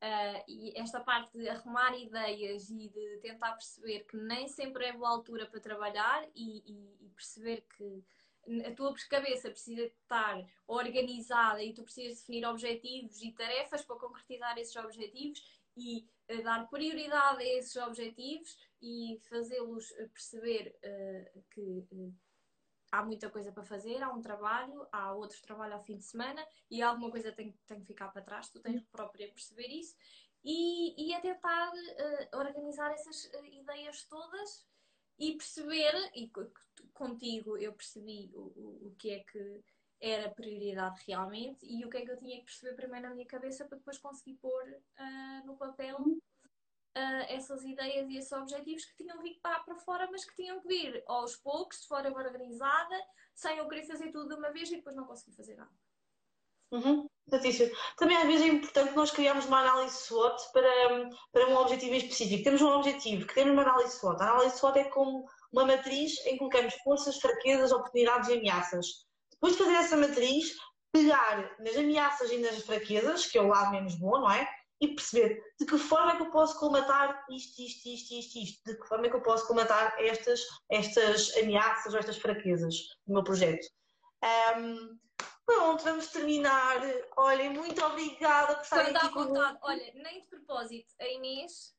Uh, 0.03 0.43
e 0.49 0.73
esta 0.77 0.99
parte 0.99 1.39
de 1.39 1.49
arrumar 1.49 1.97
ideias 1.97 2.69
e 2.71 2.89
de 2.89 3.19
tentar 3.19 3.53
perceber 3.53 4.01
que 4.01 4.17
nem 4.17 4.49
sempre 4.49 4.87
é 4.87 4.93
boa 4.93 5.11
altura 5.11 5.47
para 5.47 5.61
trabalhar 5.61 6.29
e, 6.35 6.59
e, 6.67 7.07
e 7.07 7.09
perceber 7.11 7.65
que 7.77 8.05
a 8.67 8.75
tua 8.75 8.93
cabeça 9.09 9.49
precisa 9.49 9.83
estar 9.83 10.45
organizada 10.67 11.63
e 11.63 11.73
tu 11.73 11.85
precisas 11.85 12.19
definir 12.19 12.45
objetivos 12.45 13.23
e 13.23 13.31
tarefas 13.31 13.85
para 13.85 13.95
concretizar 13.95 14.59
esses 14.59 14.75
objetivos 14.75 15.41
e 15.77 16.05
uh, 16.29 16.43
dar 16.43 16.69
prioridade 16.69 17.41
a 17.41 17.59
esses 17.59 17.77
objetivos 17.77 18.59
e 18.83 19.21
fazê-los 19.31 19.89
perceber 20.13 20.77
uh, 20.83 21.45
que 21.49 21.87
há 22.93 23.03
muita 23.03 23.31
coisa 23.31 23.51
para 23.51 23.65
fazer, 23.65 24.03
há 24.03 24.11
um 24.11 24.21
trabalho, 24.21 24.87
há 24.93 25.15
outro 25.15 25.41
trabalho 25.41 25.73
ao 25.73 25.83
fim 25.83 25.97
de 25.97 26.05
semana 26.05 26.47
e 26.71 26.83
alguma 26.83 27.11
coisa 27.11 27.33
tem, 27.33 27.59
tem 27.67 27.81
que 27.81 27.87
ficar 27.87 28.09
para 28.09 28.23
trás, 28.23 28.51
tu 28.51 28.61
tens 28.61 28.83
próprio 28.85 29.33
perceber 29.33 29.69
isso. 29.69 29.97
E, 30.45 31.09
e 31.09 31.15
a 31.15 31.21
tentar 31.21 31.73
uh, 31.73 32.37
organizar 32.37 32.93
essas 32.93 33.25
uh, 33.25 33.47
ideias 33.47 34.05
todas 34.05 34.67
e 35.19 35.33
perceber, 35.33 35.95
e 36.15 36.31
contigo 36.93 37.57
eu 37.57 37.73
percebi 37.73 38.31
o, 38.35 38.41
o, 38.41 38.89
o 38.89 38.95
que 38.99 39.11
é 39.11 39.21
que 39.21 39.65
era 40.01 40.29
prioridade 40.31 41.01
realmente 41.07 41.65
e 41.65 41.85
o 41.85 41.89
que 41.89 41.99
é 41.99 42.05
que 42.05 42.11
eu 42.11 42.19
tinha 42.19 42.37
que 42.39 42.45
perceber 42.45 42.75
primeiro 42.75 43.09
na 43.09 43.15
minha 43.15 43.27
cabeça 43.27 43.65
para 43.65 43.79
depois 43.79 43.99
conseguir 43.99 44.35
pôr 44.35 44.65
uh, 44.65 45.47
no 45.47 45.57
papel 45.57 45.97
uh, 46.97 47.25
essas 47.29 47.65
ideias 47.65 48.09
e 48.09 48.17
esses 48.17 48.33
objetivos 48.33 48.85
que 48.85 48.97
tinham 48.97 49.21
vindo 49.23 49.39
para, 49.41 49.61
para 49.61 49.77
fora, 49.77 50.09
mas 50.11 50.25
que 50.25 50.35
tinham 50.35 50.61
que 50.61 50.69
vir 50.69 51.03
aos 51.07 51.37
poucos, 51.37 51.81
de 51.81 51.89
forma 51.89 52.17
organizada, 52.17 52.97
sem 53.35 53.59
eu 53.59 53.69
querer 53.69 53.87
fazer 53.87 54.11
tudo 54.11 54.29
de 54.29 54.35
uma 54.35 54.51
vez 54.51 54.71
e 54.71 54.77
depois 54.77 54.97
não 54.97 55.07
conseguir 55.07 55.37
fazer 55.37 55.57
nada. 55.57 55.73
Uhum. 56.73 57.07
Também 57.99 58.17
às 58.17 58.27
vezes 58.27 58.47
é 58.47 58.49
importante 58.49 58.97
nós 58.97 59.11
criarmos 59.11 59.45
uma 59.45 59.61
análise 59.61 59.95
SWOT 60.05 60.53
para, 60.53 61.11
para 61.31 61.47
um 61.49 61.57
objetivo 61.57 61.95
específico. 61.95 62.43
Temos 62.43 62.63
um 62.63 62.69
objetivo, 62.69 63.27
que 63.27 63.35
temos 63.35 63.53
uma 63.53 63.63
análise 63.63 63.99
SWOT. 63.99 64.21
A 64.23 64.31
análise 64.31 64.59
SWOT 64.59 64.79
é 64.79 64.85
como 64.85 65.29
uma 65.53 65.67
matriz 65.67 66.19
em 66.27 66.33
que 66.33 66.39
colocamos 66.39 66.75
forças, 66.77 67.19
fraquezas, 67.19 67.73
oportunidades 67.73 68.29
e 68.31 68.39
ameaças. 68.39 68.87
Depois 69.31 69.53
de 69.53 69.63
fazer 69.63 69.75
essa 69.75 69.97
matriz, 69.99 70.57
pegar 70.91 71.57
nas 71.59 71.77
ameaças 71.77 72.31
e 72.31 72.39
nas 72.39 72.63
fraquezas, 72.63 73.27
que 73.27 73.37
é 73.37 73.43
o 73.43 73.49
lado 73.49 73.73
menos 73.73 73.95
bom, 73.97 74.19
não 74.19 74.31
é? 74.31 74.49
E 74.83 74.89
perceber 74.89 75.41
de 75.61 75.65
que 75.65 75.79
forma 75.79 76.13
é 76.13 76.17
que 76.17 76.23
eu 76.23 76.31
posso 76.33 76.59
colmatar 76.59 77.25
isto, 77.31 77.63
isto, 77.63 77.89
isto, 77.89 78.15
isto, 78.15 78.39
isto, 78.39 78.65
de 78.67 78.77
que 78.77 78.89
forma 78.89 79.07
é 79.07 79.11
que 79.11 79.15
eu 79.15 79.23
posso 79.23 79.47
colmatar 79.47 79.95
estas, 79.97 80.41
estas 80.69 81.35
ameaças 81.37 81.95
ou 81.95 82.01
estas 82.01 82.19
fraquezas 82.19 82.75
do 83.07 83.15
meu 83.15 83.23
projeto. 83.23 83.65
Um, 84.59 84.99
pronto, 85.47 85.85
vamos 85.85 86.09
terminar. 86.09 86.81
Olha, 87.17 87.49
muito 87.51 87.83
obrigada 87.85 88.57
por 88.57 88.63
estar 88.63 88.81
aqui 88.81 89.15
vontade. 89.15 89.59
Olha, 89.63 89.93
nem 89.95 90.21
de 90.21 90.27
propósito, 90.27 90.93
a 91.01 91.07
Inês 91.07 91.77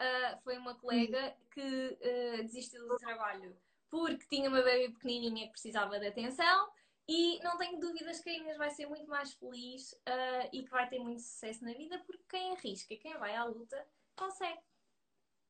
uh, 0.00 0.40
foi 0.44 0.56
uma 0.56 0.76
colega 0.76 1.36
que 1.52 1.98
uh, 2.00 2.44
desistiu 2.44 2.86
do 2.86 2.96
trabalho 2.96 3.56
porque 3.90 4.24
tinha 4.28 4.48
uma 4.48 4.62
bebê 4.62 4.90
pequenininha 4.90 5.46
que 5.46 5.52
precisava 5.52 5.98
de 5.98 6.06
atenção 6.06 6.68
e 7.08 7.40
não 7.42 7.56
tenho 7.56 7.78
dúvidas 7.78 8.20
que 8.20 8.30
a 8.30 8.32
Inês 8.32 8.56
vai 8.56 8.70
ser 8.70 8.86
muito 8.86 9.08
mais 9.08 9.32
feliz 9.34 9.92
uh, 9.92 10.48
e 10.52 10.64
que 10.64 10.70
vai 10.70 10.88
ter 10.88 10.98
muito 10.98 11.22
sucesso 11.22 11.64
na 11.64 11.72
vida, 11.72 12.02
porque 12.06 12.24
quem 12.28 12.52
arrisca, 12.52 12.96
quem 12.96 13.16
vai 13.18 13.34
à 13.34 13.44
luta, 13.44 13.86
consegue. 14.16 14.58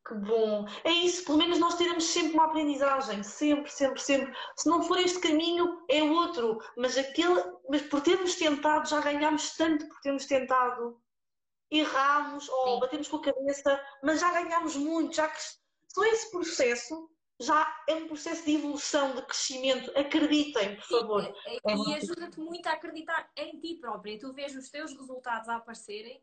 Que 0.07 0.15
bom! 0.15 0.67
É 0.85 0.91
isso, 0.91 1.25
pelo 1.25 1.39
menos 1.39 1.59
nós 1.59 1.75
teremos 1.75 2.05
sempre 2.05 2.35
uma 2.35 2.45
aprendizagem, 2.45 3.23
sempre, 3.25 3.73
sempre, 3.73 4.01
sempre. 4.01 4.37
Se 4.57 4.69
não 4.69 4.83
for 4.83 4.99
este 4.99 5.19
caminho, 5.19 5.85
é 5.89 6.01
outro. 6.03 6.61
Mas 6.77 6.97
aquele, 6.97 7.43
mas 7.69 7.83
por 7.83 8.01
termos 8.03 8.37
tentado, 8.37 8.89
já 8.89 9.01
ganhamos 9.01 9.57
tanto 9.57 9.89
por 9.89 10.01
termos 10.01 10.27
tentado. 10.27 11.03
Erramos 11.71 12.49
ou 12.49 12.75
Sim. 12.75 12.81
batemos 12.81 13.09
com 13.09 13.17
a 13.17 13.23
cabeça, 13.23 13.85
mas 14.01 14.21
já 14.21 14.31
ganhamos 14.31 14.77
muito, 14.77 15.17
já 15.17 15.27
que 15.27 15.41
só 15.89 16.05
esse 16.05 16.31
processo 16.31 17.11
já 17.41 17.85
é 17.89 17.95
um 17.95 18.09
processo 18.09 18.45
de 18.45 18.55
evolução, 18.55 19.15
de 19.15 19.23
crescimento. 19.23 19.91
Acreditem, 19.97 20.77
por 20.77 20.85
favor. 20.85 21.23
E, 21.25 21.61
é 21.71 21.77
e 21.77 21.95
ajuda-te 21.95 22.41
muito 22.41 22.67
a 22.67 22.73
acreditar 22.73 23.31
em 23.37 23.59
ti 23.59 23.75
própria. 23.75 24.19
Tu 24.19 24.33
vês 24.33 24.57
os 24.57 24.71
teus 24.71 24.93
resultados 24.93 25.49
a 25.49 25.57
aparecerem, 25.57 26.23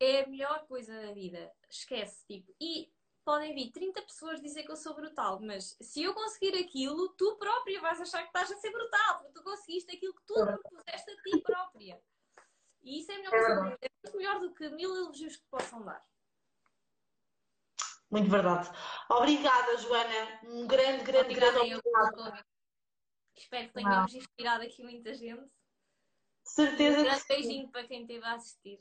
é 0.00 0.22
a 0.22 0.26
melhor 0.26 0.66
coisa 0.66 0.92
da 1.00 1.12
vida. 1.12 1.50
Esquece, 1.70 2.24
tipo. 2.26 2.54
E 2.60 2.92
podem 3.24 3.54
vir 3.54 3.72
30 3.72 4.02
pessoas 4.02 4.40
dizer 4.40 4.64
que 4.64 4.70
eu 4.70 4.76
sou 4.76 4.94
brutal, 4.94 5.40
mas 5.40 5.76
se 5.80 6.02
eu 6.02 6.12
conseguir 6.12 6.54
aquilo, 6.58 7.08
tu 7.16 7.36
própria 7.38 7.80
vais 7.80 8.00
achar 8.00 8.20
que 8.20 8.28
estás 8.28 8.52
a 8.52 8.56
ser 8.56 8.70
brutal, 8.70 9.20
porque 9.20 9.32
tu 9.32 9.42
conseguiste 9.42 9.96
aquilo 9.96 10.14
que 10.14 10.26
tu 10.26 10.34
propuseste 10.34 11.10
a 11.10 11.22
ti 11.22 11.40
própria. 11.42 12.02
E 12.82 13.00
isso 13.00 13.10
é, 13.10 13.16
melhor, 13.16 13.78
é 13.80 13.88
muito 14.04 14.16
melhor 14.18 14.40
do 14.40 14.52
que 14.52 14.68
mil 14.68 14.94
elogios 14.94 15.36
que 15.36 15.46
possam 15.50 15.82
dar. 15.82 16.04
Muito 18.14 18.30
verdade. 18.30 18.70
Obrigada, 19.10 19.76
Joana. 19.76 20.40
Um 20.44 20.68
grande, 20.68 21.02
grande, 21.02 21.32
Obrigada 21.32 21.52
grande 21.52 21.74
obrigado. 21.74 22.44
Espero 23.36 23.66
que 23.66 23.74
tenhamos 23.74 24.14
ah. 24.14 24.16
inspirado 24.16 24.62
aqui 24.62 24.84
muita 24.84 25.12
gente. 25.14 25.50
Certeza. 26.44 27.00
Um 27.00 27.02
grande 27.02 27.24
beijinho 27.28 27.68
para 27.72 27.88
quem 27.88 28.02
esteve 28.02 28.24
a 28.24 28.34
assistir. 28.34 28.78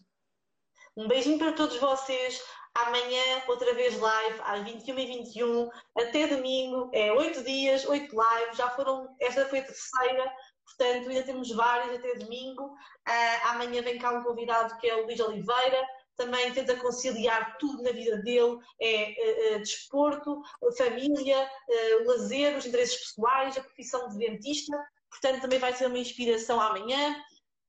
Um 0.95 1.07
beijinho 1.07 1.39
para 1.39 1.53
todos 1.53 1.77
vocês. 1.77 2.39
Amanhã, 2.75 3.43
outra 3.47 3.73
vez 3.73 3.99
live, 3.99 4.39
às 4.43 4.61
21h21, 4.65 5.67
até 5.97 6.27
domingo. 6.27 6.91
É 6.93 7.11
8 7.11 7.43
dias, 7.43 7.87
8 7.87 8.15
lives. 8.15 8.55
Já 8.55 8.69
foram, 8.69 9.15
esta 9.19 9.49
foi 9.49 9.61
a 9.61 9.65
terceira, 9.65 10.31
portanto, 10.63 11.09
ainda 11.09 11.23
temos 11.23 11.49
várias 11.49 11.97
até 11.97 12.19
domingo. 12.19 12.65
Uh, 12.65 13.47
amanhã 13.47 13.81
vem 13.81 13.97
cá 13.97 14.11
um 14.11 14.21
convidado 14.21 14.77
que 14.77 14.87
é 14.87 14.95
o 14.95 15.05
Luís 15.05 15.19
Oliveira 15.19 15.83
também 16.15 16.53
tenta 16.53 16.75
conciliar 16.77 17.57
tudo 17.57 17.83
na 17.83 17.91
vida 17.91 18.17
dele, 18.17 18.57
é, 18.79 18.87
é, 18.87 19.53
é 19.53 19.59
desporto, 19.59 20.41
família, 20.77 21.49
é, 21.69 22.03
lazer, 22.05 22.57
os 22.57 22.65
interesses 22.65 22.97
pessoais, 22.97 23.57
a 23.57 23.63
profissão 23.63 24.09
de 24.09 24.17
dentista, 24.17 24.77
portanto 25.09 25.41
também 25.41 25.59
vai 25.59 25.73
ser 25.73 25.87
uma 25.87 25.97
inspiração 25.97 26.59
amanhã. 26.59 27.15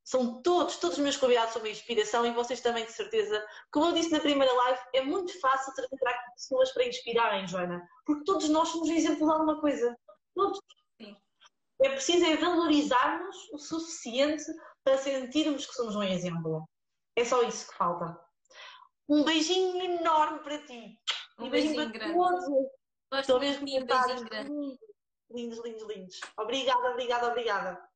São 0.06 0.42
todos, 0.42 0.76
todos 0.76 0.98
os 0.98 1.02
meus 1.02 1.16
convidados 1.16 1.54
são 1.54 1.62
uma 1.62 1.70
inspiração 1.70 2.26
e 2.26 2.32
vocês 2.32 2.60
também 2.60 2.84
de 2.84 2.92
certeza. 2.92 3.42
Como 3.72 3.86
eu 3.86 3.92
disse 3.92 4.12
na 4.12 4.20
primeira 4.20 4.52
live, 4.52 4.78
é 4.92 5.00
muito 5.00 5.40
fácil 5.40 5.72
com 5.88 5.96
pessoas 6.34 6.72
para 6.72 6.86
inspirarem, 6.86 7.48
Joana, 7.48 7.82
porque 8.04 8.24
todos 8.24 8.50
nós 8.50 8.68
somos 8.68 8.90
um 8.90 8.92
exemplo 8.92 9.26
de 9.26 9.32
alguma 9.32 9.60
coisa. 9.62 9.96
Todos. 10.34 10.60
Sim. 11.00 11.16
É 11.82 11.88
preciso 11.88 12.24
é 12.26 12.36
valorizarmos 12.36 13.36
o 13.52 13.58
suficiente 13.58 14.44
para 14.84 14.98
sentirmos 14.98 15.64
que 15.64 15.72
somos 15.72 15.96
um 15.96 16.02
exemplo. 16.02 16.68
É 17.16 17.24
só 17.24 17.42
isso 17.42 17.70
que 17.70 17.76
falta. 17.76 18.23
Um 19.08 19.24
beijinho 19.24 19.82
enorme 19.82 20.38
para 20.40 20.58
ti. 20.66 20.98
Um, 21.38 21.46
um 21.46 21.50
beijinho, 21.50 21.76
beijinho 21.76 21.90
para 21.92 21.98
grande. 21.98 22.14
todos. 22.14 22.70
Gosto 23.12 23.40
mesmo 23.40 23.62
um 23.62 23.86
beijinho 23.86 24.24
grande. 24.24 24.78
Lindos, 25.30 25.64
lindos, 25.64 25.82
lindos. 25.88 26.20
Obrigada, 26.38 26.90
obrigada, 26.90 27.28
obrigada. 27.28 27.90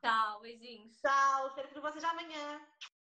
Tchau, 0.00 0.40
beijinhos. 0.40 0.96
Tchau, 1.00 1.48
espero 1.48 1.68
por 1.68 1.82
vocês 1.82 2.04
amanhã. 2.04 2.60